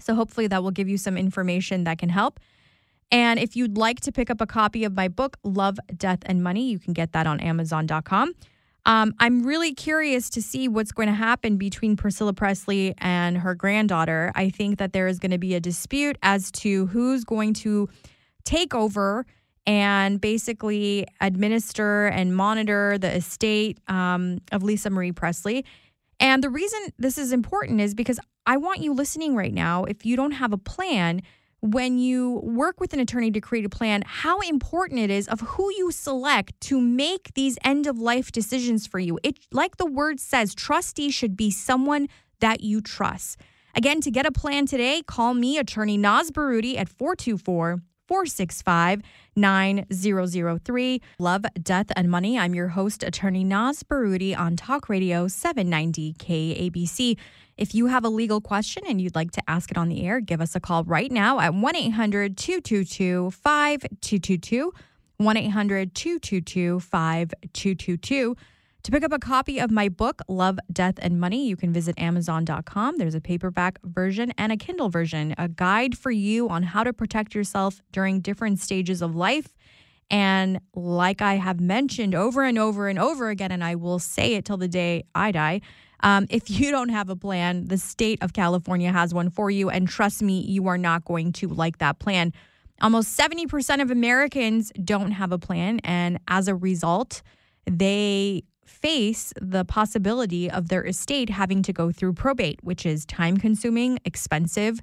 So 0.00 0.14
hopefully 0.14 0.46
that 0.46 0.62
will 0.62 0.70
give 0.70 0.88
you 0.88 0.96
some 0.96 1.16
information 1.16 1.84
that 1.84 1.98
can 1.98 2.08
help. 2.08 2.40
And 3.10 3.38
if 3.38 3.54
you'd 3.56 3.76
like 3.76 4.00
to 4.00 4.12
pick 4.12 4.30
up 4.30 4.40
a 4.40 4.46
copy 4.46 4.84
of 4.84 4.94
my 4.94 5.08
book, 5.08 5.36
Love, 5.44 5.78
Death, 5.94 6.20
and 6.26 6.42
Money, 6.42 6.70
you 6.70 6.78
can 6.78 6.94
get 6.94 7.12
that 7.12 7.26
on 7.26 7.40
Amazon.com. 7.40 8.34
Um, 8.86 9.14
I'm 9.18 9.44
really 9.44 9.72
curious 9.72 10.28
to 10.30 10.42
see 10.42 10.68
what's 10.68 10.92
going 10.92 11.08
to 11.08 11.14
happen 11.14 11.56
between 11.56 11.96
Priscilla 11.96 12.34
Presley 12.34 12.94
and 12.98 13.38
her 13.38 13.54
granddaughter. 13.54 14.30
I 14.34 14.50
think 14.50 14.78
that 14.78 14.92
there 14.92 15.06
is 15.06 15.18
going 15.18 15.30
to 15.30 15.38
be 15.38 15.54
a 15.54 15.60
dispute 15.60 16.18
as 16.22 16.50
to 16.52 16.86
who's 16.86 17.24
going 17.24 17.54
to 17.54 17.88
take 18.44 18.74
over 18.74 19.24
and 19.66 20.20
basically 20.20 21.06
administer 21.20 22.06
and 22.08 22.36
monitor 22.36 22.98
the 22.98 23.16
estate 23.16 23.78
um, 23.88 24.40
of 24.52 24.62
Lisa 24.62 24.90
Marie 24.90 25.12
Presley. 25.12 25.64
And 26.20 26.44
the 26.44 26.50
reason 26.50 26.92
this 26.98 27.16
is 27.16 27.32
important 27.32 27.80
is 27.80 27.94
because 27.94 28.20
I 28.46 28.58
want 28.58 28.80
you 28.80 28.92
listening 28.92 29.34
right 29.34 29.54
now, 29.54 29.84
if 29.84 30.04
you 30.04 30.16
don't 30.16 30.32
have 30.32 30.52
a 30.52 30.58
plan, 30.58 31.22
when 31.64 31.96
you 31.96 32.40
work 32.42 32.78
with 32.78 32.92
an 32.92 33.00
attorney 33.00 33.30
to 33.30 33.40
create 33.40 33.64
a 33.64 33.70
plan, 33.70 34.02
how 34.04 34.40
important 34.40 35.00
it 35.00 35.10
is 35.10 35.26
of 35.28 35.40
who 35.40 35.72
you 35.78 35.90
select 35.90 36.52
to 36.60 36.78
make 36.78 37.32
these 37.32 37.56
end 37.64 37.86
of 37.86 37.98
life 37.98 38.30
decisions 38.30 38.86
for 38.86 38.98
you. 38.98 39.18
It 39.22 39.38
like 39.50 39.78
the 39.78 39.86
word 39.86 40.20
says, 40.20 40.54
trustee 40.54 41.10
should 41.10 41.38
be 41.38 41.50
someone 41.50 42.08
that 42.40 42.60
you 42.60 42.82
trust. 42.82 43.40
Again, 43.74 44.02
to 44.02 44.10
get 44.10 44.26
a 44.26 44.30
plan 44.30 44.66
today, 44.66 45.00
call 45.06 45.32
me, 45.32 45.56
attorney 45.56 45.96
Naz 45.96 46.30
Barouti 46.30 46.76
at 46.76 46.90
424 46.90 47.80
465 48.06 49.02
9003. 49.36 51.00
Love, 51.18 51.44
Death, 51.62 51.90
and 51.96 52.10
Money. 52.10 52.38
I'm 52.38 52.54
your 52.54 52.68
host, 52.68 53.02
attorney 53.02 53.44
Naz 53.44 53.82
Barouti 53.82 54.36
on 54.36 54.56
Talk 54.56 54.88
Radio 54.88 55.28
790 55.28 56.14
KABC. 56.14 57.16
If 57.56 57.74
you 57.74 57.86
have 57.86 58.04
a 58.04 58.08
legal 58.08 58.40
question 58.40 58.82
and 58.86 59.00
you'd 59.00 59.14
like 59.14 59.30
to 59.32 59.42
ask 59.48 59.70
it 59.70 59.78
on 59.78 59.88
the 59.88 60.04
air, 60.06 60.20
give 60.20 60.40
us 60.40 60.56
a 60.56 60.60
call 60.60 60.84
right 60.84 61.10
now 61.10 61.38
at 61.40 61.54
1 61.54 61.76
800 61.76 62.36
222 62.36 63.30
5222. 63.30 64.72
1 65.18 65.36
800 65.36 65.94
222 65.94 66.80
5222. 66.80 68.36
To 68.84 68.90
pick 68.90 69.02
up 69.02 69.12
a 69.12 69.18
copy 69.18 69.58
of 69.60 69.70
my 69.70 69.88
book, 69.88 70.20
Love, 70.28 70.58
Death, 70.70 70.96
and 70.98 71.18
Money, 71.18 71.48
you 71.48 71.56
can 71.56 71.72
visit 71.72 71.98
Amazon.com. 71.98 72.98
There's 72.98 73.14
a 73.14 73.20
paperback 73.20 73.78
version 73.82 74.34
and 74.36 74.52
a 74.52 74.58
Kindle 74.58 74.90
version, 74.90 75.34
a 75.38 75.48
guide 75.48 75.96
for 75.96 76.10
you 76.10 76.50
on 76.50 76.64
how 76.64 76.84
to 76.84 76.92
protect 76.92 77.34
yourself 77.34 77.80
during 77.92 78.20
different 78.20 78.60
stages 78.60 79.00
of 79.00 79.16
life. 79.16 79.54
And 80.10 80.60
like 80.74 81.22
I 81.22 81.36
have 81.36 81.60
mentioned 81.60 82.14
over 82.14 82.42
and 82.42 82.58
over 82.58 82.88
and 82.88 82.98
over 82.98 83.30
again, 83.30 83.50
and 83.50 83.64
I 83.64 83.74
will 83.74 83.98
say 83.98 84.34
it 84.34 84.44
till 84.44 84.58
the 84.58 84.68
day 84.68 85.04
I 85.14 85.32
die, 85.32 85.62
um, 86.00 86.26
if 86.30 86.50
you 86.50 86.70
don't 86.70 86.90
have 86.90 87.08
a 87.08 87.16
plan, 87.16 87.68
the 87.68 87.78
state 87.78 88.22
of 88.22 88.34
California 88.34 88.92
has 88.92 89.14
one 89.14 89.30
for 89.30 89.50
you. 89.50 89.70
And 89.70 89.88
trust 89.88 90.22
me, 90.22 90.42
you 90.42 90.68
are 90.68 90.76
not 90.76 91.06
going 91.06 91.32
to 91.34 91.48
like 91.48 91.78
that 91.78 92.00
plan. 92.00 92.34
Almost 92.82 93.18
70% 93.18 93.80
of 93.80 93.90
Americans 93.90 94.72
don't 94.72 95.12
have 95.12 95.32
a 95.32 95.38
plan. 95.38 95.80
And 95.84 96.18
as 96.28 96.48
a 96.48 96.54
result, 96.54 97.22
they 97.66 98.44
face 98.64 99.32
the 99.40 99.64
possibility 99.64 100.50
of 100.50 100.68
their 100.68 100.84
estate 100.84 101.30
having 101.30 101.62
to 101.62 101.72
go 101.72 101.90
through 101.90 102.14
probate, 102.14 102.62
which 102.62 102.84
is 102.86 103.04
time 103.06 103.36
consuming, 103.36 103.98
expensive. 104.04 104.80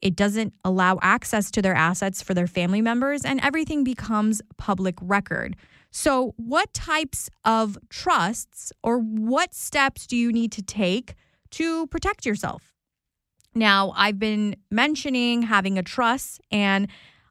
It 0.00 0.16
doesn't 0.16 0.52
allow 0.64 0.98
access 1.00 1.50
to 1.52 1.62
their 1.62 1.74
assets 1.74 2.22
for 2.22 2.34
their 2.34 2.46
family 2.46 2.80
members, 2.80 3.24
and 3.24 3.40
everything 3.42 3.84
becomes 3.84 4.42
public 4.56 4.96
record. 5.00 5.56
So, 5.90 6.34
what 6.36 6.72
types 6.74 7.30
of 7.44 7.78
trusts 7.88 8.72
or 8.82 8.98
what 8.98 9.54
steps 9.54 10.06
do 10.06 10.16
you 10.16 10.32
need 10.32 10.50
to 10.52 10.62
take 10.62 11.14
to 11.52 11.86
protect 11.88 12.26
yourself? 12.26 12.72
Now, 13.54 13.92
I've 13.94 14.18
been 14.18 14.56
mentioning 14.70 15.42
having 15.42 15.78
a 15.78 15.82
trust, 15.82 16.40
and 16.50 16.88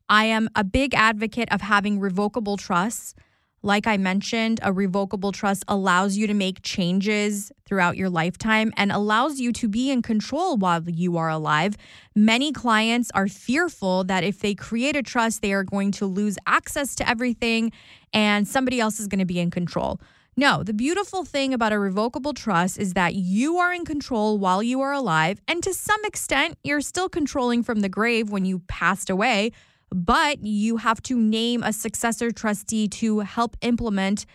I 0.08 0.26
am 0.26 0.50
a 0.56 0.64
big 0.64 0.94
advocate 0.94 1.52
of 1.52 1.62
having 1.62 2.00
revocable 2.00 2.58
trusts. 2.58 3.16
Like 3.64 3.86
I 3.86 3.98
mentioned, 3.98 4.60
a 4.64 4.74
revocable 4.74 5.32
trust 5.32 5.64
allows 5.68 6.18
you 6.18 6.26
to 6.26 6.34
make 6.34 6.64
changes 6.64 7.52
throughout 7.66 7.96
your 7.96 8.10
lifetime 8.10 8.74
and 8.76 8.92
allows 8.92 9.40
you 9.40 9.52
to 9.54 9.68
be 9.68 9.92
in 9.92 10.02
control 10.02 10.58
while 10.58 10.82
you 10.90 11.18
are 11.18 11.30
alive. 11.30 11.78
Many 12.16 12.52
clients 12.52 13.12
are 13.14 13.28
fearful 13.28 14.04
that 14.06 14.24
if 14.24 14.40
they 14.40 14.56
create 14.56 14.96
a 14.96 15.04
trust, 15.04 15.44
they 15.44 15.54
are 15.54 15.64
going 15.64 15.92
to 15.94 16.08
lose 16.08 16.38
access 16.48 16.96
to 16.96 17.08
everything 17.08 17.72
and 18.14 18.48
somebody 18.48 18.80
else 18.80 19.00
is 19.00 19.08
going 19.08 19.20
to 19.20 19.26
be 19.26 19.40
in 19.40 19.52
control. 19.52 20.02
No, 20.36 20.64
the 20.64 20.74
beautiful 20.74 21.24
thing 21.24 21.54
about 21.54 21.74
a 21.74 21.78
revocable 21.78 22.34
trust 22.34 22.80
is 22.80 22.94
that 22.94 23.14
you 23.14 23.58
are 23.58 23.72
in 23.72 23.86
control 23.86 24.40
while 24.40 24.64
you 24.64 24.82
are 24.82 24.94
alive. 24.94 25.40
And 25.48 25.62
to 25.62 25.74
some 25.74 26.04
extent, 26.04 26.58
you're 26.64 26.82
still 26.82 27.10
controlling 27.10 27.62
from 27.62 27.82
the 27.82 27.90
grave 27.90 28.32
when 28.32 28.46
you 28.46 28.60
passed 28.68 29.10
away 29.10 29.52
but 29.92 30.44
you 30.44 30.78
have 30.78 31.02
to 31.04 31.18
name 31.18 31.64
a 31.64 31.74
successor 31.74 32.32
trustee 32.32 32.88
to 32.88 33.20
help 33.20 33.58
implement 33.62 34.26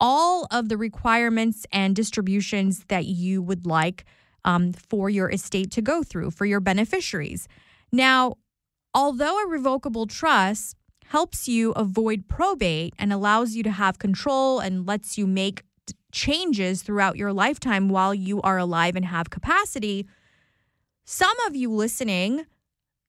all 0.00 0.46
of 0.50 0.68
the 0.68 0.76
requirements 0.76 1.64
and 1.70 1.94
distributions 1.94 2.84
that 2.88 3.04
you 3.04 3.40
would 3.40 3.66
like 3.66 4.04
um, 4.44 4.72
for 4.72 5.08
your 5.08 5.30
estate 5.30 5.70
to 5.70 5.82
go 5.82 6.02
through 6.02 6.30
for 6.30 6.44
your 6.44 6.60
beneficiaries. 6.60 7.46
Now, 7.92 8.34
although 8.94 9.38
a 9.44 9.46
revocable 9.46 10.06
trust 10.06 10.76
helps 11.06 11.46
you 11.46 11.72
avoid 11.72 12.26
probate 12.26 12.94
and 12.98 13.12
allows 13.12 13.54
you 13.54 13.62
to 13.62 13.70
have 13.70 13.98
control 13.98 14.60
and 14.60 14.86
lets 14.86 15.18
you 15.18 15.26
make 15.26 15.62
changes 16.10 16.82
throughout 16.82 17.16
your 17.16 17.32
lifetime 17.32 17.88
while 17.88 18.14
you 18.14 18.40
are 18.42 18.58
alive 18.58 18.96
and 18.96 19.04
have 19.04 19.30
capacity, 19.30 20.06
some 21.04 21.38
of 21.46 21.54
you 21.54 21.70
listening 21.70 22.46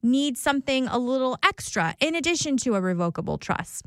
need 0.03 0.37
something 0.37 0.87
a 0.87 0.97
little 0.97 1.37
extra 1.43 1.95
in 1.99 2.15
addition 2.15 2.57
to 2.57 2.75
a 2.75 2.81
revocable 2.81 3.37
trust. 3.37 3.85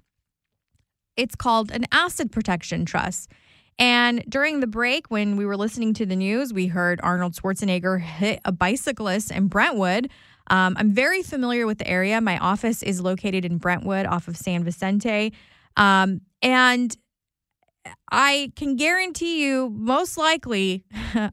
It's 1.17 1.35
called 1.35 1.71
an 1.71 1.87
asset 1.93 2.31
protection 2.31 2.85
trust. 2.85 3.31
And 3.79 4.25
during 4.29 4.61
the 4.61 4.67
break, 4.67 5.11
when 5.11 5.37
we 5.37 5.45
were 5.45 5.57
listening 5.57 5.93
to 5.95 6.07
the 6.07 6.17
news, 6.17 6.53
we 6.53 6.67
heard 6.67 7.01
Arnold 7.03 7.35
Schwarzenegger 7.35 8.01
hit 8.01 8.41
a 8.45 8.53
bicyclist 8.53 9.31
in 9.31 9.49
Brentwood. 9.49 10.11
Um, 10.49 10.77
I'm 10.79 10.93
very 10.93 11.23
familiar 11.23 11.67
with 11.67 11.79
the 11.79 11.89
area. 11.89 12.21
My 12.21 12.39
office 12.39 12.83
is 12.83 13.01
located 13.01 13.45
in 13.45 13.59
Brentwood 13.59 14.07
off 14.07 14.29
of 14.29 14.37
San 14.37 14.65
Vicente. 14.65 15.33
Um, 15.77 16.23
and 16.41 16.97
I 18.11 18.53
can 18.57 18.77
guarantee 18.77 19.45
you, 19.45 19.71
most 19.71 20.17
likely, 20.17 20.85
I, 21.15 21.31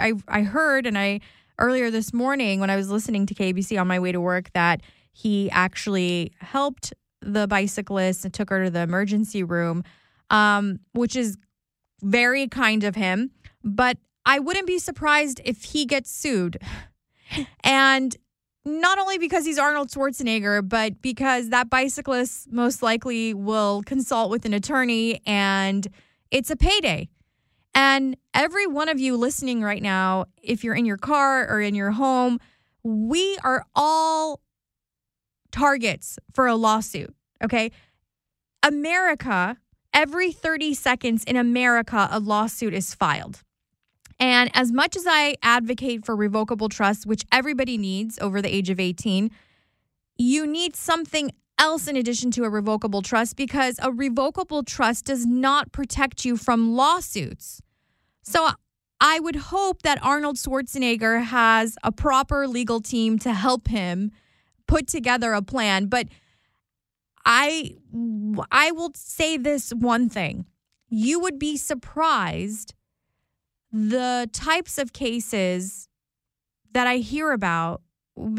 I, 0.00 0.12
I 0.26 0.42
heard 0.42 0.86
and 0.86 0.98
I 0.98 1.20
earlier 1.58 1.90
this 1.90 2.12
morning 2.12 2.60
when 2.60 2.70
I 2.70 2.76
was 2.76 2.90
listening 2.90 3.26
to 3.26 3.34
KBC 3.34 3.80
on 3.80 3.86
my 3.86 3.98
way 3.98 4.12
to 4.12 4.20
work 4.20 4.50
that 4.54 4.80
he 5.12 5.50
actually 5.50 6.32
helped 6.40 6.92
the 7.20 7.46
bicyclist 7.46 8.24
and 8.24 8.34
took 8.34 8.50
her 8.50 8.64
to 8.64 8.70
the 8.70 8.80
emergency 8.80 9.42
room, 9.42 9.84
um, 10.30 10.80
which 10.92 11.16
is 11.16 11.36
very 12.02 12.48
kind 12.48 12.84
of 12.84 12.94
him. 12.94 13.30
But 13.62 13.98
I 14.26 14.38
wouldn't 14.38 14.66
be 14.66 14.78
surprised 14.78 15.40
if 15.44 15.64
he 15.64 15.86
gets 15.86 16.10
sued. 16.10 16.58
And 17.64 18.14
not 18.64 18.98
only 18.98 19.18
because 19.18 19.44
he's 19.44 19.58
Arnold 19.58 19.88
Schwarzenegger, 19.88 20.66
but 20.66 21.02
because 21.02 21.50
that 21.50 21.68
bicyclist 21.68 22.50
most 22.52 22.82
likely 22.82 23.34
will 23.34 23.82
consult 23.82 24.30
with 24.30 24.44
an 24.44 24.54
attorney 24.54 25.20
and 25.26 25.86
it's 26.30 26.50
a 26.50 26.56
payday. 26.56 27.08
And 27.74 28.16
every 28.32 28.66
one 28.66 28.88
of 28.88 29.00
you 29.00 29.16
listening 29.16 29.62
right 29.62 29.82
now, 29.82 30.26
if 30.42 30.62
you're 30.62 30.74
in 30.74 30.84
your 30.84 30.96
car 30.96 31.48
or 31.48 31.60
in 31.60 31.74
your 31.74 31.90
home, 31.90 32.38
we 32.82 33.36
are 33.42 33.64
all 33.74 34.40
targets 35.50 36.18
for 36.32 36.46
a 36.46 36.54
lawsuit. 36.54 37.14
Okay. 37.42 37.72
America, 38.62 39.58
every 39.92 40.32
30 40.32 40.74
seconds 40.74 41.24
in 41.24 41.36
America, 41.36 42.08
a 42.10 42.20
lawsuit 42.20 42.74
is 42.74 42.94
filed. 42.94 43.42
And 44.18 44.50
as 44.54 44.72
much 44.72 44.96
as 44.96 45.04
I 45.08 45.36
advocate 45.42 46.04
for 46.04 46.14
revocable 46.14 46.68
trust, 46.68 47.06
which 47.06 47.24
everybody 47.32 47.76
needs 47.76 48.18
over 48.20 48.40
the 48.40 48.54
age 48.54 48.70
of 48.70 48.78
18, 48.78 49.30
you 50.16 50.46
need 50.46 50.76
something 50.76 51.32
else 51.58 51.86
in 51.86 51.96
addition 51.96 52.30
to 52.32 52.44
a 52.44 52.50
revocable 52.50 53.02
trust 53.02 53.36
because 53.36 53.78
a 53.82 53.92
revocable 53.92 54.62
trust 54.62 55.06
does 55.06 55.26
not 55.26 55.72
protect 55.72 56.24
you 56.24 56.36
from 56.36 56.74
lawsuits. 56.74 57.60
So 58.24 58.48
I 59.00 59.20
would 59.20 59.36
hope 59.36 59.82
that 59.82 60.02
Arnold 60.02 60.36
Schwarzenegger 60.36 61.24
has 61.24 61.76
a 61.84 61.92
proper 61.92 62.48
legal 62.48 62.80
team 62.80 63.18
to 63.20 63.32
help 63.34 63.68
him 63.68 64.10
put 64.66 64.86
together 64.86 65.34
a 65.34 65.42
plan, 65.42 65.86
but 65.86 66.08
I 67.24 67.76
I 68.50 68.72
will 68.72 68.92
say 68.94 69.36
this 69.36 69.70
one 69.70 70.08
thing. 70.08 70.46
You 70.88 71.20
would 71.20 71.38
be 71.38 71.56
surprised 71.56 72.74
the 73.70 74.28
types 74.32 74.78
of 74.78 74.92
cases 74.92 75.88
that 76.72 76.86
I 76.86 76.96
hear 76.96 77.32
about 77.32 77.82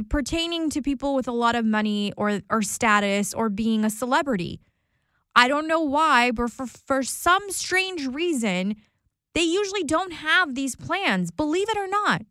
pertaining 0.10 0.70
to 0.72 0.82
people 0.82 1.14
with 1.14 1.28
a 1.28 1.32
lot 1.32 1.56
of 1.56 1.66
money 1.66 2.12
or 2.18 2.42
or 2.50 2.62
status 2.64 3.34
or 3.34 3.50
being 3.50 3.86
a 3.86 3.90
celebrity. 3.90 4.62
I 5.36 5.48
don't 5.48 5.68
know 5.68 5.82
why, 5.82 6.32
but 6.32 6.50
for, 6.50 6.66
for 6.66 7.04
some 7.04 7.52
strange 7.52 8.08
reason, 8.08 8.78
they 9.36 9.44
usually 9.44 9.84
don't 9.84 10.14
have 10.14 10.56
these 10.56 10.76
plans, 10.76 11.30
believe 11.30 11.70
it 11.70 11.78
or 11.78 11.88
not. 11.88 12.24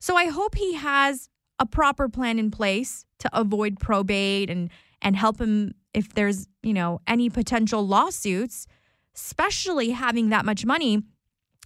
So 0.00 0.16
I 0.16 0.26
hope 0.26 0.56
he 0.56 0.74
has 0.74 1.30
a 1.58 1.64
proper 1.64 2.08
plan 2.08 2.38
in 2.38 2.50
place 2.50 3.06
to 3.20 3.30
avoid 3.32 3.80
probate 3.80 4.50
and 4.50 4.70
and 5.00 5.16
help 5.16 5.40
him 5.40 5.74
if 5.92 6.12
there's, 6.14 6.48
you 6.62 6.72
know, 6.72 7.00
any 7.06 7.30
potential 7.30 7.86
lawsuits, 7.86 8.66
especially 9.14 9.90
having 9.90 10.30
that 10.30 10.44
much 10.44 10.64
money. 10.64 11.02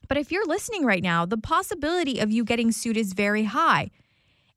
But 0.09 0.18
if 0.18 0.31
you're 0.31 0.46
listening 0.46 0.85
right 0.85 1.02
now, 1.02 1.24
the 1.24 1.38
possibility 1.38 2.18
of 2.18 2.31
you 2.31 2.44
getting 2.44 2.72
sued 2.72 2.96
is 2.96 3.12
very 3.12 3.44
high. 3.44 3.90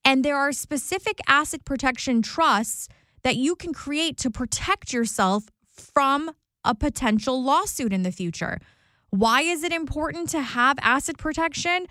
And 0.04 0.26
there 0.26 0.36
are 0.36 0.52
specific 0.52 1.20
asset 1.28 1.64
protection 1.64 2.22
trusts 2.22 2.88
that 3.24 3.36
you 3.36 3.56
can 3.56 3.74
create 3.74 4.18
to 4.18 4.32
protect 4.32 4.92
yourself 4.92 5.46
from 5.64 6.32
a 6.66 6.74
potential 6.74 7.42
lawsuit 7.42 7.94
in 7.94 8.02
the 8.02 8.12
future. 8.12 8.60
Why 9.12 9.42
is 9.42 9.64
it 9.64 9.74
important 9.74 10.30
to 10.30 10.42
have 10.42 10.78
asset 10.82 11.18
protection? 11.18 11.86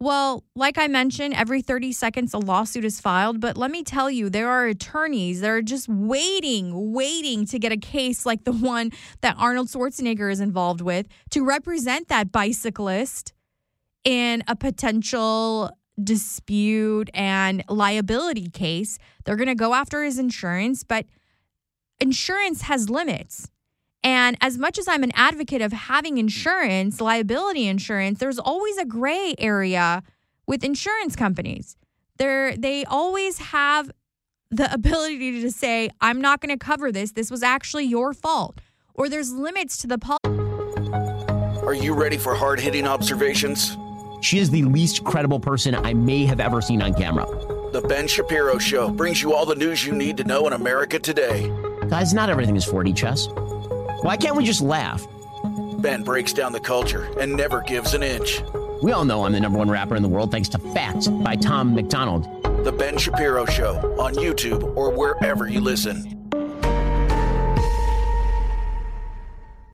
Well, 0.00 0.42
like 0.56 0.78
I 0.78 0.88
mentioned, 0.88 1.34
every 1.34 1.62
30 1.62 1.92
seconds 1.92 2.34
a 2.34 2.38
lawsuit 2.38 2.84
is 2.84 2.98
filed. 2.98 3.40
But 3.40 3.56
let 3.56 3.70
me 3.70 3.84
tell 3.84 4.10
you, 4.10 4.28
there 4.28 4.48
are 4.48 4.66
attorneys 4.66 5.42
that 5.42 5.50
are 5.50 5.62
just 5.62 5.86
waiting, 5.88 6.92
waiting 6.92 7.46
to 7.46 7.58
get 7.58 7.72
a 7.72 7.76
case 7.76 8.26
like 8.26 8.42
the 8.44 8.52
one 8.52 8.90
that 9.20 9.36
Arnold 9.38 9.68
Schwarzenegger 9.68 10.32
is 10.32 10.40
involved 10.40 10.80
with 10.80 11.06
to 11.30 11.44
represent 11.44 12.08
that 12.08 12.32
bicyclist 12.32 13.32
in 14.02 14.42
a 14.48 14.56
potential 14.56 15.70
dispute 16.02 17.10
and 17.12 17.62
liability 17.68 18.48
case. 18.48 18.98
They're 19.24 19.36
going 19.36 19.46
to 19.46 19.54
go 19.54 19.74
after 19.74 20.02
his 20.02 20.18
insurance, 20.18 20.82
but 20.82 21.06
insurance 22.00 22.62
has 22.62 22.90
limits. 22.90 23.51
And 24.04 24.36
as 24.40 24.58
much 24.58 24.78
as 24.78 24.88
I'm 24.88 25.02
an 25.02 25.12
advocate 25.14 25.62
of 25.62 25.72
having 25.72 26.18
insurance, 26.18 27.00
liability 27.00 27.66
insurance, 27.66 28.18
there's 28.18 28.38
always 28.38 28.76
a 28.78 28.84
gray 28.84 29.34
area 29.38 30.02
with 30.46 30.64
insurance 30.64 31.14
companies. 31.14 31.76
They're, 32.18 32.56
they 32.56 32.84
always 32.84 33.38
have 33.38 33.90
the 34.50 34.72
ability 34.74 35.40
to 35.42 35.50
say, 35.50 35.90
I'm 36.00 36.20
not 36.20 36.40
going 36.40 36.56
to 36.56 36.62
cover 36.62 36.90
this. 36.90 37.12
This 37.12 37.30
was 37.30 37.42
actually 37.42 37.84
your 37.84 38.12
fault. 38.12 38.60
Or 38.94 39.08
there's 39.08 39.32
limits 39.32 39.78
to 39.78 39.86
the 39.86 39.98
policy. 39.98 40.18
Are 41.64 41.74
you 41.74 41.94
ready 41.94 42.18
for 42.18 42.34
hard 42.34 42.60
hitting 42.60 42.86
observations? 42.86 43.76
She 44.20 44.38
is 44.38 44.50
the 44.50 44.62
least 44.64 45.04
credible 45.04 45.40
person 45.40 45.74
I 45.74 45.94
may 45.94 46.24
have 46.26 46.40
ever 46.40 46.60
seen 46.60 46.82
on 46.82 46.92
camera. 46.94 47.26
The 47.72 47.80
Ben 47.88 48.06
Shapiro 48.06 48.58
Show 48.58 48.90
brings 48.90 49.22
you 49.22 49.32
all 49.32 49.46
the 49.46 49.54
news 49.54 49.86
you 49.86 49.92
need 49.92 50.16
to 50.18 50.24
know 50.24 50.46
in 50.46 50.52
America 50.52 50.98
today. 50.98 51.48
Guys, 51.88 52.12
not 52.12 52.28
everything 52.28 52.54
is 52.54 52.66
4D 52.66 52.94
chess. 52.94 53.28
Why 54.02 54.16
can't 54.16 54.34
we 54.34 54.44
just 54.44 54.60
laugh? 54.60 55.06
Ben 55.78 56.02
breaks 56.02 56.32
down 56.32 56.50
the 56.50 56.58
culture 56.58 57.08
and 57.20 57.36
never 57.36 57.60
gives 57.60 57.94
an 57.94 58.02
inch. 58.02 58.42
We 58.82 58.90
all 58.90 59.04
know 59.04 59.24
I'm 59.24 59.30
the 59.30 59.38
number 59.38 59.58
one 59.58 59.70
rapper 59.70 59.94
in 59.94 60.02
the 60.02 60.08
world 60.08 60.32
thanks 60.32 60.48
to 60.50 60.58
Facts 60.58 61.06
by 61.06 61.36
Tom 61.36 61.72
MacDonald. 61.72 62.24
The 62.64 62.72
Ben 62.72 62.98
Shapiro 62.98 63.46
Show 63.46 63.76
on 64.00 64.14
YouTube 64.14 64.76
or 64.76 64.90
wherever 64.90 65.48
you 65.48 65.60
listen. 65.60 66.28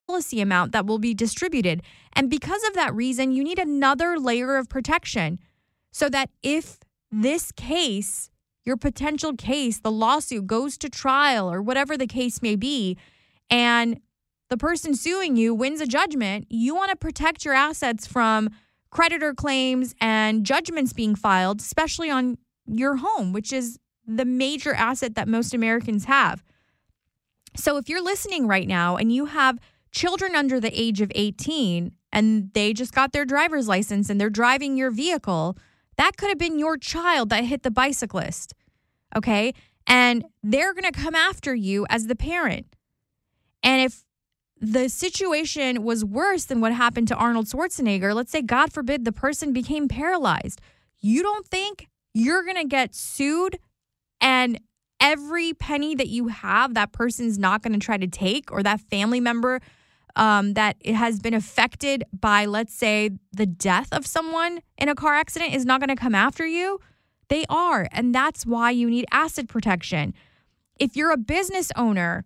Policy 0.07 0.43
amount 0.43 0.73
that 0.73 0.85
will 0.85 0.99
be 0.99 1.15
distributed. 1.15 1.83
And 2.13 2.29
because 2.29 2.63
of 2.65 2.75
that 2.75 2.95
reason, 2.95 3.33
you 3.33 3.43
need 3.43 3.59
another 3.59 4.19
layer 4.19 4.59
of 4.59 4.69
protection 4.69 5.39
so 5.91 6.11
that 6.11 6.29
if 6.43 6.81
this 7.11 7.51
case 7.53 8.29
your 8.67 8.77
potential 8.77 9.35
case, 9.35 9.81
the 9.81 9.91
lawsuit 9.91 10.47
goes 10.47 10.77
to 10.77 10.91
trial 10.91 11.51
or 11.51 11.63
whatever 11.63 11.97
the 11.97 12.07
case 12.07 12.43
may 12.43 12.55
be, 12.55 12.99
and 13.49 13.99
the 14.49 14.57
person 14.57 14.95
suing 14.95 15.37
you 15.37 15.55
wins 15.55 15.81
a 15.81 15.87
judgment, 15.87 16.47
you 16.49 16.75
want 16.75 16.91
to 16.91 16.97
protect 16.97 17.45
your 17.45 17.55
assets 17.55 18.07
from 18.07 18.51
creditor 18.91 19.35
claims 19.35 19.95
and 20.01 20.45
judgments 20.45 20.93
being 20.93 21.15
filed, 21.15 21.61
especially 21.61 22.11
on 22.11 22.39
your 22.67 22.97
home, 22.97 23.33
which 23.33 23.53
is 23.53 23.79
the 24.07 24.25
major 24.25 24.75
asset 24.75 25.15
that 25.15 25.29
most 25.29 25.53
Americans 25.53 26.07
have. 26.07 26.43
So 27.57 27.77
if 27.77 27.89
you're 27.89 28.03
listening 28.03 28.47
right 28.47 28.67
now 28.67 28.97
and 28.97 29.13
you 29.13 29.27
have 29.27 29.59
children 29.91 30.35
under 30.35 30.61
the 30.61 30.71
age 30.79 31.01
of 31.01 31.13
18 31.15 31.93
and 32.13 32.51
they 32.55 32.73
just 32.73 32.95
got 32.95 33.13
their 33.13 33.25
driver's 33.25 33.69
license 33.69 34.09
and 34.09 34.21
they're 34.21 34.31
driving 34.31 34.77
your 34.77 34.91
vehicle, 34.91 35.59
that 35.97 36.17
could 36.17 36.29
have 36.29 36.39
been 36.39 36.59
your 36.59 36.79
child 36.79 37.29
that 37.31 37.45
hit 37.45 37.63
the 37.63 37.71
bicyclist. 37.71 38.55
Okay. 39.15 39.53
And 39.87 40.25
they're 40.43 40.73
going 40.73 40.91
to 40.91 40.93
come 40.93 41.15
after 41.15 41.55
you 41.55 41.87
as 41.91 42.07
the 42.07 42.17
parent. 42.17 42.67
And 43.63 43.83
if 43.83 44.05
the 44.61 44.89
situation 44.89 45.83
was 45.83 46.05
worse 46.05 46.45
than 46.45 46.61
what 46.61 46.73
happened 46.73 47.09
to 47.09 47.17
Arnold 47.17 47.47
Schwarzenegger, 47.47 48.15
let's 48.15 48.33
say, 48.33 48.43
God 48.43 48.73
forbid, 48.73 49.05
the 49.05 49.13
person 49.13 49.53
became 49.53 49.89
paralyzed, 49.89 50.61
you 51.01 51.23
don't 51.23 51.47
think 51.47 51.89
you're 52.15 52.43
going 52.43 52.57
to 52.57 52.65
get 52.65 52.95
sued 52.95 53.59
and 54.21 54.59
every 55.01 55.55
penny 55.55 55.95
that 55.95 56.09
you 56.09 56.29
have, 56.29 56.75
that 56.75 56.93
person's 56.93 57.39
not 57.39 57.63
going 57.63 57.73
to 57.73 57.79
try 57.79 57.97
to 57.97 58.07
take, 58.07 58.51
or 58.51 58.63
that 58.63 58.81
family 58.81 59.21
member 59.21 59.61
um, 60.17 60.55
that 60.55 60.77
has 60.85 61.21
been 61.21 61.35
affected 61.35 62.05
by, 62.13 62.45
let's 62.45 62.75
say, 62.75 63.11
the 63.33 63.47
death 63.47 63.89
of 63.93 64.07
someone 64.07 64.61
in 64.77 64.89
a 64.89 64.95
car 64.95 65.15
accident 65.15 65.55
is 65.55 65.65
not 65.65 65.81
going 65.81 65.95
to 65.95 66.01
come 66.01 66.15
after 66.15 66.47
you? 66.47 66.81
They 67.29 67.45
are. 67.49 67.87
And 67.93 68.15
that's 68.15 68.45
why 68.45 68.71
you 68.71 68.91
need 68.91 69.05
asset 69.13 69.49
protection. 69.49 70.15
If 70.81 70.97
you're 70.97 71.13
a 71.13 71.17
business 71.17 71.71
owner 71.77 72.25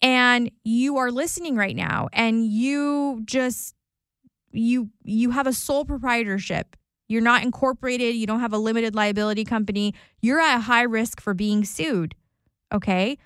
and 0.00 0.50
you 0.64 0.98
are 0.98 1.10
listening 1.10 1.56
right 1.56 1.76
now 1.76 2.08
and 2.12 2.46
you 2.46 3.22
just 3.24 3.74
you 4.52 4.90
you 5.04 5.30
have 5.30 5.46
a 5.46 5.52
sole 5.52 5.84
proprietorship. 5.84 6.76
You're 7.08 7.22
not 7.22 7.42
incorporated. 7.42 8.16
You 8.16 8.26
don't 8.26 8.40
have 8.40 8.52
a 8.52 8.58
limited 8.58 8.94
liability 8.94 9.44
company. 9.44 9.94
You're 10.20 10.40
at 10.40 10.58
a 10.58 10.60
high 10.60 10.82
risk 10.82 11.20
for 11.20 11.34
being 11.34 11.64
sued 11.64 12.14
okay? 12.72 13.18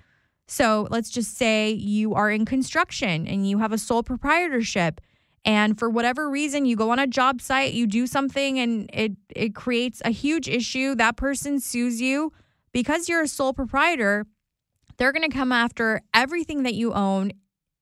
So 0.47 0.87
let's 0.91 1.11
just 1.11 1.37
say 1.37 1.71
you 1.71 2.15
are 2.15 2.31
in 2.31 2.45
construction 2.45 3.27
and 3.27 3.49
you 3.49 3.59
have 3.59 3.73
a 3.73 3.79
sole 3.79 4.03
proprietorship 4.03 5.01
and 5.45 5.79
for 5.79 5.91
whatever 5.91 6.31
reason 6.31 6.67
you 6.67 6.77
go 6.77 6.91
on 6.91 7.01
a 7.01 7.07
job 7.07 7.41
site, 7.41 7.73
you 7.73 7.87
do 7.89 8.07
something 8.07 8.61
and 8.61 8.89
it 8.93 9.13
it 9.35 9.55
creates 9.57 10.01
a 10.05 10.11
huge 10.11 10.49
issue, 10.49 10.95
that 10.95 11.17
person 11.17 11.59
sues 11.59 12.01
you. 12.01 12.33
Because 12.73 13.09
you're 13.09 13.23
a 13.23 13.29
sole 13.29 13.53
proprietor, 13.53 14.25
they're 15.03 15.11
going 15.11 15.29
to 15.29 15.37
come 15.37 15.51
after 15.51 16.01
everything 16.15 16.62
that 16.62 16.75
you 16.75 16.93
own 16.93 17.33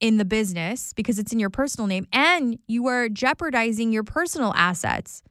in 0.01 0.17
the 0.17 0.25
business 0.25 0.95
because 0.95 1.19
it's 1.19 1.35
in 1.35 1.39
your 1.39 1.51
personal 1.51 1.87
name 1.87 2.07
and 2.15 2.59
you 2.67 2.87
are 2.87 3.11
jeopardizing 3.11 3.93
your 3.93 4.03
personal 4.03 4.55
assets 4.57 5.23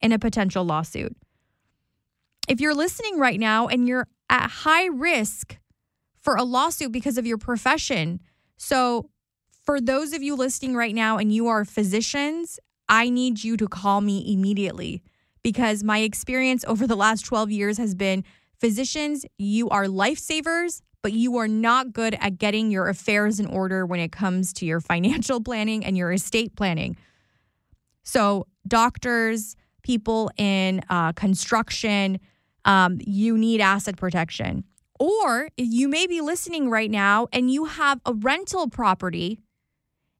in 0.00 0.10
a 0.10 0.18
potential 0.18 0.64
lawsuit. 0.64 1.16
If 2.48 2.60
you're 2.60 2.74
listening 2.74 3.20
right 3.20 3.38
now 3.38 3.68
and 3.68 3.86
you're 3.86 4.08
at 4.28 4.50
high 4.50 4.86
risk 4.86 5.58
for 6.18 6.34
a 6.34 6.42
lawsuit 6.42 6.90
because 6.90 7.16
of 7.18 7.24
your 7.24 7.38
profession. 7.38 8.20
So, 8.56 9.08
for 9.64 9.80
those 9.80 10.12
of 10.12 10.24
you 10.24 10.34
listening 10.34 10.74
right 10.74 10.94
now 10.94 11.18
and 11.18 11.32
you 11.32 11.46
are 11.46 11.64
physicians, 11.64 12.58
I 12.88 13.08
need 13.10 13.44
you 13.44 13.56
to 13.58 13.68
call 13.68 14.00
me 14.00 14.24
immediately 14.26 15.04
because 15.44 15.84
my 15.84 15.98
experience 15.98 16.64
over 16.66 16.84
the 16.84 16.96
last 16.96 17.24
12 17.24 17.52
years 17.52 17.78
has 17.78 17.94
been 17.94 18.24
physicians, 18.58 19.24
you 19.38 19.68
are 19.68 19.84
lifesavers, 19.84 20.82
but 21.02 21.12
you 21.12 21.36
are 21.36 21.48
not 21.48 21.92
good 21.92 22.16
at 22.20 22.38
getting 22.38 22.70
your 22.70 22.88
affairs 22.88 23.40
in 23.40 23.46
order 23.46 23.84
when 23.84 24.00
it 24.00 24.12
comes 24.12 24.52
to 24.54 24.66
your 24.66 24.80
financial 24.92 25.40
planning 25.40 25.84
and 25.84 25.96
your 25.96 26.12
estate 26.12 26.56
planning. 26.56 26.96
So, 28.04 28.46
doctors, 28.66 29.56
people 29.82 30.30
in 30.36 30.82
uh, 30.88 31.12
construction, 31.12 32.18
um, 32.64 32.98
you 33.04 33.36
need 33.36 33.60
asset 33.60 33.96
protection. 33.96 34.64
Or 34.98 35.48
you 35.56 35.88
may 35.88 36.06
be 36.06 36.20
listening 36.20 36.70
right 36.70 36.90
now 36.90 37.26
and 37.32 37.50
you 37.50 37.64
have 37.64 38.00
a 38.06 38.14
rental 38.14 38.68
property 38.68 39.40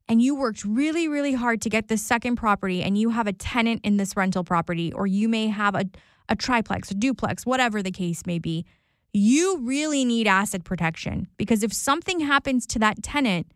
and 0.08 0.20
you 0.20 0.34
worked 0.34 0.64
really, 0.64 1.06
really 1.06 1.34
hard 1.34 1.62
to 1.62 1.70
get 1.70 1.86
this 1.86 2.02
second 2.02 2.36
property 2.36 2.82
and 2.82 2.98
you 2.98 3.10
have 3.10 3.28
a 3.28 3.32
tenant 3.32 3.80
in 3.84 3.96
this 3.96 4.16
rental 4.16 4.42
property, 4.42 4.92
or 4.92 5.06
you 5.06 5.28
may 5.28 5.46
have 5.46 5.76
a, 5.76 5.84
a 6.28 6.34
triplex, 6.34 6.90
a 6.90 6.94
duplex, 6.94 7.46
whatever 7.46 7.82
the 7.82 7.92
case 7.92 8.26
may 8.26 8.40
be. 8.40 8.66
You 9.12 9.58
really 9.58 10.04
need 10.04 10.26
asset 10.26 10.64
protection 10.64 11.28
because 11.36 11.62
if 11.62 11.72
something 11.72 12.20
happens 12.20 12.66
to 12.68 12.78
that 12.78 13.02
tenant, 13.02 13.46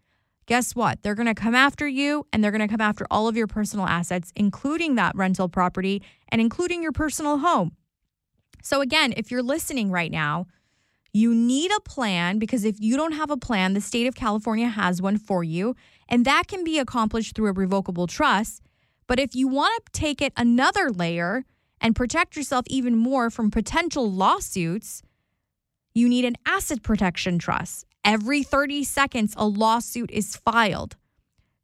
guess 0.45 0.75
what? 0.75 1.03
They're 1.03 1.15
going 1.15 1.27
to 1.27 1.35
come 1.35 1.55
after 1.55 1.89
you 1.89 2.27
and 2.33 2.45
they're 2.45 2.51
going 2.51 2.67
to 2.67 2.69
come 2.69 2.81
after 2.81 3.07
all 3.11 3.27
of 3.27 3.37
your 3.37 3.47
personal 3.47 3.87
assets, 3.87 4.33
including 4.37 4.97
that 4.97 5.17
rental 5.17 5.49
property 5.49 6.03
and 6.29 6.41
including 6.41 6.83
your 6.83 6.93
personal 6.93 7.39
home. 7.39 7.73
So, 8.63 8.81
again, 8.81 9.15
if 9.17 9.31
you're 9.31 9.43
listening 9.43 9.91
right 9.91 10.11
now, 10.11 10.47
you 11.13 11.35
need 11.35 11.71
a 11.71 11.81
plan 11.81 12.39
because 12.39 12.65
if 12.65 12.77
you 12.79 12.97
don't 12.97 13.13
have 13.13 13.31
a 13.31 13.37
plan, 13.37 13.73
the 13.73 13.81
state 13.81 14.07
of 14.07 14.15
California 14.15 14.69
has 14.69 15.01
one 15.01 15.17
for 15.17 15.43
you, 15.43 15.75
and 16.09 16.27
that 16.27 16.47
can 16.49 16.65
be 16.65 16.79
accomplished 16.79 17.35
through 17.35 17.49
a 17.49 17.53
revocable 17.53 18.07
trust. 18.07 18.63
But 19.07 19.19
if 19.19 19.35
you 19.35 19.49
want 19.49 19.87
to 19.87 19.93
take 19.93 20.21
it 20.21 20.33
another 20.37 20.91
layer 20.91 21.45
and 21.81 21.97
protect 21.97 22.37
yourself 22.37 22.67
even 22.69 22.97
more 22.97 23.31
from 23.31 23.51
potential 23.51 24.13
lawsuits, 24.13 25.03
you 25.97 26.11
need 26.11 26.27
an 26.27 26.37
asset 26.45 26.83
protection 26.83 27.39
trust. 27.39 27.87
Every 28.05 28.43
30 28.43 28.85
seconds, 28.85 29.33
a 29.39 29.47
lawsuit 29.47 30.11
is 30.11 30.37
filed. 30.37 30.95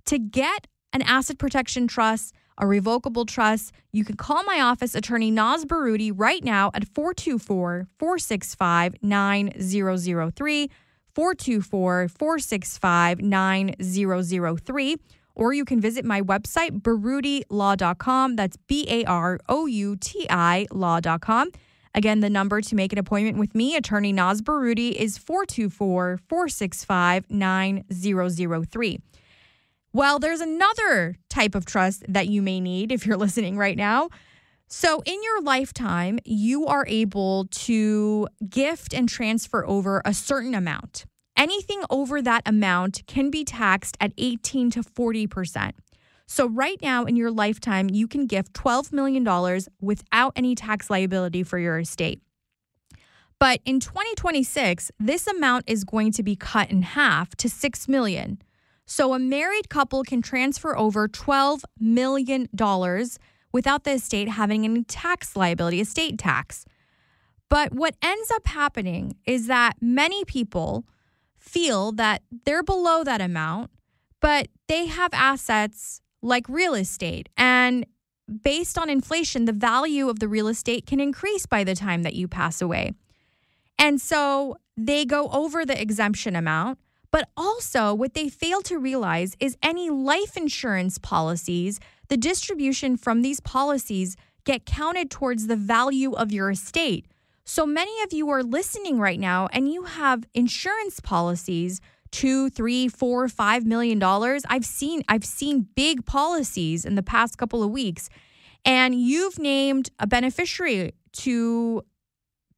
To 0.07 0.18
get 0.18 0.66
an 0.95 1.03
asset 1.03 1.37
protection 1.37 1.87
trust, 1.87 2.35
a 2.57 2.66
revocable 2.66 3.27
trust, 3.27 3.73
you 3.92 4.07
can 4.07 4.16
call 4.16 4.42
my 4.45 4.59
office 4.59 4.95
attorney 4.95 5.31
Naz 5.31 5.66
Barouti 5.66 6.11
right 6.14 6.42
now 6.42 6.71
at 6.73 6.88
424 6.88 7.88
465 7.99 8.95
9003. 9.03 10.71
424 11.14 12.09
465 12.09 13.21
9003. 13.21 14.97
Or 15.35 15.53
you 15.53 15.66
can 15.66 15.79
visit 15.79 16.07
my 16.07 16.23
website, 16.23 16.81
baroutilaw.com. 16.81 18.37
That's 18.37 18.57
B 18.66 18.87
A 18.88 19.05
R 19.05 19.38
O 19.51 19.66
U 19.66 19.97
T 19.97 20.27
I 20.31 20.66
law.com. 20.71 21.51
Again, 21.94 22.20
the 22.20 22.31
number 22.31 22.61
to 22.61 22.74
make 22.74 22.92
an 22.92 22.98
appointment 22.98 23.38
with 23.38 23.55
me, 23.55 23.76
attorney 23.76 24.12
Naz 24.12 24.40
Barouti, 24.40 24.92
is 24.92 25.18
424 25.18 26.20
465 26.28 27.31
9003. 27.31 29.00
Well, 29.92 30.18
there's 30.18 30.40
another 30.40 31.16
type 31.28 31.55
of 31.55 31.66
trust 31.66 32.05
that 32.09 32.28
you 32.28 32.40
may 32.40 32.61
need 32.61 32.92
if 32.92 33.07
you're 33.07 33.16
listening 33.18 33.59
right 33.59 33.76
now. 33.76 34.09
So, 34.68 35.02
in 35.05 35.22
your 35.22 35.42
lifetime, 35.42 36.18
you 36.24 36.66
are 36.66 36.87
able 36.88 37.44
to 37.50 38.26
gift 38.48 38.94
and 38.94 39.07
transfer 39.07 39.66
over 39.66 40.00
a 40.07 40.14
certain 40.14 40.55
amount. 40.55 41.05
Anything 41.37 41.83
over 41.90 42.22
that 42.22 42.42
amount 42.46 43.02
can 43.07 43.31
be 43.31 43.44
taxed 43.44 43.98
at 44.00 44.12
18 44.16 44.70
to 44.70 44.83
40%. 44.83 45.72
So, 46.33 46.47
right 46.47 46.81
now 46.81 47.05
in 47.05 47.14
your 47.14 47.31
lifetime, 47.31 47.90
you 47.90 48.09
can 48.09 48.25
gift 48.25 48.55
$12 48.55 48.90
million 48.90 49.23
without 49.83 50.33
any 50.35 50.55
tax 50.55 50.88
liability 50.88 51.42
for 51.42 51.59
your 51.59 51.79
estate. 51.79 52.23
But 53.38 53.61
in 53.66 53.81
2026, 53.81 54.90
this 54.99 55.27
amount 55.27 55.64
is 55.66 55.85
going 55.85 56.11
to 56.12 56.23
be 56.23 56.35
cut 56.35 56.71
in 56.71 56.81
half 56.81 57.37
to 57.37 57.51
6 57.51 57.87
million. 57.87 58.40
So 58.87 59.12
a 59.12 59.18
married 59.18 59.68
couple 59.68 60.05
can 60.05 60.23
transfer 60.23 60.75
over 60.75 61.07
$12 61.07 61.64
million 61.79 62.49
without 63.53 63.85
the 63.85 63.92
estate 63.92 64.31
having 64.31 64.64
any 64.64 64.85
tax 64.85 65.37
liability, 65.37 65.83
estate 65.83 66.18
tax. 66.18 66.64
But 67.51 67.75
what 67.75 67.95
ends 68.01 68.31
up 68.31 68.47
happening 68.47 69.17
is 69.27 69.48
that 69.48 69.75
many 69.83 70.25
people 70.25 70.87
feel 71.38 71.92
that 71.92 72.23
they're 72.46 72.63
below 72.63 73.04
that 73.04 73.21
amount, 73.21 73.71
but 74.23 74.48
they 74.67 74.87
have 74.87 75.11
assets 75.13 76.00
like 76.23 76.48
real 76.48 76.75
estate. 76.75 77.29
And 77.37 77.87
based 78.42 78.79
on 78.79 78.88
inflation, 78.88 79.44
the 79.44 79.52
value 79.52 80.08
of 80.08 80.20
the 80.20 80.29
real 80.29 80.48
estate 80.48 80.87
can 80.87 81.00
increase 81.00 81.46
by 81.46 81.64
the 81.64 81.75
time 81.75 82.02
that 82.02 82.14
you 82.14 82.29
pass 82.29 82.62
away. 82.62 82.92
And 83.79 84.00
so 84.00 84.56
they 84.77 85.04
go 85.04 85.29
over 85.31 85.64
the 85.64 85.81
exemption 85.81 86.37
amount. 86.37 86.79
But 87.10 87.29
also, 87.37 87.92
what 87.92 88.14
they 88.14 88.31
fail 88.31 88.62
to 88.62 88.79
realize 88.79 89.37
is 89.38 89.58
any 89.62 89.90
life 89.90 90.35
insurance 90.35 90.96
policies, 90.96 91.79
the 92.08 92.16
distribution 92.16 92.96
from 92.96 93.20
these 93.20 93.38
policies 93.40 94.16
get 94.44 94.64
counted 94.64 95.10
towards 95.10 95.46
the 95.46 95.56
value 95.56 96.12
of 96.12 96.33
your 96.33 96.50
estate. 96.50 97.06
So 97.44 97.66
many 97.66 98.02
of 98.02 98.12
you 98.12 98.31
are 98.31 98.42
listening 98.42 98.98
right 98.98 99.20
now 99.20 99.48
and 99.52 99.70
you 99.70 99.85
have 99.85 100.25
insurance 100.33 101.00
policies 101.00 101.81
two, 102.13 102.48
three, 102.50 102.87
four, 102.87 103.27
five 103.29 103.65
million 103.67 103.98
dollars. 103.98 104.42
I've 104.48 104.65
seen 104.65 105.02
I've 105.08 105.25
seen 105.25 105.67
big 105.75 106.06
policies 106.06 106.85
in 106.85 106.94
the 106.94 107.02
past 107.02 107.38
couple 107.38 107.63
of 107.63 107.71
weeks, 107.71 108.08
and 108.65 108.94
you've 108.94 109.38
named 109.38 109.90
a 109.98 110.06
beneficiary 110.06 110.92
to 111.13 111.83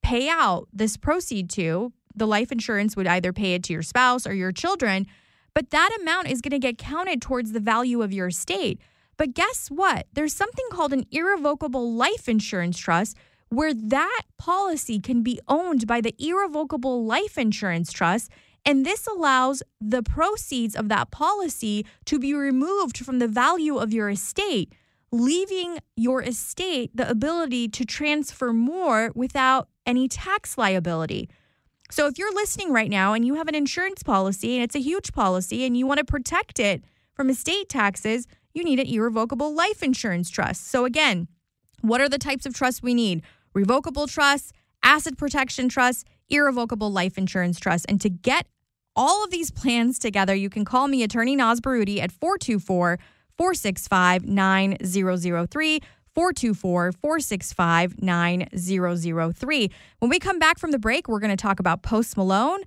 pay 0.03 0.29
out 0.29 0.69
this 0.73 0.97
proceed 0.97 1.49
to. 1.51 1.93
The 2.15 2.27
life 2.27 2.53
insurance 2.53 2.95
would 2.97 3.07
either 3.07 3.33
pay 3.33 3.55
it 3.55 3.63
to 3.65 3.73
your 3.73 3.83
spouse 3.83 4.27
or 4.27 4.35
your 4.35 4.53
children, 4.53 5.07
but 5.55 5.71
that 5.71 5.97
amount 6.01 6.29
is 6.29 6.41
going 6.41 6.53
to 6.53 6.59
get 6.59 6.79
counted 6.79 7.23
towards 7.23 7.53
the 7.53 7.61
value 7.61 8.03
of 8.03 8.13
your 8.13 8.29
estate. 8.29 8.81
But 9.17 9.35
guess 9.35 9.69
what? 9.69 10.07
There's 10.13 10.33
something 10.35 10.67
called 10.71 10.93
an 10.93 11.07
irrevocable 11.11 11.93
life 11.93 12.29
insurance 12.29 12.79
trust 12.79 13.17
where 13.49 13.75
that 13.75 14.23
policy 14.39 15.01
can 15.01 15.23
be 15.23 15.41
owned 15.49 15.87
by 15.87 16.01
the 16.01 16.15
irrevocable 16.19 17.05
life 17.05 17.39
insurance 17.39 17.93
trust. 17.93 18.31
And 18.67 18.85
this 18.85 19.07
allows 19.07 19.63
the 19.81 20.03
proceeds 20.03 20.75
of 20.75 20.89
that 20.89 21.11
policy 21.11 21.85
to 22.07 22.19
be 22.19 22.33
removed 22.33 22.99
from 22.99 23.19
the 23.19 23.29
value 23.29 23.77
of 23.77 23.93
your 23.93 24.09
estate, 24.09 24.73
leaving 25.13 25.79
your 25.97 26.23
estate 26.23 26.91
the 26.95 27.09
ability 27.09 27.69
to 27.69 27.85
transfer 27.85 28.53
more 28.53 29.13
without 29.15 29.69
any 29.87 30.09
tax 30.09 30.57
liability. 30.57 31.29
So 31.91 32.07
if 32.07 32.19
you're 32.19 32.35
listening 32.35 32.73
right 32.73 32.91
now 32.91 33.13
and 33.13 33.27
you 33.27 33.35
have 33.35 33.49
an 33.49 33.55
insurance 33.55 34.03
policy 34.03 34.55
and 34.55 34.65
it's 34.65 34.75
a 34.75 34.81
huge 34.81 35.13
policy 35.13 35.67
and 35.67 35.77
you 35.77 35.87
want 35.87 35.99
to 35.99 36.05
protect 36.05 36.59
it 36.59 36.83
from 37.13 37.29
estate 37.29 37.69
taxes, 37.69 38.27
you 38.55 38.65
need 38.65 38.81
an 38.81 38.87
irrevocable 38.87 39.55
life 39.55 39.83
insurance 39.83 40.31
trust. 40.31 40.67
So 40.69 40.87
again, 40.87 41.29
what 41.83 42.01
are 42.01 42.09
the 42.09 42.19
types 42.19 42.47
of 42.47 42.55
trusts 42.55 42.83
we 42.83 42.95
need? 42.95 43.23
Revocable 43.53 44.07
trusts, 44.07 44.53
asset 44.83 45.19
protection 45.19 45.69
trusts, 45.69 46.05
irrevocable 46.31 46.91
life 46.91 47.19
insurance 47.19 47.61
trust. 47.61 47.85
And 47.89 48.01
to 48.01 48.09
get 48.09 48.47
all 48.97 49.25
of 49.25 49.31
these 49.31 49.51
plans 49.51 49.99
together, 49.99 50.35
you 50.35 50.51
can 50.51 50.65
call 50.65 50.89
me 50.89 51.03
attorney 51.03 51.37
Naz 51.37 51.61
Barouti 51.61 52.01
at 52.01 52.13
424 52.13 52.99
465 53.37 54.25
9003. 54.27 55.81
424 56.15 56.93
465 56.93 58.03
9003. 58.03 59.71
When 59.99 60.09
we 60.09 60.19
come 60.19 60.39
back 60.39 60.59
from 60.59 60.71
the 60.71 60.79
break, 60.79 61.09
we're 61.09 61.19
going 61.19 61.37
to 61.37 61.37
talk 61.37 61.59
about 61.59 61.83
Post 61.83 62.17
Malone, 62.17 62.61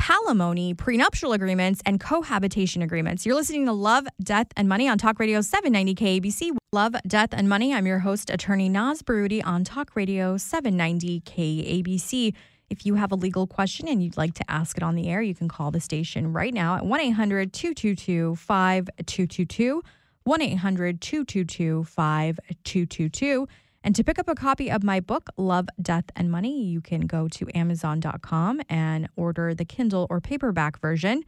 palimony, 0.00 0.76
prenuptial 0.76 1.32
agreements, 1.32 1.82
and 1.84 1.98
cohabitation 1.98 2.82
agreements. 2.82 3.26
You're 3.26 3.34
listening 3.34 3.66
to 3.66 3.72
Love, 3.72 4.06
Death, 4.22 4.48
and 4.56 4.68
Money 4.68 4.88
on 4.88 4.98
Talk 4.98 5.18
Radio 5.18 5.40
790 5.40 5.94
KABC. 5.96 6.56
Love, 6.72 6.94
Death, 7.06 7.30
and 7.32 7.48
Money. 7.48 7.74
I'm 7.74 7.86
your 7.86 8.00
host, 8.00 8.30
attorney 8.30 8.68
Naz 8.68 9.02
Barouti 9.02 9.44
on 9.44 9.64
Talk 9.64 9.96
Radio 9.96 10.36
790 10.36 11.22
KABC. 11.22 12.34
If 12.68 12.84
you 12.84 12.94
have 12.96 13.12
a 13.12 13.16
legal 13.16 13.46
question 13.46 13.86
and 13.88 14.02
you'd 14.02 14.16
like 14.16 14.34
to 14.34 14.50
ask 14.50 14.76
it 14.76 14.82
on 14.82 14.96
the 14.96 15.08
air, 15.08 15.22
you 15.22 15.34
can 15.34 15.48
call 15.48 15.70
the 15.70 15.80
station 15.80 16.32
right 16.32 16.52
now 16.52 16.76
at 16.76 16.86
1 16.86 17.00
800 17.00 17.52
222 17.52 18.36
5222. 18.36 19.82
1 20.24 20.42
800 20.42 21.00
222 21.00 21.84
5222. 21.84 23.48
And 23.84 23.94
to 23.94 24.02
pick 24.02 24.18
up 24.18 24.28
a 24.28 24.34
copy 24.34 24.68
of 24.68 24.82
my 24.82 24.98
book, 24.98 25.30
Love, 25.36 25.68
Death, 25.80 26.06
and 26.16 26.28
Money, 26.28 26.64
you 26.64 26.80
can 26.80 27.02
go 27.02 27.28
to 27.28 27.48
Amazon.com 27.54 28.60
and 28.68 29.08
order 29.14 29.54
the 29.54 29.64
Kindle 29.64 30.08
or 30.10 30.20
paperback 30.20 30.80
version. 30.80 31.22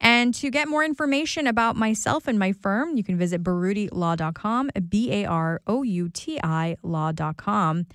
And 0.00 0.32
to 0.34 0.50
get 0.50 0.68
more 0.68 0.84
information 0.84 1.48
about 1.48 1.74
myself 1.74 2.28
and 2.28 2.38
my 2.38 2.52
firm, 2.52 2.96
you 2.96 3.02
can 3.02 3.18
visit 3.18 3.42
baroutilaw.com, 3.42 4.70
B 4.88 5.10
A 5.10 5.24
R 5.24 5.60
O 5.66 5.82
U 5.82 6.08
T 6.08 6.38
I 6.44 6.76
law.com. 6.84 7.86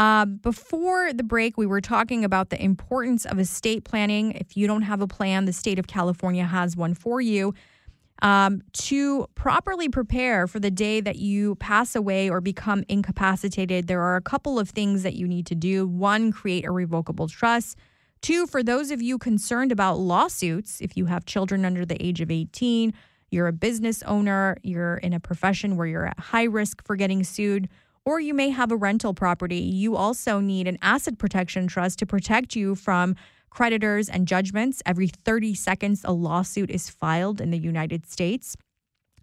Uh, 0.00 0.24
before 0.24 1.12
the 1.12 1.22
break, 1.22 1.58
we 1.58 1.66
were 1.66 1.82
talking 1.82 2.24
about 2.24 2.48
the 2.48 2.64
importance 2.64 3.26
of 3.26 3.38
estate 3.38 3.84
planning. 3.84 4.32
If 4.32 4.56
you 4.56 4.66
don't 4.66 4.80
have 4.80 5.02
a 5.02 5.06
plan, 5.06 5.44
the 5.44 5.52
state 5.52 5.78
of 5.78 5.86
California 5.86 6.44
has 6.44 6.74
one 6.74 6.94
for 6.94 7.20
you 7.20 7.52
um, 8.22 8.62
to 8.72 9.26
properly 9.34 9.90
prepare 9.90 10.46
for 10.46 10.58
the 10.58 10.70
day 10.70 11.02
that 11.02 11.16
you 11.16 11.54
pass 11.56 11.94
away 11.94 12.30
or 12.30 12.40
become 12.40 12.82
incapacitated, 12.88 13.88
there 13.88 14.00
are 14.00 14.16
a 14.16 14.22
couple 14.22 14.58
of 14.58 14.70
things 14.70 15.02
that 15.02 15.16
you 15.16 15.28
need 15.28 15.44
to 15.44 15.54
do. 15.54 15.86
One, 15.86 16.32
create 16.32 16.64
a 16.64 16.70
revocable 16.70 17.28
trust. 17.28 17.76
Two, 18.22 18.46
for 18.46 18.62
those 18.62 18.90
of 18.90 19.02
you 19.02 19.18
concerned 19.18 19.70
about 19.70 19.98
lawsuits, 19.98 20.80
if 20.80 20.96
you 20.96 21.04
have 21.06 21.26
children 21.26 21.66
under 21.66 21.84
the 21.84 22.02
age 22.02 22.22
of 22.22 22.30
18, 22.30 22.94
you're 23.30 23.48
a 23.48 23.52
business 23.52 24.02
owner, 24.04 24.56
you're 24.62 24.96
in 24.96 25.12
a 25.12 25.20
profession 25.20 25.76
where 25.76 25.86
you're 25.86 26.06
at 26.06 26.18
high 26.18 26.44
risk 26.44 26.82
for 26.86 26.96
getting 26.96 27.22
sued, 27.22 27.68
or 28.10 28.18
you 28.18 28.34
may 28.34 28.50
have 28.50 28.72
a 28.72 28.76
rental 28.76 29.14
property, 29.14 29.60
you 29.60 29.94
also 29.94 30.40
need 30.40 30.66
an 30.66 30.76
asset 30.82 31.16
protection 31.16 31.68
trust 31.68 32.00
to 32.00 32.06
protect 32.06 32.56
you 32.56 32.74
from 32.74 33.14
creditors, 33.50 34.08
and 34.08 34.26
judgments. 34.26 34.82
Every 34.86 35.08
30 35.08 35.54
seconds, 35.54 36.02
a 36.04 36.12
lawsuit 36.12 36.70
is 36.70 36.88
filed 36.88 37.40
in 37.40 37.50
the 37.50 37.58
United 37.58 38.10
States. 38.10 38.56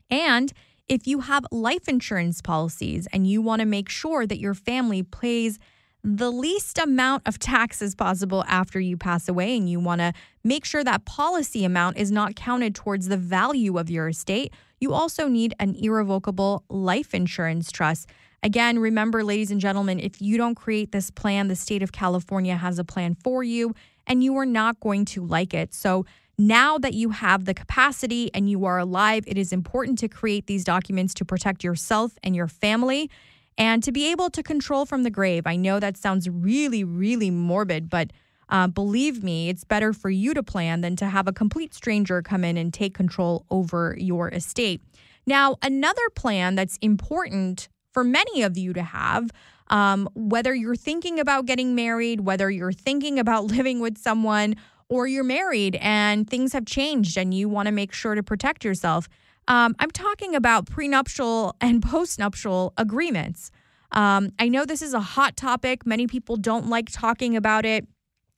And 0.10 0.54
if 0.88 1.08
you 1.08 1.22
have 1.22 1.46
life 1.52 1.88
insurance 1.90 2.42
policies 2.42 3.08
and 3.12 3.28
you 3.28 3.42
want 3.42 3.62
to 3.62 3.66
make 3.66 3.90
sure 3.90 4.26
that 4.26 4.40
your 4.40 4.54
family 4.54 5.04
pays 5.04 5.60
the 6.04 6.32
least 6.32 6.78
amount 6.78 7.24
of 7.26 7.40
taxes 7.40 7.96
possible 7.96 8.46
after 8.48 8.80
you 8.80 8.96
pass 8.96 9.28
away, 9.28 9.58
and 9.58 9.70
you 9.70 9.80
want 9.80 10.00
to 10.00 10.14
make 10.44 10.64
sure 10.64 10.84
that 10.84 11.04
policy 11.06 11.66
amount 11.66 11.98
is 11.98 12.12
not 12.12 12.36
counted 12.36 12.76
towards 12.76 13.08
the 13.10 13.18
value 13.18 13.78
of 13.78 13.90
your 13.90 14.08
estate, 14.08 14.54
you 14.80 14.94
also 14.94 15.28
need 15.28 15.54
an 15.60 15.76
irrevocable 15.76 16.64
life 16.70 17.14
insurance 17.14 17.72
trust. 17.72 18.08
Again, 18.44 18.80
remember, 18.80 19.24
ladies 19.24 19.52
and 19.52 19.60
gentlemen, 19.60 20.00
if 20.00 20.22
you 20.22 20.38
don't 20.38 20.56
create 20.56 20.92
this 20.92 21.10
plan, 21.12 21.48
the 21.48 21.56
state 21.56 21.82
of 21.82 21.92
California 21.92 22.56
has 22.56 22.80
a 22.80 22.84
plan 22.84 23.16
for 23.16 23.44
you 23.44 23.74
and 24.06 24.24
you 24.24 24.38
are 24.38 24.46
not 24.46 24.80
going 24.80 25.06
to 25.06 25.26
like 25.26 25.54
it. 25.54 25.74
So, 25.74 26.06
now 26.40 26.78
that 26.78 26.94
you 26.94 27.10
have 27.10 27.46
the 27.46 27.56
capacity 27.56 28.30
and 28.32 28.48
you 28.48 28.64
are 28.66 28.78
alive, 28.78 29.24
it 29.26 29.40
is 29.40 29.52
important 29.52 29.98
to 30.00 30.08
create 30.08 30.46
these 30.46 30.64
documents 30.64 31.16
to 31.16 31.26
protect 31.26 31.64
yourself 31.64 32.12
and 32.22 32.36
your 32.36 32.48
family 32.48 33.10
and 33.58 33.82
to 33.82 33.92
be 33.92 34.12
able 34.12 34.30
to 34.30 34.44
control 34.44 34.86
from 34.86 35.02
the 35.02 35.10
grave. 35.10 35.48
I 35.48 35.56
know 35.56 35.80
that 35.80 35.98
sounds 35.98 36.30
really, 36.30 36.84
really 36.84 37.32
morbid, 37.32 37.90
but 37.90 38.12
uh, 38.50 38.68
believe 38.68 39.24
me, 39.24 39.50
it's 39.50 39.64
better 39.64 39.94
for 39.94 40.12
you 40.12 40.36
to 40.36 40.44
plan 40.44 40.82
than 40.82 40.96
to 40.98 41.08
have 41.08 41.28
a 41.28 41.34
complete 41.34 41.74
stranger 41.74 42.22
come 42.22 42.44
in 42.44 42.56
and 42.56 42.72
take 42.72 42.94
control 42.94 43.46
over 43.50 43.96
your 44.00 44.30
estate. 44.30 44.82
Now, 45.26 45.58
another 45.62 46.08
plan 46.16 46.56
that's 46.56 46.78
important 46.78 47.68
for 47.98 48.04
many 48.04 48.44
of 48.44 48.56
you 48.60 48.74
to 48.74 48.84
have 48.84 49.32
um, 49.72 50.08
whether 50.14 50.54
you're 50.54 50.76
thinking 50.76 51.20
about 51.20 51.48
getting 51.48 51.74
married, 51.74 52.22
whether 52.22 52.48
you're 52.52 52.72
thinking 52.72 53.18
about 53.18 53.46
living 53.56 53.80
with 53.80 53.98
someone, 53.98 54.54
or 54.88 55.08
you're 55.08 55.24
married 55.24 55.76
and 55.82 56.30
things 56.30 56.54
have 56.54 56.64
changed 56.64 57.18
and 57.18 57.34
you 57.34 57.50
want 57.50 57.66
to 57.66 57.72
make 57.72 57.92
sure 57.92 58.14
to 58.14 58.22
protect 58.22 58.64
yourself. 58.64 59.10
Um, 59.48 59.76
I'm 59.80 59.90
talking 59.90 60.36
about 60.36 60.68
prenuptial 60.68 61.56
and 61.60 61.82
postnuptial 61.94 62.72
agreements. 62.78 63.50
Um, 63.92 64.30
I 64.38 64.48
know 64.48 64.64
this 64.64 64.84
is 64.84 64.94
a 64.94 65.00
hot 65.00 65.36
topic. 65.36 65.84
Many 65.84 66.06
people 66.06 66.36
don't 66.36 66.68
like 66.68 66.92
talking 66.92 67.36
about 67.36 67.66
it. 67.66 67.88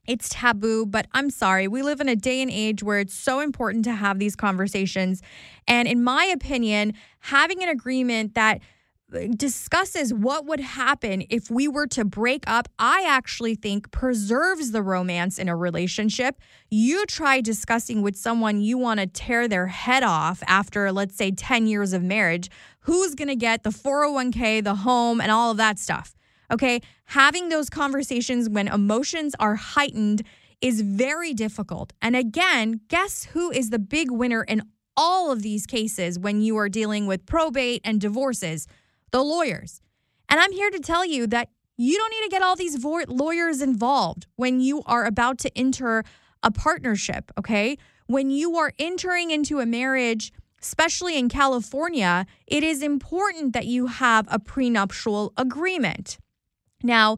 It's 0.08 0.30
taboo, 0.30 0.86
but 0.86 1.06
I'm 1.12 1.30
sorry. 1.30 1.68
We 1.68 1.82
live 1.82 2.00
in 2.00 2.08
a 2.08 2.16
day 2.16 2.42
and 2.42 2.50
age 2.50 2.82
where 2.82 3.00
it's 3.00 3.14
so 3.14 3.42
important 3.42 3.84
to 3.84 3.92
have 3.92 4.20
these 4.20 4.38
conversations. 4.38 5.22
And 5.68 5.86
in 5.86 6.02
my 6.02 6.24
opinion, 6.24 6.94
having 7.20 7.62
an 7.62 7.68
agreement 7.68 8.36
that 8.36 8.62
discusses 9.36 10.14
what 10.14 10.46
would 10.46 10.60
happen 10.60 11.24
if 11.30 11.50
we 11.50 11.68
were 11.68 11.88
to 11.88 12.06
break 12.06 12.44
up, 12.48 12.68
I 12.78 13.06
actually 13.08 13.56
think 13.56 13.92
preserves 13.92 14.72
the 14.72 14.82
romance 14.82 15.40
in 15.40 15.50
a 15.50 15.56
relationship. 15.56 16.40
You 16.70 17.06
try 17.06 17.42
discussing 17.42 18.02
with 18.02 18.16
someone 18.16 18.62
you 18.62 18.78
want 18.78 19.00
to 19.00 19.08
tear 19.08 19.48
their 19.48 19.68
head 19.68 20.04
off 20.04 20.44
after, 20.48 20.92
let's 20.92 21.16
say, 21.16 21.32
10 21.32 21.68
years 21.68 21.94
of 21.94 22.04
marriage, 22.04 22.50
who's 22.82 23.16
going 23.16 23.28
to 23.28 23.36
get 23.36 23.64
the 23.64 23.72
401k, 23.72 24.64
the 24.64 24.76
home, 24.76 25.20
and 25.22 25.32
all 25.32 25.52
of 25.52 25.58
that 25.58 25.80
stuff. 25.80 26.16
Okay. 26.52 26.82
Having 27.06 27.50
those 27.50 27.70
conversations 27.70 28.50
when 28.50 28.68
emotions 28.68 29.36
are 29.40 29.56
heightened 29.56 30.24
is 30.62 30.82
very 30.82 31.34
difficult. 31.34 31.94
And 32.02 32.16
again, 32.16 32.82
guess 32.88 33.26
who 33.26 33.52
is 33.52 33.70
the 33.70 33.80
big 33.80 34.12
winner 34.12 34.44
in 34.44 34.64
all 34.98 35.32
of 35.32 35.42
these 35.42 35.66
cases 35.66 36.20
when 36.20 36.42
you 36.42 36.58
are 36.58 36.68
dealing 36.68 37.06
with 37.06 37.26
probate 37.26 37.82
and 37.84 38.02
divorces? 38.02 38.68
The 39.12 39.24
lawyers. 39.24 39.82
And 40.28 40.40
I'm 40.40 40.52
here 40.52 40.70
to 40.70 40.80
tell 40.80 41.06
you 41.06 41.28
that 41.28 41.50
you 41.78 41.98
don't 41.98 42.12
need 42.12 42.24
to 42.24 42.30
get 42.30 42.42
all 42.42 42.56
these 42.56 42.84
lawyers 42.84 43.62
involved 43.62 44.28
when 44.36 44.60
you 44.60 44.84
are 44.86 45.06
about 45.06 45.38
to 45.40 45.58
enter 45.58 46.04
a 46.44 46.52
partnership, 46.52 47.32
okay? 47.38 47.78
When 48.08 48.30
you 48.30 48.58
are 48.58 48.74
entering 48.78 49.32
into 49.32 49.60
a 49.60 49.66
marriage, 49.66 50.32
especially 50.62 51.18
in 51.18 51.30
California, 51.30 52.26
it 52.48 52.64
is 52.64 52.82
important 52.82 53.54
that 53.54 53.66
you 53.66 53.88
have 53.88 54.28
a 54.30 54.40
prenuptial 54.40 55.32
agreement. 55.38 56.18
Now, 56.84 57.18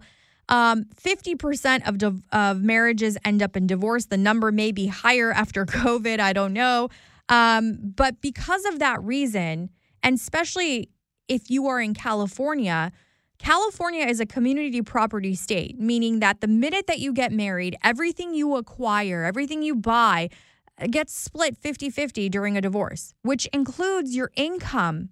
um, 0.50 0.86
50% 0.96 1.88
of, 1.88 1.98
div- 1.98 2.24
of 2.32 2.62
marriages 2.62 3.18
end 3.24 3.42
up 3.42 3.56
in 3.56 3.68
divorce. 3.68 4.06
The 4.06 4.18
number 4.18 4.52
may 4.52 4.72
be 4.72 4.88
higher 4.88 5.32
after 5.32 5.66
COVID. 5.66 6.20
I 6.20 6.34
don't 6.34 6.54
know. 6.54 6.90
Um, 7.30 7.78
but 7.82 8.22
because 8.22 8.66
of 8.66 8.80
that 8.80 9.02
reason, 9.02 9.70
and 10.04 10.16
especially 10.16 10.90
if 11.32 11.50
you 11.50 11.66
are 11.68 11.80
in 11.80 11.94
California, 11.94 12.92
California 13.40 14.06
is 14.06 14.20
a 14.20 14.26
community 14.26 14.82
property 14.82 15.34
state, 15.34 15.80
meaning 15.80 16.20
that 16.20 16.42
the 16.42 16.48
minute 16.48 16.88
that 16.88 17.00
you 17.00 17.14
get 17.14 17.32
married, 17.32 17.78
everything 17.86 18.34
you 18.34 18.58
acquire, 18.58 19.24
everything 19.24 19.64
you 19.64 19.74
buy 19.74 20.30
uh, 20.78 20.88
gets 20.88 21.16
split 21.16 21.56
50 21.56 21.90
50 21.90 22.28
during 22.28 22.58
a 22.58 22.62
divorce, 22.62 23.14
which 23.22 23.46
includes 23.54 24.14
your 24.14 24.30
income 24.36 25.08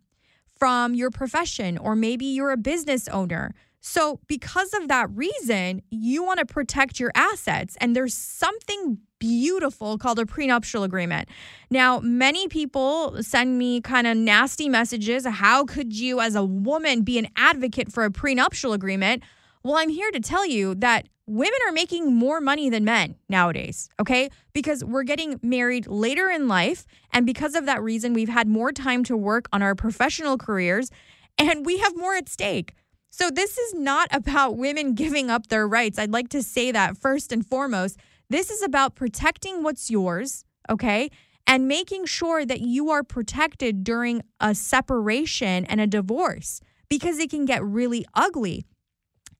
from 0.53 0.93
your 0.93 1.09
profession, 1.09 1.77
or 1.77 1.95
maybe 1.95 2.25
you're 2.25 2.51
a 2.51 2.57
business 2.57 3.07
owner. 3.07 3.55
So, 3.81 4.19
because 4.27 4.73
of 4.73 4.89
that 4.89 5.09
reason, 5.11 5.81
you 5.89 6.23
want 6.23 6.39
to 6.39 6.45
protect 6.45 6.99
your 6.99 7.11
assets. 7.15 7.77
And 7.79 7.95
there's 7.95 8.13
something 8.13 8.97
beautiful 9.19 9.97
called 9.97 10.19
a 10.19 10.25
prenuptial 10.25 10.83
agreement. 10.83 11.29
Now, 11.69 11.99
many 11.99 12.47
people 12.47 13.21
send 13.21 13.57
me 13.57 13.81
kind 13.81 14.07
of 14.07 14.17
nasty 14.17 14.69
messages. 14.69 15.25
How 15.25 15.65
could 15.65 15.93
you, 15.93 16.19
as 16.19 16.35
a 16.35 16.43
woman, 16.43 17.03
be 17.03 17.17
an 17.17 17.27
advocate 17.35 17.91
for 17.91 18.03
a 18.03 18.11
prenuptial 18.11 18.73
agreement? 18.73 19.23
Well, 19.63 19.75
I'm 19.75 19.89
here 19.89 20.11
to 20.11 20.19
tell 20.19 20.45
you 20.45 20.75
that 20.75 21.07
women 21.25 21.59
are 21.67 21.71
making 21.71 22.13
more 22.13 22.41
money 22.41 22.69
than 22.69 22.83
men 22.83 23.15
nowadays, 23.29 23.89
okay? 23.99 24.29
Because 24.53 24.83
we're 24.83 25.03
getting 25.03 25.39
married 25.43 25.85
later 25.85 26.29
in 26.29 26.47
life. 26.47 26.85
And 27.11 27.25
because 27.25 27.55
of 27.55 27.65
that 27.65 27.83
reason, 27.83 28.13
we've 28.13 28.29
had 28.29 28.47
more 28.47 28.71
time 28.71 29.03
to 29.05 29.15
work 29.15 29.47
on 29.53 29.61
our 29.61 29.75
professional 29.75 30.37
careers 30.37 30.89
and 31.37 31.65
we 31.65 31.77
have 31.77 31.95
more 31.95 32.15
at 32.15 32.27
stake. 32.27 32.73
So, 33.11 33.29
this 33.29 33.57
is 33.57 33.73
not 33.73 34.07
about 34.11 34.57
women 34.57 34.93
giving 35.03 35.29
up 35.29 35.47
their 35.47 35.67
rights. 35.67 35.97
I'd 35.99 36.11
like 36.11 36.29
to 36.29 36.43
say 36.43 36.71
that 36.71 36.97
first 36.97 37.31
and 37.31 37.45
foremost. 37.45 37.97
This 38.29 38.51
is 38.51 38.61
about 38.61 38.95
protecting 38.95 39.63
what's 39.63 39.89
yours, 39.89 40.45
okay? 40.69 41.09
And 41.47 41.67
making 41.67 42.05
sure 42.05 42.45
that 42.45 42.61
you 42.61 42.91
are 42.91 43.03
protected 43.03 43.83
during 43.83 44.21
a 44.39 44.53
separation 44.53 45.65
and 45.65 45.81
a 45.81 45.87
divorce 45.87 46.61
because 46.89 47.17
it 47.17 47.31
can 47.31 47.45
get 47.45 47.63
really 47.63 48.05
ugly. 48.13 48.65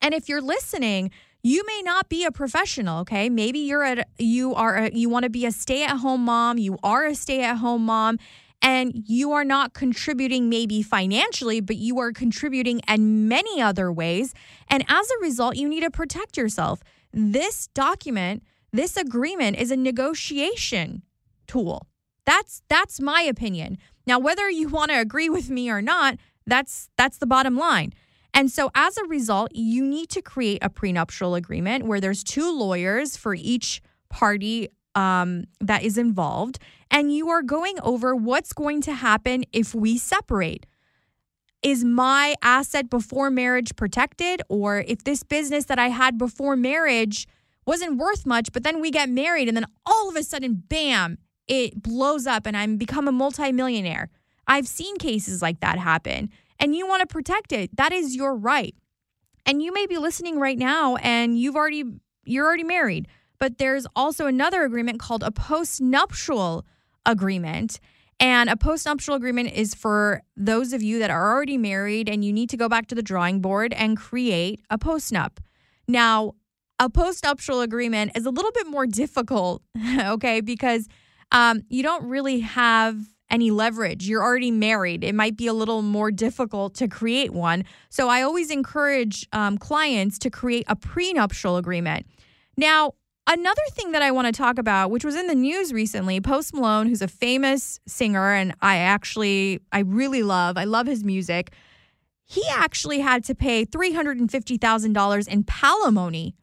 And 0.02 0.16
if 0.16 0.28
you're 0.28 0.42
listening, 0.42 1.12
you 1.44 1.64
may 1.68 1.82
not 1.84 2.10
be 2.10 2.26
a 2.26 2.32
professional, 2.32 3.02
okay? 3.02 3.30
Maybe 3.30 3.60
you're 3.60 3.84
a 3.84 4.06
you 4.18 4.56
are 4.56 4.76
a, 4.78 4.92
you 4.92 5.08
want 5.08 5.24
to 5.24 5.30
be 5.30 5.46
a 5.46 5.52
stay-at-home 5.52 6.26
mom, 6.26 6.58
you 6.58 6.78
are 6.84 7.06
a 7.06 7.16
stay-at-home 7.16 7.86
mom 7.86 8.18
and 8.62 8.92
you 9.08 9.32
are 9.32 9.46
not 9.46 9.74
contributing 9.74 10.50
maybe 10.50 10.82
financially, 10.82 11.62
but 11.62 11.78
you 11.78 12.00
are 12.00 12.12
contributing 12.12 12.82
in 12.88 13.28
many 13.28 13.62
other 13.62 13.92
ways. 13.92 14.34
And 14.68 14.84
as 14.88 15.10
a 15.10 15.22
result, 15.22 15.56
you 15.56 15.70
need 15.70 15.82
to 15.82 15.92
protect 15.92 16.38
yourself. 16.38 16.82
This 17.14 17.68
document, 17.68 18.44
this 18.72 18.98
agreement 18.98 19.58
is 19.58 19.72
a 19.72 19.78
negotiation 19.78 21.04
tool. 21.48 21.88
That's 22.26 22.62
that's 22.70 23.00
my 23.00 23.22
opinion. 23.22 23.78
Now 24.06 24.20
whether 24.20 24.50
you 24.50 24.68
want 24.78 24.92
to 24.92 25.00
agree 25.00 25.30
with 25.30 25.50
me 25.50 25.70
or 25.70 25.82
not, 25.82 26.18
that's 26.46 26.90
that's 26.98 27.18
the 27.18 27.28
bottom 27.28 27.58
line. 27.58 27.94
And 28.34 28.52
so 28.52 28.70
as 28.76 28.98
a 28.98 29.06
result, 29.06 29.52
you 29.56 29.84
need 29.84 30.10
to 30.10 30.22
create 30.22 30.60
a 30.62 30.70
prenuptial 30.70 31.34
agreement 31.34 31.86
where 31.86 32.00
there's 32.00 32.24
two 32.24 32.52
lawyers 32.52 33.18
for 33.18 33.34
each 33.34 33.82
party 34.10 34.70
um, 35.00 35.46
that 35.62 35.84
is 35.84 35.98
involved, 35.98 36.60
and 36.92 37.16
you 37.16 37.30
are 37.30 37.42
going 37.42 37.78
over 37.82 38.14
what's 38.14 38.52
going 38.52 38.82
to 38.82 38.94
happen 38.94 39.46
if 39.54 39.74
we 39.74 39.98
separate. 39.98 40.66
Is 41.64 41.86
my 41.86 42.36
asset 42.42 42.90
before 42.90 43.30
marriage 43.30 43.76
protected? 43.78 44.42
Or 44.50 44.84
if 44.88 45.04
this 45.06 45.24
business 45.24 45.66
that 45.66 45.80
I 45.80 45.88
had 45.88 46.18
before 46.18 46.56
marriage 46.58 47.28
wasn't 47.66 47.98
worth 47.98 48.26
much, 48.26 48.52
but 48.52 48.64
then 48.64 48.82
we 48.82 48.92
get 48.92 49.10
married 49.10 49.48
and 49.48 49.56
then 49.56 49.68
all 49.86 50.10
of 50.10 50.16
a 50.16 50.24
sudden, 50.24 50.64
bam, 50.68 51.18
it 51.48 51.82
blows 51.82 52.28
up 52.28 52.46
and 52.46 52.58
I'm 52.58 52.78
become 52.78 53.08
a 53.08 53.12
multimillionaire. 53.12 54.10
I've 54.48 54.68
seen 54.68 54.98
cases 54.98 55.42
like 55.42 55.60
that 55.60 55.78
happen 55.78 56.30
and 56.60 56.76
you 56.76 56.88
want 56.88 57.02
to 57.02 57.08
protect 57.08 57.52
it. 57.52 57.76
That 57.76 57.92
is 57.92 58.16
your 58.16 58.36
right. 58.36 58.76
And 59.46 59.62
you 59.62 59.74
may 59.74 59.86
be 59.86 59.98
listening 59.98 60.40
right 60.40 60.58
now 60.58 60.96
and 60.98 61.40
you've 61.40 61.56
already 61.56 61.84
you're 62.26 62.46
already 62.46 62.64
married. 62.64 63.08
But 63.40 63.58
there's 63.58 63.88
also 63.96 64.28
another 64.28 64.64
agreement 64.64 65.00
called 65.00 65.24
a 65.24 65.32
postnuptial 65.32 66.64
agreement. 67.06 67.80
And 68.20 68.50
a 68.50 68.56
postnuptial 68.56 69.16
agreement 69.16 69.54
is 69.54 69.74
for 69.74 70.22
those 70.36 70.74
of 70.74 70.84
you 70.84 71.00
that 71.00 71.10
are 71.10 71.34
already 71.34 71.58
married 71.58 72.10
and 72.10 72.24
you 72.24 72.34
need 72.34 72.50
to 72.50 72.58
go 72.58 72.68
back 72.68 72.88
to 72.88 72.96
the 72.96 73.02
drawing 73.02 73.40
board 73.40 73.74
and 73.74 73.96
create 73.96 74.62
a 74.70 74.78
postnup. 74.78 75.38
Now, 75.88 76.34
a 76.80 76.90
postnuptial 76.90 77.64
agreement 77.64 78.12
is 78.16 78.26
a 78.26 78.30
little 78.30 78.52
bit 78.52 78.68
more 78.68 78.86
difficult, 78.86 79.64
okay, 80.00 80.42
because 80.42 80.88
um, 81.32 81.62
you 81.70 81.82
don't 81.82 82.06
really 82.06 82.42
have 82.42 82.98
any 83.30 83.52
leverage. 83.52 84.08
You're 84.08 84.24
already 84.24 84.52
married. 84.52 85.04
It 85.04 85.14
might 85.14 85.38
be 85.38 85.48
a 85.48 85.54
little 85.54 85.82
more 85.82 86.12
difficult 86.12 86.74
to 86.76 86.88
create 86.88 87.32
one. 87.32 87.64
So 87.90 88.10
I 88.10 88.22
always 88.24 88.50
encourage 88.50 89.28
um, 89.34 89.58
clients 89.58 90.18
to 90.20 90.30
create 90.30 90.66
a 90.68 90.76
prenuptial 90.76 91.58
agreement. 91.58 92.06
Now, 92.58 92.94
Another 93.32 93.62
thing 93.74 93.92
that 93.92 94.02
I 94.02 94.10
want 94.10 94.26
to 94.26 94.32
talk 94.32 94.58
about, 94.58 94.90
which 94.90 95.06
was 95.06 95.16
in 95.16 95.28
the 95.28 95.36
news 95.36 95.72
recently, 95.72 96.20
Post 96.20 96.52
Malone, 96.52 96.88
who's 96.88 97.04
a 97.04 97.08
famous 97.08 97.80
singer 97.86 98.34
and 98.34 98.56
I 98.60 98.78
actually 98.78 99.60
I 99.72 99.82
really 99.82 100.24
love. 100.24 100.58
I 100.58 100.64
love 100.64 100.88
his 100.88 101.04
music. 101.04 101.54
He 102.26 102.42
actually 102.52 103.02
had 103.02 103.24
to 103.26 103.36
pay 103.36 103.66
$350,000 103.66 105.28
in 105.28 105.44
palimony. 105.44 106.34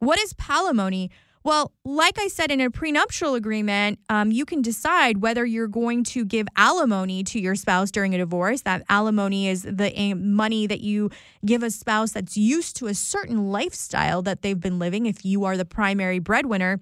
What 0.00 0.18
is 0.18 0.32
palimony? 0.34 1.10
Well, 1.44 1.72
like 1.84 2.18
I 2.18 2.28
said, 2.28 2.50
in 2.50 2.62
a 2.62 2.70
prenuptial 2.70 3.34
agreement, 3.34 3.98
um, 4.08 4.32
you 4.32 4.46
can 4.46 4.62
decide 4.62 5.18
whether 5.18 5.44
you're 5.44 5.68
going 5.68 6.02
to 6.04 6.24
give 6.24 6.48
alimony 6.56 7.22
to 7.24 7.38
your 7.38 7.54
spouse 7.54 7.90
during 7.90 8.14
a 8.14 8.18
divorce. 8.18 8.62
That 8.62 8.82
alimony 8.88 9.48
is 9.48 9.62
the 9.62 10.14
money 10.14 10.66
that 10.66 10.80
you 10.80 11.10
give 11.44 11.62
a 11.62 11.70
spouse 11.70 12.12
that's 12.12 12.38
used 12.38 12.76
to 12.76 12.86
a 12.86 12.94
certain 12.94 13.50
lifestyle 13.50 14.22
that 14.22 14.40
they've 14.40 14.58
been 14.58 14.78
living 14.78 15.04
if 15.04 15.22
you 15.22 15.44
are 15.44 15.58
the 15.58 15.66
primary 15.66 16.18
breadwinner. 16.18 16.80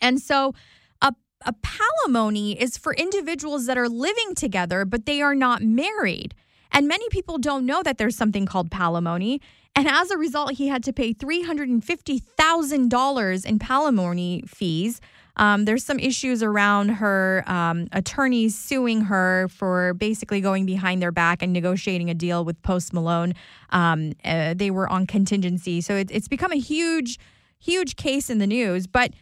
And 0.00 0.20
so, 0.20 0.54
a, 1.02 1.12
a 1.44 1.52
palimony 1.54 2.56
is 2.56 2.78
for 2.78 2.94
individuals 2.94 3.66
that 3.66 3.76
are 3.76 3.88
living 3.88 4.36
together, 4.36 4.84
but 4.84 5.06
they 5.06 5.20
are 5.22 5.34
not 5.34 5.60
married. 5.60 6.36
And 6.72 6.88
many 6.88 7.06
people 7.10 7.38
don't 7.38 7.66
know 7.66 7.82
that 7.82 7.98
there's 7.98 8.16
something 8.16 8.46
called 8.46 8.70
palimony. 8.70 9.40
And 9.74 9.88
as 9.88 10.10
a 10.10 10.18
result, 10.18 10.52
he 10.52 10.68
had 10.68 10.84
to 10.84 10.92
pay 10.92 11.14
$350,000 11.14 13.46
in 13.46 13.58
palimony 13.58 14.48
fees. 14.48 15.00
Um, 15.36 15.64
there's 15.66 15.84
some 15.84 15.98
issues 16.00 16.42
around 16.42 16.88
her 16.88 17.44
um, 17.46 17.86
attorneys 17.92 18.58
suing 18.58 19.02
her 19.02 19.46
for 19.48 19.94
basically 19.94 20.40
going 20.40 20.66
behind 20.66 21.00
their 21.00 21.12
back 21.12 21.42
and 21.42 21.52
negotiating 21.52 22.10
a 22.10 22.14
deal 22.14 22.44
with 22.44 22.60
Post 22.62 22.92
Malone. 22.92 23.34
Um, 23.70 24.14
uh, 24.24 24.54
they 24.54 24.72
were 24.72 24.88
on 24.88 25.06
contingency. 25.06 25.80
So 25.80 25.94
it, 25.94 26.10
it's 26.10 26.26
become 26.26 26.50
a 26.50 26.58
huge, 26.58 27.20
huge 27.60 27.94
case 27.94 28.30
in 28.30 28.38
the 28.38 28.48
news. 28.48 28.88
But 28.88 29.12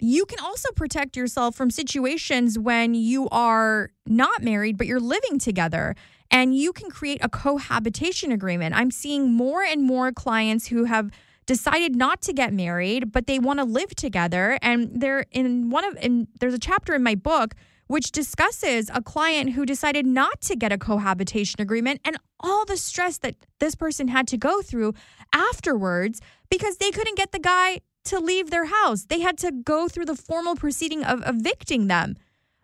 you 0.00 0.26
can 0.26 0.38
also 0.40 0.70
protect 0.72 1.16
yourself 1.16 1.54
from 1.54 1.70
situations 1.70 2.58
when 2.58 2.94
you 2.94 3.28
are 3.30 3.90
not 4.06 4.42
married, 4.42 4.76
but 4.76 4.86
you're 4.86 5.00
living 5.00 5.38
together 5.38 5.94
and 6.30 6.56
you 6.56 6.72
can 6.72 6.90
create 6.90 7.18
a 7.22 7.28
cohabitation 7.28 8.32
agreement. 8.32 8.74
I'm 8.74 8.90
seeing 8.90 9.32
more 9.32 9.62
and 9.62 9.82
more 9.82 10.12
clients 10.12 10.66
who 10.66 10.84
have 10.84 11.10
decided 11.46 11.96
not 11.96 12.20
to 12.22 12.32
get 12.32 12.52
married, 12.52 13.10
but 13.10 13.26
they 13.26 13.38
want 13.38 13.58
to 13.58 13.64
live 13.64 13.94
together. 13.94 14.58
And 14.60 15.00
they're 15.00 15.24
in 15.32 15.70
one 15.70 15.84
of, 15.84 15.96
and 16.00 16.28
there's 16.40 16.54
a 16.54 16.58
chapter 16.58 16.94
in 16.94 17.02
my 17.02 17.14
book 17.14 17.54
which 17.86 18.12
discusses 18.12 18.90
a 18.92 19.02
client 19.02 19.52
who 19.52 19.64
decided 19.64 20.06
not 20.06 20.42
to 20.42 20.54
get 20.54 20.70
a 20.70 20.78
cohabitation 20.78 21.60
agreement 21.60 22.00
and 22.04 22.18
all 22.38 22.66
the 22.66 22.76
stress 22.76 23.16
that 23.18 23.34
this 23.60 23.74
person 23.74 24.08
had 24.08 24.28
to 24.28 24.36
go 24.36 24.60
through 24.60 24.92
afterwards 25.32 26.20
because 26.50 26.76
they 26.76 26.90
couldn't 26.90 27.16
get 27.16 27.32
the 27.32 27.38
guy 27.38 27.80
to 28.04 28.20
leave 28.20 28.50
their 28.50 28.66
house. 28.66 29.06
They 29.06 29.20
had 29.20 29.38
to 29.38 29.50
go 29.50 29.88
through 29.88 30.04
the 30.04 30.14
formal 30.14 30.54
proceeding 30.54 31.02
of 31.02 31.22
evicting 31.26 31.86
them. 31.88 32.16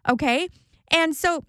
Okay. 0.08 0.48
And 0.88 1.16
so 1.16 1.44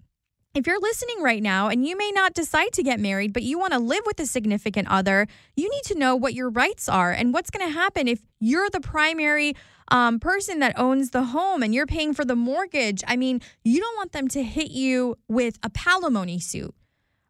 if 0.56 0.66
you're 0.66 0.80
listening 0.80 1.22
right 1.22 1.42
now 1.42 1.68
and 1.68 1.86
you 1.86 1.98
may 1.98 2.10
not 2.10 2.32
decide 2.32 2.72
to 2.72 2.82
get 2.82 2.98
married, 2.98 3.34
but 3.34 3.42
you 3.42 3.58
want 3.58 3.74
to 3.74 3.78
live 3.78 4.00
with 4.06 4.18
a 4.20 4.26
significant 4.26 4.88
other, 4.88 5.26
you 5.54 5.68
need 5.70 5.82
to 5.84 5.94
know 5.94 6.16
what 6.16 6.32
your 6.32 6.48
rights 6.48 6.88
are 6.88 7.12
and 7.12 7.34
what's 7.34 7.50
going 7.50 7.66
to 7.66 7.72
happen 7.72 8.08
if 8.08 8.22
you're 8.40 8.70
the 8.70 8.80
primary 8.80 9.54
um, 9.88 10.18
person 10.18 10.60
that 10.60 10.78
owns 10.78 11.10
the 11.10 11.24
home 11.24 11.62
and 11.62 11.74
you're 11.74 11.86
paying 11.86 12.14
for 12.14 12.24
the 12.24 12.34
mortgage. 12.34 13.04
I 13.06 13.16
mean, 13.16 13.42
you 13.64 13.80
don't 13.80 13.96
want 13.96 14.12
them 14.12 14.28
to 14.28 14.42
hit 14.42 14.70
you 14.70 15.16
with 15.28 15.58
a 15.62 15.68
palimony 15.68 16.42
suit. 16.42 16.74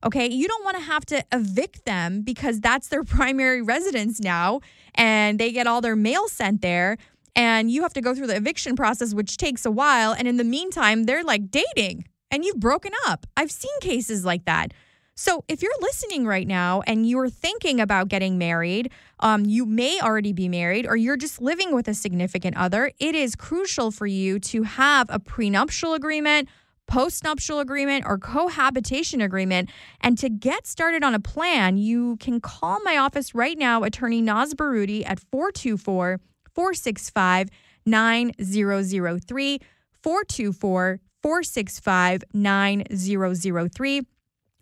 Okay. 0.04 0.30
You 0.30 0.46
don't 0.46 0.64
want 0.64 0.76
to 0.76 0.82
have 0.84 1.04
to 1.06 1.24
evict 1.32 1.84
them 1.84 2.22
because 2.22 2.60
that's 2.60 2.86
their 2.88 3.02
primary 3.18 3.60
residence 3.60 4.20
now 4.20 4.60
and 4.94 5.40
they 5.40 5.50
get 5.50 5.66
all 5.66 5.80
their 5.80 5.96
mail 5.96 6.28
sent 6.28 6.62
there 6.62 6.96
and 7.34 7.72
you 7.72 7.82
have 7.82 7.92
to 7.94 8.00
go 8.00 8.14
through 8.14 8.28
the 8.28 8.36
eviction 8.36 8.76
process, 8.76 9.12
which 9.12 9.36
takes 9.36 9.66
a 9.66 9.70
while. 9.70 10.12
And 10.12 10.28
in 10.28 10.36
the 10.36 10.44
meantime, 10.44 11.04
they're 11.04 11.24
like 11.24 11.50
dating 11.50 12.04
and 12.30 12.44
you've 12.44 12.60
broken 12.60 12.92
up. 13.06 13.26
I've 13.36 13.50
seen 13.50 13.78
cases 13.80 14.24
like 14.24 14.44
that. 14.44 14.72
So, 15.18 15.44
if 15.48 15.62
you're 15.62 15.72
listening 15.80 16.26
right 16.26 16.46
now 16.46 16.82
and 16.86 17.08
you're 17.08 17.30
thinking 17.30 17.80
about 17.80 18.08
getting 18.08 18.36
married, 18.36 18.92
um, 19.20 19.46
you 19.46 19.64
may 19.64 19.98
already 19.98 20.34
be 20.34 20.46
married 20.46 20.86
or 20.86 20.94
you're 20.94 21.16
just 21.16 21.40
living 21.40 21.74
with 21.74 21.88
a 21.88 21.94
significant 21.94 22.54
other, 22.54 22.92
it 22.98 23.14
is 23.14 23.34
crucial 23.34 23.90
for 23.90 24.06
you 24.06 24.38
to 24.40 24.64
have 24.64 25.06
a 25.08 25.18
prenuptial 25.18 25.94
agreement, 25.94 26.50
postnuptial 26.86 27.62
agreement, 27.62 28.04
or 28.06 28.18
cohabitation 28.18 29.22
agreement. 29.22 29.70
And 30.02 30.18
to 30.18 30.28
get 30.28 30.66
started 30.66 31.02
on 31.02 31.14
a 31.14 31.20
plan, 31.20 31.78
you 31.78 32.18
can 32.18 32.38
call 32.38 32.80
my 32.84 32.98
office 32.98 33.34
right 33.34 33.56
now, 33.56 33.84
attorney 33.84 34.20
Naz 34.20 34.52
Barouti, 34.52 35.02
at 35.08 35.18
424 35.18 36.20
465 36.52 37.48
9003. 37.86 39.60
424 40.02 41.00
465 41.26 42.22
9003. 42.34 44.02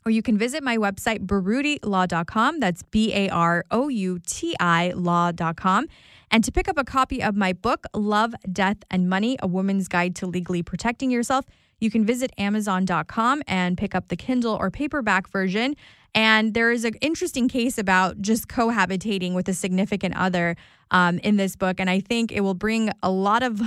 or 0.06 0.10
you 0.10 0.22
can 0.22 0.38
visit 0.38 0.62
my 0.62 0.78
website, 0.78 1.26
baroutilaw.com. 1.26 2.58
That's 2.58 2.82
B 2.84 3.12
A 3.12 3.28
R 3.28 3.66
O 3.70 3.88
U 3.88 4.18
T 4.26 4.56
I 4.58 4.94
law.com. 4.96 5.88
And 6.30 6.42
to 6.42 6.50
pick 6.50 6.66
up 6.66 6.78
a 6.78 6.84
copy 6.84 7.22
of 7.22 7.36
my 7.36 7.52
book, 7.52 7.84
Love, 7.92 8.34
Death, 8.50 8.78
and 8.90 9.10
Money 9.10 9.36
A 9.40 9.46
Woman's 9.46 9.88
Guide 9.88 10.16
to 10.16 10.26
Legally 10.26 10.62
Protecting 10.62 11.10
Yourself, 11.10 11.44
you 11.80 11.90
can 11.90 12.06
visit 12.06 12.30
Amazon.com 12.38 13.42
and 13.46 13.76
pick 13.76 13.94
up 13.94 14.08
the 14.08 14.16
Kindle 14.16 14.56
or 14.58 14.70
paperback 14.70 15.28
version. 15.28 15.76
And 16.14 16.54
there 16.54 16.70
is 16.70 16.84
an 16.84 16.94
interesting 17.00 17.48
case 17.48 17.76
about 17.76 18.20
just 18.20 18.46
cohabitating 18.46 19.34
with 19.34 19.48
a 19.48 19.54
significant 19.54 20.16
other 20.16 20.56
um, 20.90 21.18
in 21.18 21.36
this 21.36 21.56
book. 21.56 21.80
And 21.80 21.90
I 21.90 22.00
think 22.00 22.30
it 22.30 22.40
will 22.40 22.54
bring 22.54 22.90
a 23.02 23.10
lot 23.10 23.42
of 23.42 23.60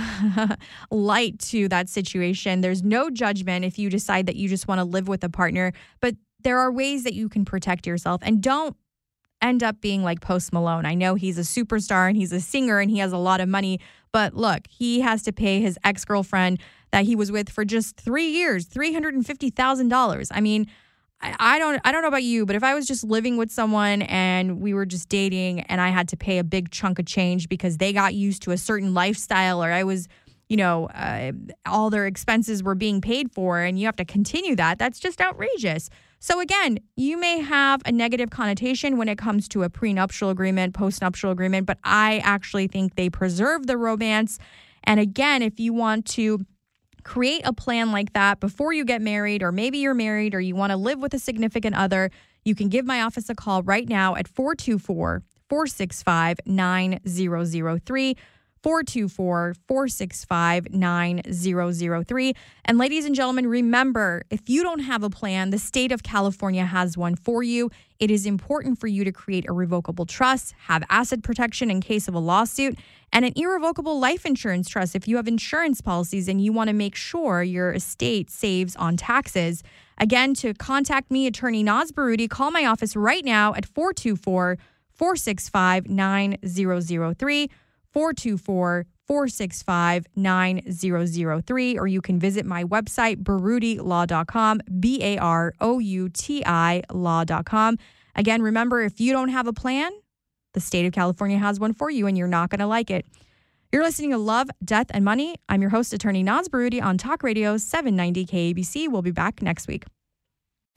light 0.90 1.38
to 1.40 1.68
that 1.68 1.88
situation. 1.90 2.62
There's 2.62 2.82
no 2.82 3.10
judgment 3.10 3.64
if 3.64 3.78
you 3.78 3.90
decide 3.90 4.26
that 4.26 4.36
you 4.36 4.48
just 4.48 4.66
want 4.66 4.78
to 4.78 4.84
live 4.84 5.08
with 5.08 5.22
a 5.24 5.28
partner, 5.28 5.72
but 6.00 6.14
there 6.40 6.58
are 6.58 6.72
ways 6.72 7.04
that 7.04 7.14
you 7.14 7.28
can 7.28 7.44
protect 7.44 7.86
yourself 7.86 8.22
and 8.24 8.42
don't 8.42 8.76
end 9.42 9.62
up 9.62 9.80
being 9.80 10.02
like 10.02 10.20
Post 10.20 10.52
Malone. 10.52 10.86
I 10.86 10.94
know 10.94 11.14
he's 11.14 11.38
a 11.38 11.42
superstar 11.42 12.08
and 12.08 12.16
he's 12.16 12.32
a 12.32 12.40
singer 12.40 12.78
and 12.80 12.90
he 12.90 12.98
has 12.98 13.12
a 13.12 13.18
lot 13.18 13.40
of 13.40 13.48
money, 13.48 13.80
but 14.12 14.34
look, 14.34 14.62
he 14.68 15.00
has 15.00 15.22
to 15.24 15.32
pay 15.32 15.60
his 15.60 15.78
ex 15.84 16.04
girlfriend 16.04 16.60
that 16.90 17.04
he 17.04 17.14
was 17.14 17.30
with 17.30 17.50
for 17.50 17.64
just 17.64 17.96
three 17.96 18.30
years, 18.30 18.66
$350,000. 18.66 20.28
I 20.30 20.40
mean, 20.40 20.66
I 21.20 21.58
don't 21.58 21.80
I 21.84 21.90
don't 21.90 22.02
know 22.02 22.08
about 22.08 22.22
you, 22.22 22.46
but 22.46 22.54
if 22.54 22.62
I 22.62 22.74
was 22.74 22.86
just 22.86 23.02
living 23.02 23.36
with 23.36 23.50
someone 23.50 24.02
and 24.02 24.60
we 24.60 24.72
were 24.72 24.86
just 24.86 25.08
dating 25.08 25.60
and 25.62 25.80
I 25.80 25.88
had 25.88 26.08
to 26.10 26.16
pay 26.16 26.38
a 26.38 26.44
big 26.44 26.70
chunk 26.70 26.98
of 26.98 27.06
change 27.06 27.48
because 27.48 27.78
they 27.78 27.92
got 27.92 28.14
used 28.14 28.42
to 28.42 28.52
a 28.52 28.56
certain 28.58 28.94
lifestyle 28.94 29.62
or 29.62 29.72
I 29.72 29.82
was, 29.82 30.06
you 30.48 30.56
know, 30.56 30.86
uh, 30.90 31.32
all 31.66 31.90
their 31.90 32.06
expenses 32.06 32.62
were 32.62 32.76
being 32.76 33.00
paid 33.00 33.32
for 33.32 33.60
and 33.60 33.78
you 33.80 33.86
have 33.86 33.96
to 33.96 34.04
continue 34.04 34.54
that, 34.56 34.78
that's 34.78 35.00
just 35.00 35.20
outrageous. 35.20 35.90
So 36.20 36.40
again, 36.40 36.78
you 36.96 37.18
may 37.18 37.40
have 37.40 37.82
a 37.84 37.92
negative 37.92 38.30
connotation 38.30 38.96
when 38.96 39.08
it 39.08 39.18
comes 39.18 39.48
to 39.48 39.64
a 39.64 39.70
prenuptial 39.70 40.30
agreement, 40.30 40.74
postnuptial 40.74 41.30
agreement, 41.30 41.66
but 41.66 41.78
I 41.82 42.18
actually 42.24 42.68
think 42.68 42.94
they 42.94 43.10
preserve 43.10 43.66
the 43.66 43.76
romance. 43.76 44.38
And 44.84 45.00
again, 45.00 45.42
if 45.42 45.58
you 45.58 45.72
want 45.72 46.06
to 46.06 46.44
create 47.08 47.40
a 47.46 47.54
plan 47.54 47.90
like 47.90 48.12
that 48.12 48.38
before 48.38 48.70
you 48.70 48.84
get 48.84 49.00
married, 49.00 49.42
or 49.42 49.50
maybe 49.50 49.78
you're 49.78 49.94
married 49.94 50.34
or 50.34 50.40
you 50.40 50.54
want 50.54 50.72
to 50.72 50.76
live 50.76 50.98
with 50.98 51.14
a 51.14 51.18
significant 51.18 51.74
other, 51.74 52.10
you 52.44 52.54
can 52.54 52.68
give 52.68 52.84
my 52.84 53.00
office 53.00 53.30
a 53.30 53.34
call 53.34 53.62
right 53.62 53.88
now 53.88 54.14
at 54.14 54.28
424 54.28 55.22
465 55.48 56.40
9003. 56.44 58.16
424 58.68 59.54
465 59.66 60.74
9003. 60.74 62.34
And 62.66 62.76
ladies 62.76 63.06
and 63.06 63.14
gentlemen, 63.14 63.46
remember 63.46 64.24
if 64.28 64.50
you 64.50 64.62
don't 64.62 64.80
have 64.80 65.02
a 65.02 65.08
plan, 65.08 65.48
the 65.48 65.58
state 65.58 65.90
of 65.90 66.02
California 66.02 66.66
has 66.66 66.94
one 66.94 67.16
for 67.16 67.42
you. 67.42 67.70
It 67.98 68.10
is 68.10 68.26
important 68.26 68.78
for 68.78 68.86
you 68.86 69.04
to 69.04 69.10
create 69.10 69.48
a 69.48 69.54
revocable 69.54 70.04
trust, 70.04 70.54
have 70.66 70.84
asset 70.90 71.22
protection 71.22 71.70
in 71.70 71.80
case 71.80 72.08
of 72.08 72.14
a 72.14 72.18
lawsuit, 72.18 72.78
and 73.10 73.24
an 73.24 73.32
irrevocable 73.36 73.98
life 73.98 74.26
insurance 74.26 74.68
trust 74.68 74.94
if 74.94 75.08
you 75.08 75.16
have 75.16 75.28
insurance 75.28 75.80
policies 75.80 76.28
and 76.28 76.44
you 76.44 76.52
want 76.52 76.68
to 76.68 76.74
make 76.74 76.94
sure 76.94 77.42
your 77.42 77.72
estate 77.72 78.28
saves 78.28 78.76
on 78.76 78.98
taxes. 78.98 79.62
Again, 79.96 80.34
to 80.34 80.52
contact 80.52 81.10
me, 81.10 81.26
attorney 81.26 81.62
Naz 81.62 81.90
Barouti, 81.90 82.28
call 82.28 82.50
my 82.50 82.66
office 82.66 82.94
right 82.94 83.24
now 83.24 83.54
at 83.54 83.64
424 83.64 84.58
465 84.92 85.88
9003. 85.88 87.48
424 87.92 88.86
465 89.06 90.06
9003, 90.14 91.78
or 91.78 91.86
you 91.86 92.00
can 92.02 92.18
visit 92.18 92.44
my 92.44 92.64
website, 92.64 93.22
baroutilaw.com, 93.22 94.60
B 94.78 95.02
A 95.02 95.18
R 95.18 95.54
O 95.60 95.78
U 95.78 96.08
T 96.10 96.42
I 96.44 96.82
law.com. 96.92 97.78
Again, 98.14 98.42
remember, 98.42 98.82
if 98.82 99.00
you 99.00 99.12
don't 99.12 99.30
have 99.30 99.46
a 99.46 99.52
plan, 99.52 99.92
the 100.54 100.60
state 100.60 100.86
of 100.86 100.92
California 100.92 101.38
has 101.38 101.58
one 101.58 101.72
for 101.72 101.90
you, 101.90 102.06
and 102.06 102.18
you're 102.18 102.28
not 102.28 102.50
going 102.50 102.60
to 102.60 102.66
like 102.66 102.90
it. 102.90 103.06
You're 103.72 103.82
listening 103.82 104.10
to 104.10 104.18
Love, 104.18 104.48
Death, 104.64 104.86
and 104.90 105.04
Money. 105.04 105.36
I'm 105.48 105.60
your 105.60 105.70
host, 105.70 105.92
attorney 105.92 106.22
Naz 106.22 106.48
Barouti 106.48 106.82
on 106.82 106.96
Talk 106.98 107.22
Radio 107.22 107.56
790 107.58 108.26
KABC. 108.26 108.88
We'll 108.88 109.02
be 109.02 109.10
back 109.10 109.42
next 109.42 109.68
week. 109.68 109.84